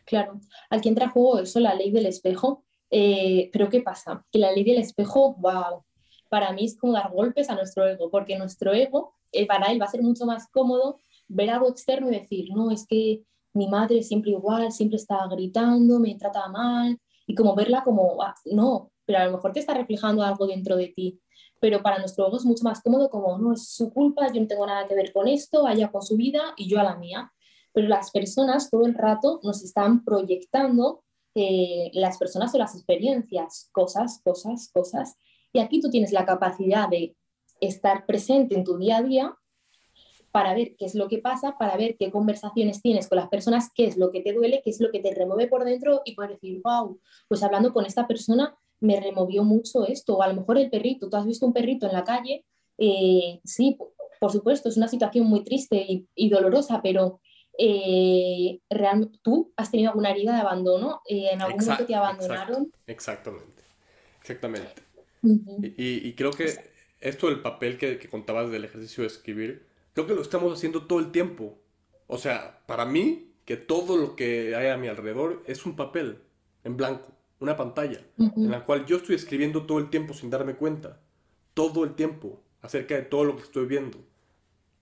Claro, 0.06 0.40
aquí 0.70 0.90
entra 0.90 1.08
a 1.08 1.10
juego 1.10 1.40
eso, 1.40 1.60
la 1.60 1.74
ley 1.74 1.92
del 1.92 2.06
espejo. 2.06 2.64
Eh, 2.90 3.50
pero 3.52 3.70
¿qué 3.70 3.82
pasa? 3.82 4.26
Que 4.32 4.40
la 4.40 4.52
ley 4.52 4.64
del 4.64 4.78
espejo, 4.78 5.36
wow, 5.36 5.84
para 6.30 6.54
mí 6.54 6.66
es 6.66 6.78
como 6.78 6.94
dar 6.94 7.12
golpes 7.12 7.50
a 7.50 7.56
nuestro 7.56 7.86
ego, 7.86 8.10
porque 8.10 8.38
nuestro 8.38 8.74
ego, 8.74 9.16
eh, 9.32 9.46
para 9.46 9.72
él 9.72 9.82
va 9.82 9.86
a 9.86 9.92
ser 9.92 10.02
mucho 10.02 10.26
más 10.26 10.48
cómodo 10.50 10.98
ver 11.28 11.50
algo 11.50 11.70
externo 11.70 12.10
y 12.10 12.20
decir, 12.20 12.50
no, 12.54 12.72
es 12.72 12.86
que 12.88 13.24
mi 13.54 13.68
madre 13.68 14.04
siempre 14.04 14.32
igual, 14.32 14.72
siempre 14.72 14.98
está 14.98 15.28
gritando, 15.28 16.00
me 16.00 16.16
trata 16.16 16.48
mal, 16.48 16.98
y 17.26 17.36
como 17.36 17.56
verla 17.56 17.84
como, 17.84 18.22
ah, 18.22 18.34
no, 18.46 18.92
pero 19.06 19.20
a 19.20 19.26
lo 19.26 19.34
mejor 19.34 19.52
te 19.52 19.60
está 19.60 19.74
reflejando 19.74 20.24
algo 20.24 20.48
dentro 20.48 20.78
de 20.78 20.88
ti. 20.88 21.20
Pero 21.60 21.82
para 21.82 22.00
nuestro 22.00 22.28
ego 22.28 22.38
es 22.38 22.46
mucho 22.46 22.64
más 22.64 22.82
cómodo 22.82 23.10
como, 23.10 23.38
no, 23.38 23.54
es 23.54 23.70
su 23.70 23.92
culpa, 23.92 24.32
yo 24.32 24.42
no 24.42 24.48
tengo 24.48 24.66
nada 24.66 24.88
que 24.88 24.96
ver 24.96 25.12
con 25.12 25.28
esto, 25.28 25.64
vaya 25.64 25.92
con 25.92 26.02
su 26.02 26.16
vida 26.16 26.54
y 26.56 26.68
yo 26.68 26.80
a 26.80 26.84
la 26.84 26.96
mía. 26.96 27.32
Pero 27.74 27.88
las 27.88 28.12
personas 28.12 28.70
todo 28.70 28.86
el 28.86 28.94
rato 28.94 29.40
nos 29.44 29.64
están 29.64 30.04
proyectando 30.04 31.04
eh, 31.36 31.92
las 31.94 32.18
personas 32.18 32.54
o 32.56 32.58
las 32.58 32.76
experiencias, 32.76 33.70
cosas, 33.72 34.22
cosas, 34.24 34.70
cosas. 34.74 35.18
Y 35.54 35.60
aquí 35.60 35.80
tú 35.80 35.90
tienes 35.90 36.12
la 36.12 36.26
capacidad 36.26 36.90
de 36.90 37.16
estar 37.62 38.06
presente 38.06 38.56
en 38.56 38.64
tu 38.64 38.78
día 38.78 38.98
a 38.98 39.04
día 39.04 39.38
para 40.32 40.54
ver 40.54 40.76
qué 40.78 40.86
es 40.86 40.96
lo 40.96 41.08
que 41.08 41.18
pasa, 41.20 41.58
para 41.58 41.78
ver 41.78 41.96
qué 41.98 42.12
conversaciones 42.12 42.82
tienes 42.82 43.08
con 43.08 43.18
las 43.18 43.30
personas, 43.30 43.72
qué 43.74 43.86
es 43.86 43.98
lo 43.98 44.12
que 44.12 44.22
te 44.22 44.34
duele, 44.34 44.62
qué 44.64 44.70
es 44.70 44.80
lo 44.80 44.92
que 44.92 45.00
te 45.00 45.14
remueve 45.14 45.48
por 45.48 45.64
dentro 45.64 46.02
y 46.06 46.16
poder 46.16 46.32
decir, 46.32 46.62
wow, 46.64 47.00
pues 47.28 47.42
hablando 47.44 47.74
con 47.74 47.86
esta 47.86 48.08
persona 48.08 48.56
me 48.80 49.00
removió 49.00 49.44
mucho 49.44 49.86
esto, 49.86 50.18
o 50.18 50.22
a 50.22 50.28
lo 50.28 50.36
mejor 50.36 50.58
el 50.58 50.70
perrito, 50.70 51.10
tú 51.10 51.18
has 51.18 51.26
visto 51.26 51.46
un 51.46 51.54
perrito 51.54 51.88
en 51.88 51.94
la 51.94 52.04
calle, 52.04 52.46
eh, 52.78 53.40
sí, 53.44 53.78
por 54.20 54.32
supuesto, 54.32 54.70
es 54.70 54.78
una 54.78 54.88
situación 54.88 55.26
muy 55.26 55.44
triste 55.44 56.06
y, 56.14 56.30
dolorosa, 56.30 56.82
pero 56.82 57.20
eh, 57.58 58.60
tú 59.22 59.54
has 59.56 59.72
tenido 59.72 59.90
alguna 59.90 60.12
herida 60.12 60.36
de 60.36 60.42
abandono, 60.42 61.02
eh, 61.08 61.30
en 61.32 61.42
algún 61.42 61.64
momento 61.64 61.86
te 61.86 61.96
abandonaron. 61.96 62.72
exactamente, 62.86 63.64
exactamente. 64.22 64.82
y, 65.24 66.14
creo 66.14 66.32
que 66.32 66.54
esto 67.02 67.28
del 67.28 67.42
papel 67.42 67.78
que, 67.78 68.00
que 68.00 68.10
contabas 68.10 68.52
del 68.52 68.66
ejercicio 68.66 69.04
de 69.04 69.08
escribir, 69.08 69.68
creo 69.94 70.08
que 70.08 70.14
lo 70.14 70.22
estamos 70.22 70.54
haciendo 70.54 70.86
todo 70.86 71.00
el 71.00 71.12
tiempo. 71.12 71.58
O 72.08 72.18
sea, 72.18 72.62
para 72.68 72.86
mí, 72.86 73.34
que 73.46 73.58
todo 73.58 73.98
lo 73.98 74.16
que 74.16 74.56
hay 74.56 74.68
a 74.68 74.78
mi 74.78 74.88
alrededor 74.88 75.44
es 75.48 75.66
un 75.66 75.76
papel 75.76 76.20
en 76.64 76.78
blanco, 76.78 77.17
una 77.40 77.56
pantalla, 77.56 78.02
en 78.18 78.50
la 78.50 78.66
cual 78.66 78.86
yo 78.86 78.98
estoy 78.98 79.16
escribiendo 79.16 79.66
todo 79.66 79.80
el 79.80 79.90
tiempo 79.90 80.14
sin 80.14 80.30
darme 80.30 80.56
cuenta. 80.56 81.00
Todo 81.54 81.84
el 81.84 81.96
tiempo, 81.96 82.42
acerca 82.62 82.96
de 82.96 83.04
todo 83.04 83.24
lo 83.26 83.36
que 83.36 83.44
estoy 83.44 83.66
viendo. 83.66 84.00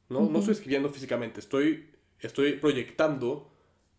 No, 0.10 0.22
no 0.22 0.40
estoy 0.40 0.54
escribiendo 0.54 0.90
físicamente, 0.90 1.40
estoy, 1.40 1.90
estoy 2.20 2.54
proyectando 2.54 3.52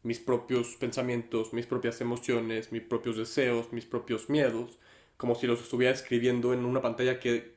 mis 0.02 0.20
propios 0.20 0.76
pensamientos, 0.76 1.52
mis 1.52 1.66
propias 1.66 2.00
emociones, 2.00 2.70
mis 2.70 2.82
propios 2.82 3.16
deseos, 3.16 3.72
mis 3.72 3.86
propios 3.86 4.30
miedos, 4.30 4.78
como 5.16 5.34
si 5.34 5.46
los 5.46 5.60
estuviera 5.60 5.92
escribiendo 5.92 6.52
en 6.54 6.64
una 6.64 6.80
pantalla 6.80 7.18
que 7.18 7.56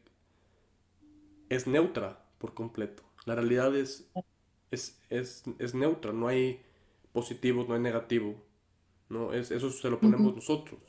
es 1.49 1.67
neutra 1.67 2.25
por 2.39 2.53
completo. 2.53 3.03
La 3.25 3.35
realidad 3.35 3.75
es, 3.75 4.09
es, 4.71 4.99
es, 5.09 5.43
es 5.59 5.75
neutra, 5.75 6.11
no 6.11 6.27
hay 6.27 6.61
positivos, 7.13 7.67
no 7.67 7.75
hay 7.75 7.81
negativo. 7.81 8.35
¿No? 9.09 9.33
Es, 9.33 9.51
eso 9.51 9.69
se 9.69 9.89
lo 9.89 9.99
ponemos 9.99 10.35
nosotros. 10.35 10.79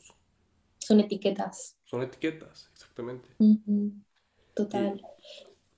Son 0.79 1.01
etiquetas. 1.01 1.77
Son 1.85 2.03
etiquetas, 2.03 2.71
exactamente. 2.73 3.29
Total. 4.55 5.03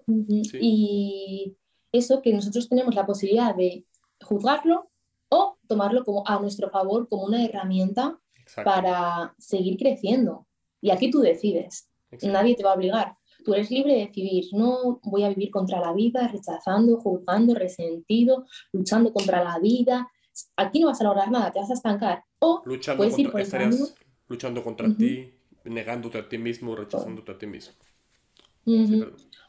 Y 0.07 1.57
eso 1.93 2.23
que 2.23 2.33
nosotros 2.33 2.69
tenemos 2.69 2.95
la 2.95 3.07
posibilidad 3.07 3.55
de 3.55 3.87
juzgarlo 4.23 4.91
o 5.29 5.59
tomarlo 5.67 6.05
como 6.05 6.27
a 6.27 6.39
nuestro 6.41 6.71
favor 6.71 7.09
como 7.09 7.25
una 7.25 7.45
herramienta 7.45 8.19
para 8.65 9.35
seguir 9.39 9.79
creciendo. 9.79 10.47
Y 10.81 10.91
aquí 10.91 11.11
tú 11.11 11.21
decides. 11.21 11.89
Nadie 12.23 12.55
te 12.55 12.65
va 12.65 12.73
a 12.73 12.75
obligar. 12.75 13.17
Tú 13.45 13.55
eres 13.55 13.71
libre 13.71 13.95
de 13.95 14.07
decidir, 14.07 14.45
no 14.53 15.01
voy 15.03 15.25
a 15.25 15.29
vivir 15.29 15.51
contra 15.51 15.81
la 15.81 15.93
vida, 15.93 16.29
rechazando, 16.29 16.99
juzgando, 16.99 17.55
resentido, 17.55 18.45
luchando 18.73 19.13
contra 19.13 19.43
la 19.43 19.59
vida. 19.59 20.09
Aquí 20.57 20.81
no 20.81 20.87
vas 20.89 21.01
a 21.01 21.05
lograr 21.05 21.31
nada, 21.31 21.53
te 21.53 21.59
vas 21.59 21.71
a 21.71 21.75
estancar. 21.75 22.25
O 22.39 22.63
luchando 22.65 22.99
puedes 22.99 23.15
contra, 23.17 23.41
ir 23.41 23.45
estarías 23.45 23.95
luchando 24.29 24.63
contra 24.63 24.95
ti, 24.95 25.35
negándote 25.65 26.19
a 26.19 26.29
ti 26.29 26.39
mismo, 26.39 26.75
rechazándote 26.75 27.33
a 27.33 27.39
ti 27.39 27.47
mismo. 27.47 27.75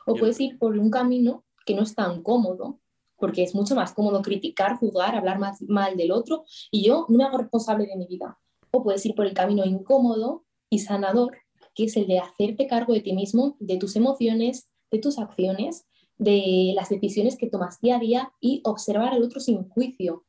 o 0.06 0.16
puedes 0.16 0.40
ir 0.40 0.58
por 0.58 0.78
un 0.78 0.90
camino 0.90 1.44
que 1.66 1.74
no 1.76 1.84
es 1.84 1.96
tan 1.96 2.22
cómodo, 2.22 2.80
porque 3.18 3.44
es 3.44 3.56
mucho 3.56 3.76
más 3.76 3.94
cómodo 3.94 4.22
criticar, 4.22 4.78
juzgar, 4.78 5.16
hablar 5.16 5.40
más 5.40 5.62
mal 5.62 5.96
del 5.96 6.12
otro 6.12 6.44
y 6.72 6.84
yo 6.84 7.06
no 7.08 7.18
me 7.18 7.24
hago 7.24 7.38
responsable 7.38 7.86
de 7.86 7.96
mi 7.96 8.06
vida. 8.06 8.38
O 8.72 8.84
puedes 8.84 9.06
ir 9.06 9.16
por 9.16 9.26
el 9.26 9.34
camino 9.34 9.64
incómodo 9.66 10.44
y 10.70 10.80
sanador, 10.80 11.38
que 11.76 11.86
es 11.86 11.96
el 11.96 12.08
de 12.08 12.20
hacerte 12.20 12.68
cargo 12.68 12.94
de 12.94 13.02
ti 13.02 13.14
mismo, 13.14 13.56
de 13.60 13.78
tus 13.78 13.96
emociones, 13.96 14.68
de 14.92 15.00
tus 15.00 15.20
acciones, 15.20 15.86
de 16.18 16.74
las 16.76 16.90
decisiones 16.90 17.38
que 17.38 17.50
tomas 17.50 17.80
día 17.80 17.96
a 17.96 18.00
día 18.00 18.34
y 18.40 18.62
observar 18.66 19.14
al 19.14 19.24
otro 19.24 19.40
sin 19.40 19.70
juicio, 19.70 20.26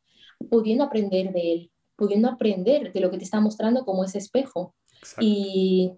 pudiendo 0.50 0.84
aprender 0.84 1.32
de 1.32 1.52
él, 1.52 1.72
pudiendo 1.96 2.28
aprender 2.28 2.92
de 2.92 3.00
lo 3.00 3.10
que 3.10 3.18
te 3.18 3.24
está 3.24 3.40
mostrando 3.40 3.84
como 3.84 4.04
ese 4.04 4.18
espejo. 4.18 4.74
Y 5.20 5.92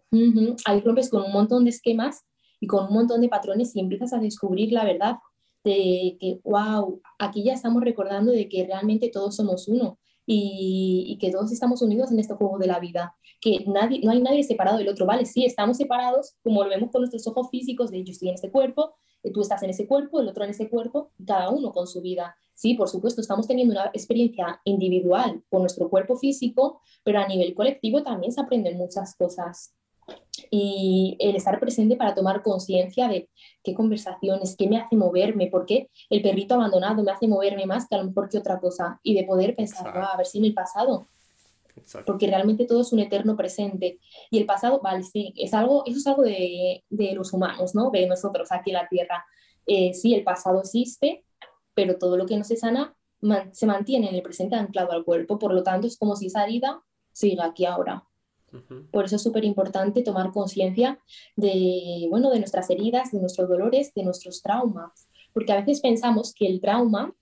ahí 0.65 0.81
rompes 0.81 1.11
con 1.11 1.23
un 1.23 1.33
montón 1.33 1.65
de 1.65 1.71
esquemas 1.71 2.25
y 2.61 2.67
con 2.67 2.87
un 2.89 2.95
montón 2.95 3.21
de 3.21 3.29
patrones 3.29 3.75
y 3.77 3.81
empiezas 3.81 4.13
a 4.13 4.19
descubrir 4.19 4.73
la 4.73 4.85
verdad 4.85 5.17
de 5.65 6.17
que, 6.21 6.41
wow, 6.45 7.01
aquí 7.19 7.43
ya 7.43 7.53
estamos 7.53 7.83
recordando 7.83 8.33
de 8.33 8.49
que 8.49 8.67
realmente 8.67 9.11
todos 9.13 9.37
somos 9.37 9.69
uno 9.69 9.99
y, 10.27 11.19
que 11.21 11.31
todos 11.31 11.53
estamos 11.53 11.83
unidos 11.83 12.11
en 12.11 12.19
este 12.19 12.35
juego 12.35 12.59
de 12.59 12.67
la 12.67 12.81
vida, 12.81 13.15
que 13.41 13.65
nadie, 13.67 14.01
no 14.03 14.11
hay 14.11 14.21
nadie 14.21 14.43
separado 14.43 14.79
del 14.79 14.89
otro, 14.89 15.07
¿vale? 15.07 15.25
Sí, 15.25 15.45
estamos 15.45 15.77
separados, 15.77 16.37
como 16.43 16.63
lo 16.65 16.71
vemos 16.71 16.91
con 16.91 17.03
nuestros 17.03 17.27
ojos 17.29 17.49
físicos, 17.51 17.91
de 17.91 18.03
yo 18.05 18.13
estoy 18.13 18.29
en 18.29 18.35
este 18.35 18.51
cuerpo, 18.51 18.95
eh, 19.23 19.33
tú 19.33 19.41
estás 19.41 19.63
en 19.63 19.71
ese 19.71 19.87
cuerpo, 19.87 20.21
el 20.21 20.29
otro 20.29 20.45
en 20.45 20.51
ese 20.51 20.69
cuerpo, 20.69 21.13
cada 21.25 21.51
uno 21.51 21.73
con 21.73 21.87
su 21.87 22.01
vida. 22.01 22.37
Sí, 22.57 22.73
por 22.73 22.89
supuesto, 22.89 23.21
estamos 23.21 23.47
teniendo 23.47 23.75
una 23.75 23.91
experiencia 23.93 24.63
individual 24.65 25.43
con 25.51 25.61
nuestro 25.61 25.91
cuerpo 25.91 26.17
físico, 26.17 26.81
pero 27.05 27.21
a 27.21 27.29
nivel 27.29 27.55
colectivo 27.55 28.03
también 28.03 28.33
se 28.33 28.41
aprenden 28.41 28.79
muchas 28.79 29.15
cosas. 29.15 29.75
Y 30.51 31.19
el 31.21 31.37
estar 31.37 31.61
presente 31.61 31.97
para 31.97 32.15
tomar 32.15 32.43
conciencia 32.43 33.09
de 33.09 33.29
qué 33.63 33.75
conversaciones, 33.75 34.57
qué 34.57 34.69
me 34.69 34.79
hace 34.79 34.97
moverme, 34.97 35.49
por 35.49 35.67
qué 35.67 35.91
el 36.09 36.23
perrito 36.23 36.55
abandonado 36.55 37.03
me 37.03 37.13
hace 37.13 37.29
moverme 37.29 37.67
más 37.67 37.87
que 37.89 37.95
a 37.95 37.99
lo 37.99 38.05
mejor 38.05 38.31
que 38.31 38.39
otra 38.39 38.59
cosa 38.59 39.01
y 39.03 39.13
de 39.15 39.25
poder 39.25 39.55
pensar, 39.55 39.89
ah, 39.95 40.13
a 40.15 40.17
ver 40.17 40.25
si 40.25 40.39
en 40.39 40.47
el 40.47 40.55
pasado, 40.55 41.09
porque 42.07 42.27
realmente 42.27 42.65
todo 42.65 42.81
es 42.81 42.93
un 42.95 43.01
eterno 43.01 43.37
presente. 43.37 43.99
Y 44.31 44.39
el 44.39 44.47
pasado, 44.47 44.81
vale, 44.83 45.03
sí, 45.03 45.35
es 45.37 45.53
algo, 45.53 45.85
eso 45.85 45.99
es 45.99 46.07
algo 46.07 46.23
de, 46.23 46.83
de 46.89 47.13
los 47.13 47.35
humanos, 47.35 47.75
¿no? 47.75 47.91
De 47.91 48.07
nosotros 48.07 48.51
aquí 48.51 48.71
en 48.71 48.77
la 48.77 48.89
Tierra. 48.89 49.27
Eh, 49.67 49.93
sí, 49.93 50.15
el 50.15 50.25
pasado 50.25 50.61
existe, 50.61 51.25
pero 51.77 51.99
todo 51.99 52.16
lo 52.16 52.27
que 52.27 52.37
no 52.39 52.43
se 52.43 52.57
sana 52.57 52.97
se 53.53 53.66
mantiene 53.66 54.09
en 54.09 54.14
el 54.14 54.22
presente 54.22 54.57
anclado 54.57 54.93
al 54.93 55.05
cuerpo, 55.05 55.39
por 55.39 55.53
lo 55.53 55.62
tanto 55.62 55.87
es 55.87 55.99
como 55.99 56.16
si 56.16 56.27
esa 56.27 56.45
herida 56.45 56.83
siga 57.12 57.45
aquí 57.45 57.66
ahora. 57.66 58.05
Por 58.91 59.05
eso 59.05 59.16
es 59.16 59.22
súper 59.22 59.45
importante 59.45 60.03
tomar 60.03 60.33
conciencia 60.33 60.99
de, 61.37 62.07
bueno, 62.09 62.31
de 62.31 62.39
nuestras 62.39 62.70
heridas, 62.70 63.12
de 63.12 63.20
nuestros 63.20 63.49
dolores, 63.49 63.93
de 63.95 64.03
nuestros 64.03 64.41
traumas, 64.41 65.09
porque 65.35 65.53
a 65.53 65.57
veces 65.57 65.81
pensamos 65.81 66.33
que 66.33 66.47
el 66.47 66.61
trauma 66.61 67.14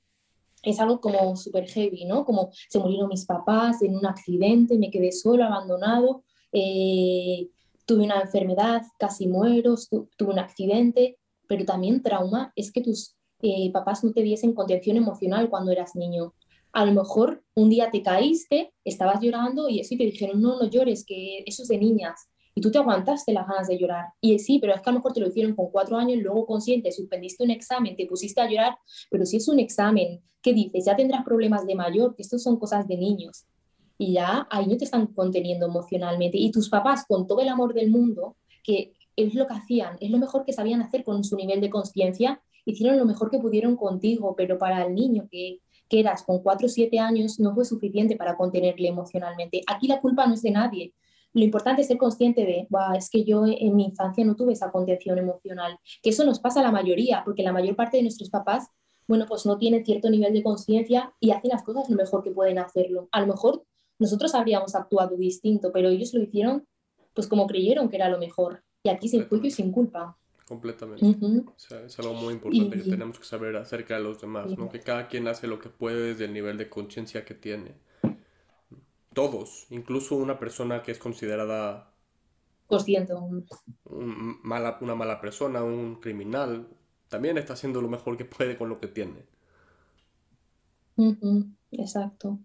es 0.62 0.78
algo 0.78 1.00
como 1.00 1.34
súper 1.34 1.68
heavy, 1.68 2.05
¿no? 2.05 2.24
Como 2.24 2.50
se 2.68 2.78
murieron 2.78 3.09
mis 3.09 3.26
papás 3.26 3.82
en 3.82 3.96
un 3.96 4.07
accidente, 4.07 4.78
me 4.78 4.90
quedé 4.90 5.11
solo, 5.11 5.44
abandonado, 5.44 6.22
eh, 6.52 7.48
tuve 7.84 8.05
una 8.05 8.20
enfermedad, 8.20 8.82
casi 8.98 9.26
muero, 9.26 9.74
tuve 10.16 10.32
un 10.32 10.38
accidente, 10.38 11.18
pero 11.48 11.64
también 11.64 12.02
trauma 12.02 12.52
es 12.55 12.70
que 12.70 12.80
tus 12.80 13.16
eh, 13.45 13.70
papás 13.72 14.03
no 14.03 14.12
te 14.12 14.22
diesen 14.22 14.55
contención 14.55 14.97
emocional 14.97 15.51
cuando 15.51 15.70
eras 15.70 15.95
niño, 15.95 16.32
a 16.72 16.86
lo 16.86 16.92
mejor 16.92 17.45
un 17.55 17.68
día 17.68 17.90
te 17.90 18.03
caíste, 18.03 18.72
estabas 18.84 19.20
llorando 19.20 19.68
y 19.68 19.80
así 19.80 19.99
te 19.99 20.05
dijeron, 20.05 20.40
no, 20.40 20.59
no 20.59 20.70
llores, 20.70 21.05
que 21.05 21.45
eso 21.45 21.62
es 21.62 21.68
de 21.68 21.76
niñas. 21.76 22.28
Y 22.55 22.62
tú 22.62 22.70
te 22.70 22.78
aguantaste 22.78 23.34
las 23.34 23.47
ganas 23.47 23.68
de 23.68 23.76
llorar. 23.76 24.07
Y 24.22 24.38
sí, 24.38 24.61
pero 24.61 24.72
es 24.74 24.80
que 24.80 24.88
a 24.88 24.92
lo 24.92 25.01
mejor 25.01 25.12
te 25.12 25.20
lo 25.20 25.28
hicieron 25.28 25.55
con 25.55 25.70
cuatro 25.70 25.99
años, 25.99 26.22
luego 26.22 26.47
consciente, 26.47 26.90
suspendiste 26.90 27.45
un 27.45 27.51
examen, 27.51 27.97
te 27.97 28.07
pusiste 28.07 28.40
a 28.40 28.49
llorar, 28.49 28.78
pero 29.11 29.26
si 29.26 29.36
es 29.36 29.47
un 29.49 29.61
examen, 29.61 30.22
¿qué 30.40 30.55
dices? 30.55 30.86
Ya 30.86 30.97
tendrás 30.97 31.22
problemas 31.22 31.66
de 31.66 31.74
mayor, 31.74 32.16
que 32.16 32.22
esto 32.22 32.38
son 32.38 32.59
cosas 32.59 32.88
de 32.88 32.97
niños. 32.97 33.45
Y 33.99 34.14
ya 34.14 34.49
ahí 34.51 34.66
no 34.66 34.78
te 34.78 34.86
están 34.86 35.09
conteniendo 35.09 35.66
emocionalmente. 35.66 36.38
Y 36.38 36.51
tus 36.51 36.70
papás, 36.70 37.05
con 37.07 37.26
todo 37.26 37.40
el 37.40 37.49
amor 37.49 37.74
del 37.74 37.90
mundo, 37.90 38.36
que 38.62 38.95
es 39.16 39.34
lo 39.34 39.47
que 39.47 39.55
hacían, 39.55 39.99
es 40.01 40.11
lo 40.11 40.18
mejor 40.18 40.47
que 40.47 40.55
sabían 40.55 40.80
hacer 40.80 41.05
con 41.05 41.22
su 41.24 41.36
nivel 41.36 41.61
de 41.61 41.68
conciencia, 41.68 42.40
hicieron 42.64 42.98
lo 42.98 43.04
mejor 43.04 43.30
que 43.30 43.38
pudieron 43.38 43.76
contigo, 43.76 44.34
pero 44.36 44.58
para 44.58 44.84
el 44.84 44.94
niño 44.94 45.28
que 45.30 45.60
eras 46.00 46.22
con 46.22 46.42
4 46.42 46.66
o 46.66 46.68
7 46.68 46.98
años 46.98 47.38
no 47.40 47.54
fue 47.54 47.64
suficiente 47.64 48.16
para 48.16 48.36
contenerle 48.36 48.88
emocionalmente. 48.88 49.62
Aquí 49.66 49.86
la 49.86 50.00
culpa 50.00 50.26
no 50.26 50.34
es 50.34 50.42
de 50.42 50.50
nadie. 50.50 50.94
Lo 51.32 51.42
importante 51.42 51.82
es 51.82 51.88
ser 51.88 51.98
consciente 51.98 52.44
de, 52.44 52.68
es 52.96 53.10
que 53.10 53.24
yo 53.24 53.44
en 53.46 53.74
mi 53.74 53.86
infancia 53.86 54.24
no 54.24 54.36
tuve 54.36 54.52
esa 54.52 54.70
contención 54.70 55.18
emocional, 55.18 55.78
que 56.02 56.10
eso 56.10 56.24
nos 56.24 56.38
pasa 56.38 56.60
a 56.60 56.62
la 56.62 56.70
mayoría, 56.70 57.22
porque 57.24 57.42
la 57.42 57.52
mayor 57.52 57.74
parte 57.74 57.96
de 57.96 58.04
nuestros 58.04 58.30
papás, 58.30 58.68
bueno, 59.08 59.26
pues 59.26 59.44
no 59.44 59.58
tienen 59.58 59.84
cierto 59.84 60.08
nivel 60.10 60.32
de 60.32 60.42
conciencia 60.44 61.12
y 61.18 61.32
hacen 61.32 61.50
las 61.50 61.64
cosas 61.64 61.90
lo 61.90 61.96
mejor 61.96 62.22
que 62.22 62.30
pueden 62.30 62.58
hacerlo. 62.58 63.08
A 63.10 63.20
lo 63.20 63.26
mejor 63.26 63.64
nosotros 63.98 64.34
habríamos 64.34 64.74
actuado 64.74 65.16
distinto, 65.16 65.72
pero 65.72 65.88
ellos 65.88 66.14
lo 66.14 66.22
hicieron 66.22 66.66
pues 67.14 67.28
como 67.28 67.46
creyeron 67.46 67.88
que 67.88 67.96
era 67.96 68.08
lo 68.08 68.18
mejor. 68.18 68.64
Y 68.82 68.90
aquí 68.90 69.08
sin 69.08 69.28
juicio 69.28 69.48
y 69.48 69.50
sin 69.50 69.72
culpa 69.72 70.16
completamente. 70.47 71.05
O 71.05 71.59
sea, 71.59 71.80
es 71.84 71.99
algo 71.99 72.14
muy 72.14 72.34
importante 72.34 72.82
que 72.82 72.90
tenemos 72.90 73.18
que 73.18 73.24
saber 73.24 73.57
acerca 73.57 73.97
de 73.97 74.03
los 74.03 74.20
demás, 74.20 74.57
¿no? 74.57 74.68
Que 74.68 74.80
cada 74.80 75.09
quien 75.09 75.28
hace 75.28 75.47
lo 75.47 75.59
que 75.59 75.68
puede 75.68 76.09
desde 76.09 76.26
el 76.26 76.32
nivel 76.32 76.59
de 76.59 76.68
conciencia 76.68 77.24
que 77.24 77.34
tiene. 77.34 77.72
Todos, 79.12 79.66
incluso 79.70 80.16
una 80.16 80.38
persona 80.38 80.82
que 80.82 80.90
es 80.92 80.99
considerada 80.99 81.92
consciente 82.66 83.14
mala, 83.84 84.78
una 84.80 84.95
mala 84.95 85.20
persona, 85.20 85.62
un 85.62 85.97
criminal, 86.01 86.66
también 87.09 87.38
está 87.38 87.53
haciendo 87.53 87.80
lo 87.80 87.88
mejor 87.88 88.16
que 88.16 88.24
puede 88.24 88.57
con 88.57 88.68
lo 88.68 88.80
que 88.80 88.88
tiene. 88.88 89.24
Exacto. 91.70 92.38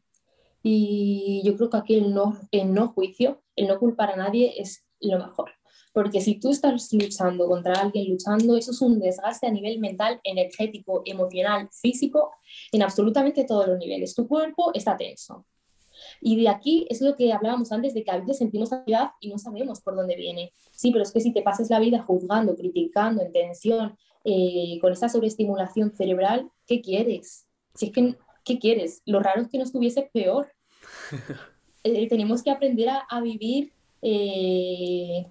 Y 0.61 1.41
yo 1.45 1.55
creo 1.55 1.69
que 1.69 1.77
aquí 1.77 1.95
el 1.95 2.13
no, 2.13 2.37
el 2.51 2.73
no 2.73 2.89
juicio, 2.89 3.41
el 3.55 3.67
no 3.67 3.79
culpar 3.79 4.11
a 4.11 4.17
nadie 4.17 4.61
es 4.61 4.85
lo 4.99 5.17
mejor. 5.17 5.51
Porque 5.93 6.21
si 6.21 6.39
tú 6.39 6.51
estás 6.51 6.91
luchando 6.93 7.47
contra 7.47 7.73
alguien 7.73 8.09
luchando, 8.09 8.55
eso 8.55 8.71
es 8.71 8.81
un 8.81 8.99
desgaste 8.99 9.47
a 9.47 9.51
nivel 9.51 9.79
mental, 9.79 10.19
energético, 10.23 11.01
emocional, 11.05 11.67
físico, 11.71 12.31
en 12.71 12.83
absolutamente 12.83 13.43
todos 13.43 13.67
los 13.67 13.77
niveles. 13.77 14.13
Tu 14.13 14.27
cuerpo 14.27 14.71
está 14.73 14.95
tenso. 14.95 15.45
Y 16.21 16.41
de 16.41 16.49
aquí 16.49 16.85
es 16.89 17.01
lo 17.01 17.15
que 17.15 17.33
hablábamos 17.33 17.71
antes 17.71 17.93
de 17.93 18.03
que 18.03 18.11
a 18.11 18.17
veces 18.17 18.37
sentimos 18.37 18.71
ansiedad 18.71 19.11
y 19.19 19.29
no 19.29 19.37
sabemos 19.37 19.81
por 19.81 19.95
dónde 19.95 20.15
viene. 20.15 20.53
Sí, 20.71 20.91
pero 20.91 21.03
es 21.03 21.11
que 21.11 21.21
si 21.21 21.33
te 21.33 21.41
pasas 21.41 21.69
la 21.69 21.79
vida 21.79 22.01
juzgando, 22.03 22.55
criticando, 22.55 23.21
en 23.21 23.31
tensión, 23.31 23.97
eh, 24.25 24.77
con 24.81 24.91
esa 24.91 25.09
sobreestimulación 25.09 25.91
cerebral, 25.95 26.49
¿qué 26.67 26.81
quieres? 26.81 27.47
Si 27.73 27.87
es 27.87 27.91
que, 27.91 28.15
¿qué 28.43 28.59
quieres? 28.59 29.01
Lo 29.05 29.19
raro 29.19 29.41
es 29.41 29.49
que 29.49 29.57
no 29.57 29.63
estuviese 29.63 30.09
peor. 30.13 30.51
Eh, 31.85 32.09
tenemos 32.09 32.43
que 32.43 32.51
aprender 32.51 32.89
a, 32.89 33.05
a 33.09 33.21
vivir 33.21 33.71
eh, 34.01 35.25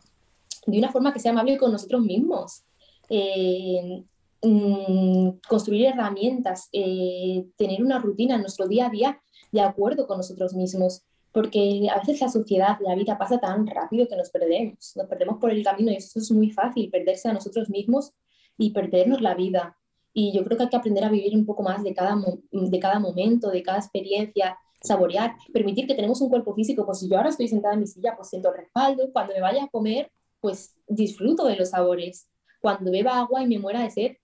de 0.67 0.79
una 0.79 0.93
forma 0.93 1.13
que 1.13 1.21
sea 1.21 1.33
amable 1.33 1.59
con 1.59 1.73
nosotros 1.73 2.03
mismos. 2.03 2.65
Eh, 3.09 4.05
mm, 4.43 5.31
construir 5.49 5.87
herramientas, 5.87 6.69
eh, 6.73 7.47
tener 7.57 7.83
una 7.83 7.99
rutina 7.99 8.35
en 8.35 8.43
nuestro 8.43 8.69
día 8.69 8.87
a 8.87 8.91
día 8.91 9.21
de 9.51 9.61
acuerdo 9.61 10.07
con 10.07 10.19
nosotros 10.19 10.55
mismos, 10.55 11.03
porque 11.33 11.89
a 11.91 11.99
veces 11.99 12.21
la 12.21 12.29
sociedad, 12.29 12.79
la 12.81 12.95
vida 12.95 13.19
pasa 13.19 13.39
tan 13.39 13.67
rápido 13.67 14.07
que 14.09 14.17
nos 14.17 14.31
perdemos, 14.31 14.93
nos 14.97 15.07
perdemos 15.07 15.39
por 15.39 15.51
el 15.51 15.65
camino 15.65 15.91
y 15.91 15.97
eso 15.97 16.19
es 16.19 16.31
muy 16.31 16.51
fácil, 16.51 16.91
perderse 16.91 17.29
a 17.29 17.33
nosotros 17.33 17.71
mismos 17.71 18.13
y 18.57 18.71
perdernos 18.71 19.21
la 19.21 19.35
vida. 19.35 19.77
Y 20.13 20.33
yo 20.33 20.45
creo 20.45 20.57
que 20.57 20.65
hay 20.65 20.71
que 20.71 20.77
aprender 20.77 21.05
a 21.05 21.11
vivir 21.11 21.35
un 21.37 21.47
poco 21.47 21.63
más 21.63 21.83
de 21.83 21.95
cada, 21.95 22.17
de 22.51 22.81
cada 22.81 22.99
momento, 22.99 23.51
de 23.51 23.63
cada 23.63 23.79
experiencia, 23.79 24.59
saborear, 24.83 25.37
permitir 25.53 25.87
que 25.87 25.95
tenemos 25.95 26.21
un 26.21 26.29
cuerpo 26.29 26.55
físico, 26.55 26.85
pues 26.85 27.01
si 27.01 27.09
yo 27.09 27.17
ahora 27.17 27.31
estoy 27.31 27.49
sentada 27.49 27.75
en 27.75 27.81
mi 27.81 27.87
silla, 27.87 28.15
pues 28.17 28.29
siento 28.29 28.53
respaldo, 28.53 29.11
cuando 29.13 29.35
me 29.35 29.41
vaya 29.41 29.65
a 29.65 29.69
comer, 29.69 30.11
pues 30.41 30.75
disfruto 30.87 31.47
de 31.47 31.57
los 31.57 31.71
sabores. 31.71 32.29
Cuando 32.61 32.91
beba 32.91 33.19
agua 33.19 33.43
y 33.43 33.47
me 33.47 33.59
muera 33.59 33.83
de 33.83 33.91
sed, 33.91 34.17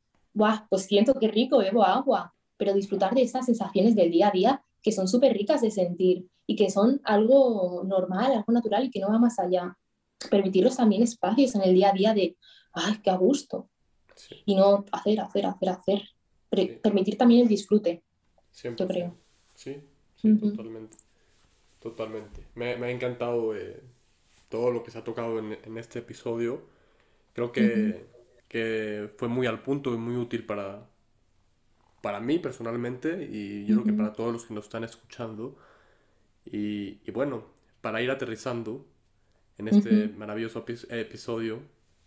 pues 0.69 0.83
siento 0.83 1.15
que 1.15 1.29
rico, 1.29 1.59
bebo 1.59 1.85
agua, 1.85 2.35
pero 2.57 2.75
disfrutar 2.75 3.15
de 3.15 3.23
esas 3.23 3.47
sensaciones 3.47 3.95
del 3.95 4.11
día 4.11 4.29
a 4.29 4.33
día 4.33 4.65
que 4.83 4.93
son 4.93 5.09
súper 5.09 5.33
ricas 5.33 5.63
de 5.63 5.71
sentir 5.71 6.27
y 6.47 6.57
que 6.57 6.71
son 6.71 7.01
algo 7.05 7.83
normal, 7.85 8.33
algo 8.33 8.53
natural 8.53 8.85
y 8.85 8.91
que 8.91 9.01
no 9.01 9.09
va 9.09 9.19
más 9.19 9.39
allá. 9.39 9.77
Permitirlos 10.31 10.77
también 10.77 11.03
espacios 11.03 11.55
en 11.55 11.63
el 11.63 11.75
día 11.75 11.91
a 11.91 11.93
día 11.93 12.15
de, 12.15 12.37
ay, 12.73 12.99
qué 13.03 13.11
a 13.11 13.17
gusto. 13.17 13.71
Y 14.45 14.55
no 14.55 14.85
hacer, 14.93 15.21
hacer, 15.21 15.47
hacer, 15.47 15.69
hacer. 15.71 16.03
Permitir 16.83 17.17
también 17.17 17.43
el 17.43 17.49
disfrute, 17.49 18.05
yo 18.63 18.87
creo. 18.87 19.17
Sí, 19.55 19.81
sí, 20.17 20.35
totalmente. 20.39 20.97
Totalmente. 21.81 22.47
Me, 22.55 22.77
me 22.77 22.87
ha 22.87 22.91
encantado 22.91 23.57
eh, 23.57 23.83
todo 24.55 24.71
lo 24.71 24.85
que 24.85 24.93
se 24.93 24.99
ha 24.99 25.03
tocado 25.03 25.41
en, 25.41 25.79
este 25.79 25.99
episodio. 25.99 26.63
Creo 27.33 27.51
que, 27.51 28.07
que, 28.47 29.11
fue 29.17 29.27
muy 29.27 29.49
al 29.49 29.61
punto 29.63 29.93
y 29.93 29.97
muy 29.97 30.15
útil 30.15 30.47
para, 30.47 30.87
para 32.01 32.21
mí 32.21 32.39
personalmente 32.39 33.29
y 33.29 33.67
yo 33.67 33.83
creo 33.83 33.87
que 33.87 33.93
para 33.95 34.13
todos 34.13 34.33
los 34.33 34.47
que 34.47 34.55
nos 34.55 34.67
están 34.67 34.85
escuchando. 34.85 35.59
Y, 36.45 37.01
y 37.05 37.11
bueno, 37.11 37.47
para 37.81 38.01
ir 38.01 38.13
aterrizando 38.13 38.87
en 39.59 39.67
este 39.67 40.07
maravilloso 40.11 40.65
episodio, 40.89 41.59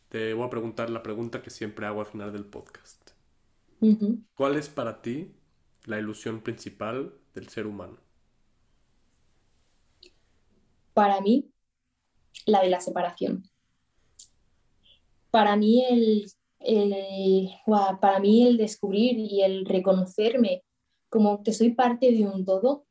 te 0.08 0.34
voy 0.34 0.48
a 0.48 0.50
preguntar 0.50 0.90
la 0.90 1.04
pregunta 1.04 1.42
que 1.42 1.50
siempre 1.50 1.86
hago 1.86 2.00
al 2.00 2.06
final 2.06 2.32
del 2.32 2.46
podcast. 2.46 3.12
¿Cuál 4.36 4.56
es 4.56 4.70
para 4.70 5.02
ti 5.02 5.34
la 5.84 6.00
ilusión 6.00 6.40
principal 6.40 7.14
del 7.36 7.50
ser 7.50 7.68
humano? 7.68 7.98
Para 10.94 11.20
mí, 11.20 11.52
la 12.48 12.62
de 12.62 12.70
la 12.70 12.82
separación. 12.82 13.44
Para 15.30 15.56
mí 15.56 15.84
el, 15.86 16.32
para 18.02 18.20
mí 18.20 18.48
el 18.48 18.58
descubrir 18.58 19.20
y 19.20 19.44
el 19.44 19.66
reconocerme 19.66 20.64
como 21.10 21.44
que 21.44 21.54
soy 21.54 21.72
parte 21.72 22.12
de 22.12 22.26
un 22.26 22.46
todo 22.46 22.86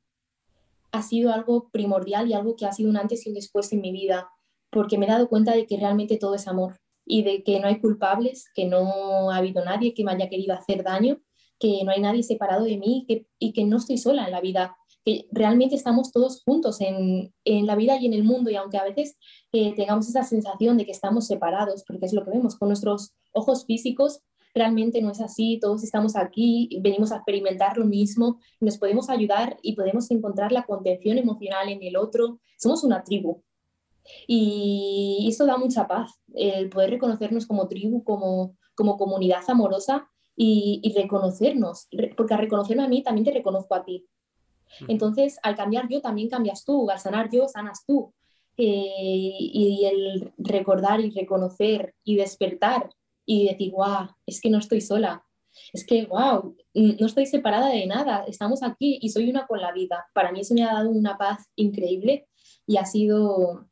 ha 0.92 1.02
sido 1.02 1.32
algo 1.32 1.68
primordial 1.70 2.28
y 2.28 2.34
algo 2.34 2.54
que 2.54 2.66
ha 2.66 2.72
sido 2.72 2.90
un 2.90 2.96
antes 2.96 3.26
y 3.26 3.30
un 3.30 3.34
después 3.34 3.72
en 3.72 3.80
mi 3.80 3.92
vida, 3.92 4.30
porque 4.70 4.98
me 4.98 5.06
he 5.06 5.08
dado 5.08 5.28
cuenta 5.28 5.54
de 5.54 5.66
que 5.66 5.76
realmente 5.76 6.16
todo 6.16 6.34
es 6.34 6.46
amor 6.46 6.78
y 7.04 7.22
de 7.22 7.42
que 7.42 7.58
no 7.60 7.66
hay 7.66 7.80
culpables, 7.80 8.50
que 8.54 8.66
no 8.66 9.30
ha 9.30 9.36
habido 9.36 9.64
nadie 9.64 9.94
que 9.94 10.04
me 10.04 10.12
haya 10.12 10.28
querido 10.28 10.54
hacer 10.54 10.84
daño, 10.84 11.20
que 11.58 11.82
no 11.84 11.92
hay 11.92 12.00
nadie 12.00 12.22
separado 12.22 12.64
de 12.64 12.76
mí 12.76 13.06
y 13.38 13.52
que 13.52 13.64
no 13.64 13.78
estoy 13.78 13.98
sola 13.98 14.26
en 14.26 14.32
la 14.32 14.40
vida, 14.40 14.76
que 15.06 15.28
realmente 15.30 15.76
estamos 15.76 16.10
todos 16.10 16.42
juntos 16.42 16.80
en, 16.80 17.32
la 17.44 17.76
vida 17.76 17.96
y 17.96 18.06
en 18.06 18.12
el 18.12 18.24
mundo 18.24 18.50
y 18.50 18.56
aunque 18.56 18.76
a 18.76 18.82
veces 18.82 19.16
eh, 19.52 19.72
tengamos 19.76 20.08
esa 20.08 20.24
sensación 20.24 20.76
de 20.76 20.84
que 20.84 20.90
estamos 20.90 21.28
separados, 21.28 21.84
porque 21.86 22.06
es 22.06 22.12
lo 22.12 22.24
que 22.24 22.32
vemos 22.32 22.56
con 22.56 22.68
nuestros 22.68 23.14
ojos 23.32 23.66
físicos, 23.66 24.20
realmente 24.52 25.00
no 25.00 25.12
es 25.12 25.20
así, 25.20 25.60
todos 25.60 25.84
estamos 25.84 26.16
aquí, 26.16 26.68
venimos 26.82 27.12
a 27.12 27.16
experimentar 27.16 27.78
lo 27.78 27.84
mismo, 27.84 28.40
nos 28.60 28.78
podemos 28.78 29.08
ayudar 29.08 29.58
y 29.62 29.76
podemos 29.76 30.10
encontrar 30.10 30.50
la 30.50 30.64
contención 30.64 31.18
emocional 31.18 31.68
en 31.68 31.82
el 31.84 31.96
otro, 31.96 32.40
somos 32.58 32.82
una 32.82 33.04
tribu, 33.04 33.44
y 34.26 35.26
eso 35.28 35.46
da 35.46 35.56
mucha 35.56 35.86
paz, 35.86 36.20
el 36.34 36.68
poder 36.68 36.90
reconocernos 36.90 37.46
como 37.46 37.68
tribu, 37.68 38.02
como, 38.02 38.56
como 38.74 38.96
comunidad 38.96 39.42
amorosa 39.46 40.08
y, 40.36 40.92
reconocernos, 40.96 41.88
porque 42.16 42.34
al 42.34 42.40
reconocerme 42.40 42.82
a 42.82 42.88
mí 42.88 43.04
también 43.04 43.24
te 43.24 43.32
reconozco 43.32 43.74
a 43.74 43.84
ti. 43.84 44.06
Entonces, 44.88 45.38
al 45.42 45.56
cambiar 45.56 45.88
yo, 45.88 46.00
también 46.00 46.28
cambias 46.28 46.64
tú, 46.64 46.90
al 46.90 46.98
sanar 46.98 47.30
yo, 47.30 47.48
sanas 47.48 47.84
tú. 47.86 48.12
Eh, 48.58 49.36
y 49.38 49.84
el 49.84 50.32
recordar 50.38 51.00
y 51.00 51.10
reconocer 51.10 51.94
y 52.04 52.16
despertar 52.16 52.88
y 53.26 53.48
decir, 53.48 53.70
guau, 53.72 54.08
es 54.24 54.40
que 54.40 54.48
no 54.48 54.58
estoy 54.58 54.80
sola, 54.80 55.26
es 55.72 55.84
que, 55.84 56.06
wow, 56.06 56.56
no 56.74 57.06
estoy 57.06 57.26
separada 57.26 57.68
de 57.68 57.86
nada, 57.86 58.24
estamos 58.26 58.62
aquí 58.62 58.98
y 59.00 59.10
soy 59.10 59.28
una 59.30 59.46
con 59.46 59.60
la 59.60 59.72
vida. 59.72 60.06
Para 60.14 60.32
mí 60.32 60.40
eso 60.40 60.54
me 60.54 60.64
ha 60.64 60.72
dado 60.72 60.90
una 60.90 61.18
paz 61.18 61.46
increíble 61.56 62.28
y 62.66 62.76
ha 62.76 62.84
sido 62.84 63.66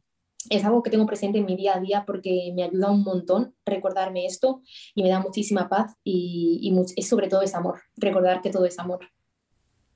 es 0.51 0.65
algo 0.65 0.83
que 0.83 0.91
tengo 0.91 1.07
presente 1.07 1.39
en 1.39 1.47
mi 1.47 1.57
día 1.57 1.75
a 1.75 1.81
día 1.81 2.05
porque 2.07 2.53
me 2.55 2.65
ayuda 2.65 2.91
un 2.91 3.03
montón 3.03 3.55
recordarme 3.65 4.27
esto 4.27 4.63
y 4.95 5.03
me 5.03 5.09
da 5.09 5.21
muchísima 5.21 5.69
paz 5.69 5.95
y, 6.05 6.73
es 6.97 7.09
sobre 7.09 7.29
todo 7.29 7.43
es 7.43 7.55
amor, 7.55 7.81
recordar 7.97 8.43
que 8.43 8.51
todo 8.51 8.67
es 8.67 8.79
amor. 8.79 9.01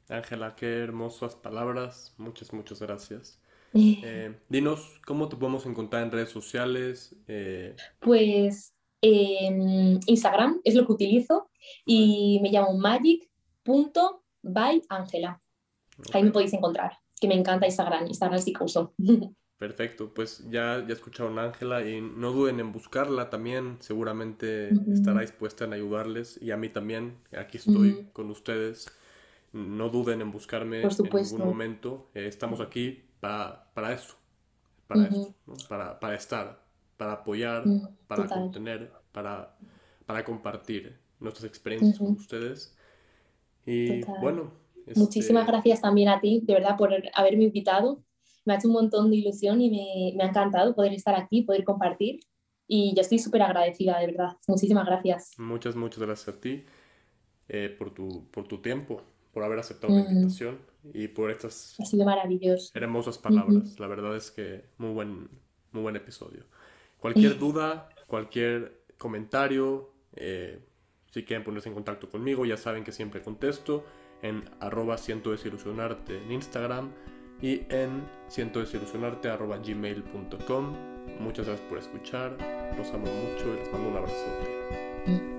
Ángela, 0.09 0.57
qué 0.57 0.79
hermosas 0.79 1.37
palabras, 1.37 2.15
muchas, 2.19 2.53
muchas 2.53 2.81
gracias. 2.81 3.41
Eh, 3.75 4.35
dinos, 4.49 4.99
¿cómo 5.07 5.29
te 5.29 5.37
podemos 5.37 5.67
encontrar 5.67 6.03
en 6.03 6.11
redes 6.11 6.31
sociales? 6.31 7.15
Eh, 7.29 7.77
pues 8.01 8.75
en 9.03 10.01
Instagram 10.07 10.63
es 10.65 10.75
lo 10.75 10.87
que 10.87 10.93
utilizo 10.93 11.51
y 11.85 12.41
me 12.43 12.51
llamo 12.51 12.79
magic.byangela. 12.79 15.43
Ahí 16.15 16.23
me 16.23 16.31
podéis 16.31 16.55
encontrar, 16.55 16.93
que 17.21 17.29
me 17.29 17.35
encanta 17.35 17.67
Instagram, 17.67 18.07
Instagram 18.07 18.41
sí 18.41 18.55
que 18.55 18.65
uso. 18.65 18.95
Perfecto, 19.59 20.15
pues 20.15 20.49
ya, 20.51 20.83
ya 20.87 20.95
escucharon 20.95 21.39
a 21.39 21.45
Ángela 21.45 21.87
y 21.87 22.01
no 22.01 22.33
duden 22.33 22.61
en 22.61 22.73
buscarla 22.73 23.29
también, 23.29 23.77
seguramente 23.81 24.71
estará 24.93 25.21
dispuesta 25.23 25.65
en 25.65 25.73
ayudarles 25.73 26.41
y 26.41 26.53
a 26.53 26.57
mí 26.57 26.69
también, 26.69 27.17
aquí 27.37 27.59
estoy 27.59 28.07
con 28.13 28.31
ustedes, 28.31 28.87
no 29.53 29.88
duden 29.88 30.20
en 30.20 30.30
buscarme 30.30 30.82
en 30.82 30.88
ningún 30.88 31.38
momento, 31.38 32.11
eh, 32.14 32.26
estamos 32.26 32.61
aquí 32.61 33.03
para, 33.20 33.70
para 33.74 33.92
eso, 33.92 34.14
para 34.86 35.09
para, 35.68 36.01
para, 36.01 36.14
estar, 36.14 36.62
para 36.96 37.12
apoyar, 37.12 37.64
para 38.07 38.26
contener, 38.26 38.92
para, 39.12 39.57
para 40.07 40.24
compartir 40.24 40.99
nuestras 41.20 41.44
experiencias 41.44 41.99
con 41.99 42.12
ustedes. 42.12 42.76
Y 43.66 44.03
bueno. 44.20 44.53
Muchísimas 44.94 45.42
este 45.42 45.53
gracias 45.53 45.82
también 45.82 46.09
a 46.09 46.18
ti, 46.20 46.40
de 46.44 46.55
verdad, 46.55 46.76
por 46.78 46.90
haberme 47.14 47.44
invitado. 47.44 48.03
Me 48.46 48.55
ha 48.55 48.57
hecho 48.57 48.68
un 48.68 48.74
montón 48.74 49.11
de 49.11 49.16
ilusión 49.16 49.61
y 49.61 49.70
me, 49.70 50.16
me 50.16 50.24
ha 50.24 50.28
encantado 50.28 50.74
poder 50.74 50.94
estar 50.94 51.14
aquí, 51.14 51.42
poder 51.42 51.64
compartir. 51.64 52.20
Y 52.66 52.94
yo 52.94 53.03
estoy 53.03 53.18
súper 53.18 53.42
agradecida, 53.42 53.99
de 53.99 54.07
verdad. 54.07 54.36
Muchísimas 54.46 54.86
gracias. 54.86 55.32
Muchas, 55.38 55.76
muchas 55.76 56.03
gracias 56.03 56.34
a 56.34 56.40
ti 56.40 56.64
eh, 57.49 57.74
por, 57.78 57.92
tu, 57.92 58.26
por 58.30 58.46
tu 58.46 58.59
tiempo, 58.59 59.03
por 59.39 59.45
haber 59.45 59.61
aceptado 59.61 59.95
la 59.95 60.01
invitación 60.01 60.59
y 60.93 61.07
por 61.07 61.30
estas 61.30 61.76
ha 61.78 61.84
sido 61.84 62.05
maravilloso. 62.05 62.72
hermosas 62.74 63.18
palabras. 63.18 63.78
La 63.78 63.86
verdad 63.86 64.16
es 64.16 64.32
que 64.32 64.64
muy 64.78 64.91
buen, 64.91 65.28
muy 65.70 65.82
buen 65.82 65.95
episodio. 65.95 66.43
Cualquier 66.99 67.39
duda, 67.39 67.89
cualquier 68.09 68.82
comentario, 68.99 69.93
eh, 70.16 70.59
si 71.12 71.22
quieren 71.22 71.45
ponerse 71.45 71.68
en 71.68 71.76
contacto 71.76 72.11
conmigo, 72.11 72.45
ya 72.47 72.57
saben 72.57 72.82
que 72.82 72.91
siempre 72.91 73.22
contesto 73.22 73.84
en 74.22 74.43
arroba 74.59 74.99
siento 74.99 75.30
desilusionarte 75.30 76.20
en 76.20 76.32
Instagram 76.32 76.91
y 77.41 77.62
en 77.68 78.03
gmail.com 79.64 80.74
Muchas 81.20 81.47
gracias 81.47 81.68
por 81.68 81.78
escuchar, 81.78 82.36
los 82.76 82.89
amo 82.89 83.07
mucho 83.07 83.55
y 83.55 83.59
les 83.61 83.72
mando 83.72 83.89
un 83.89 83.97
abrazo. 83.99 85.38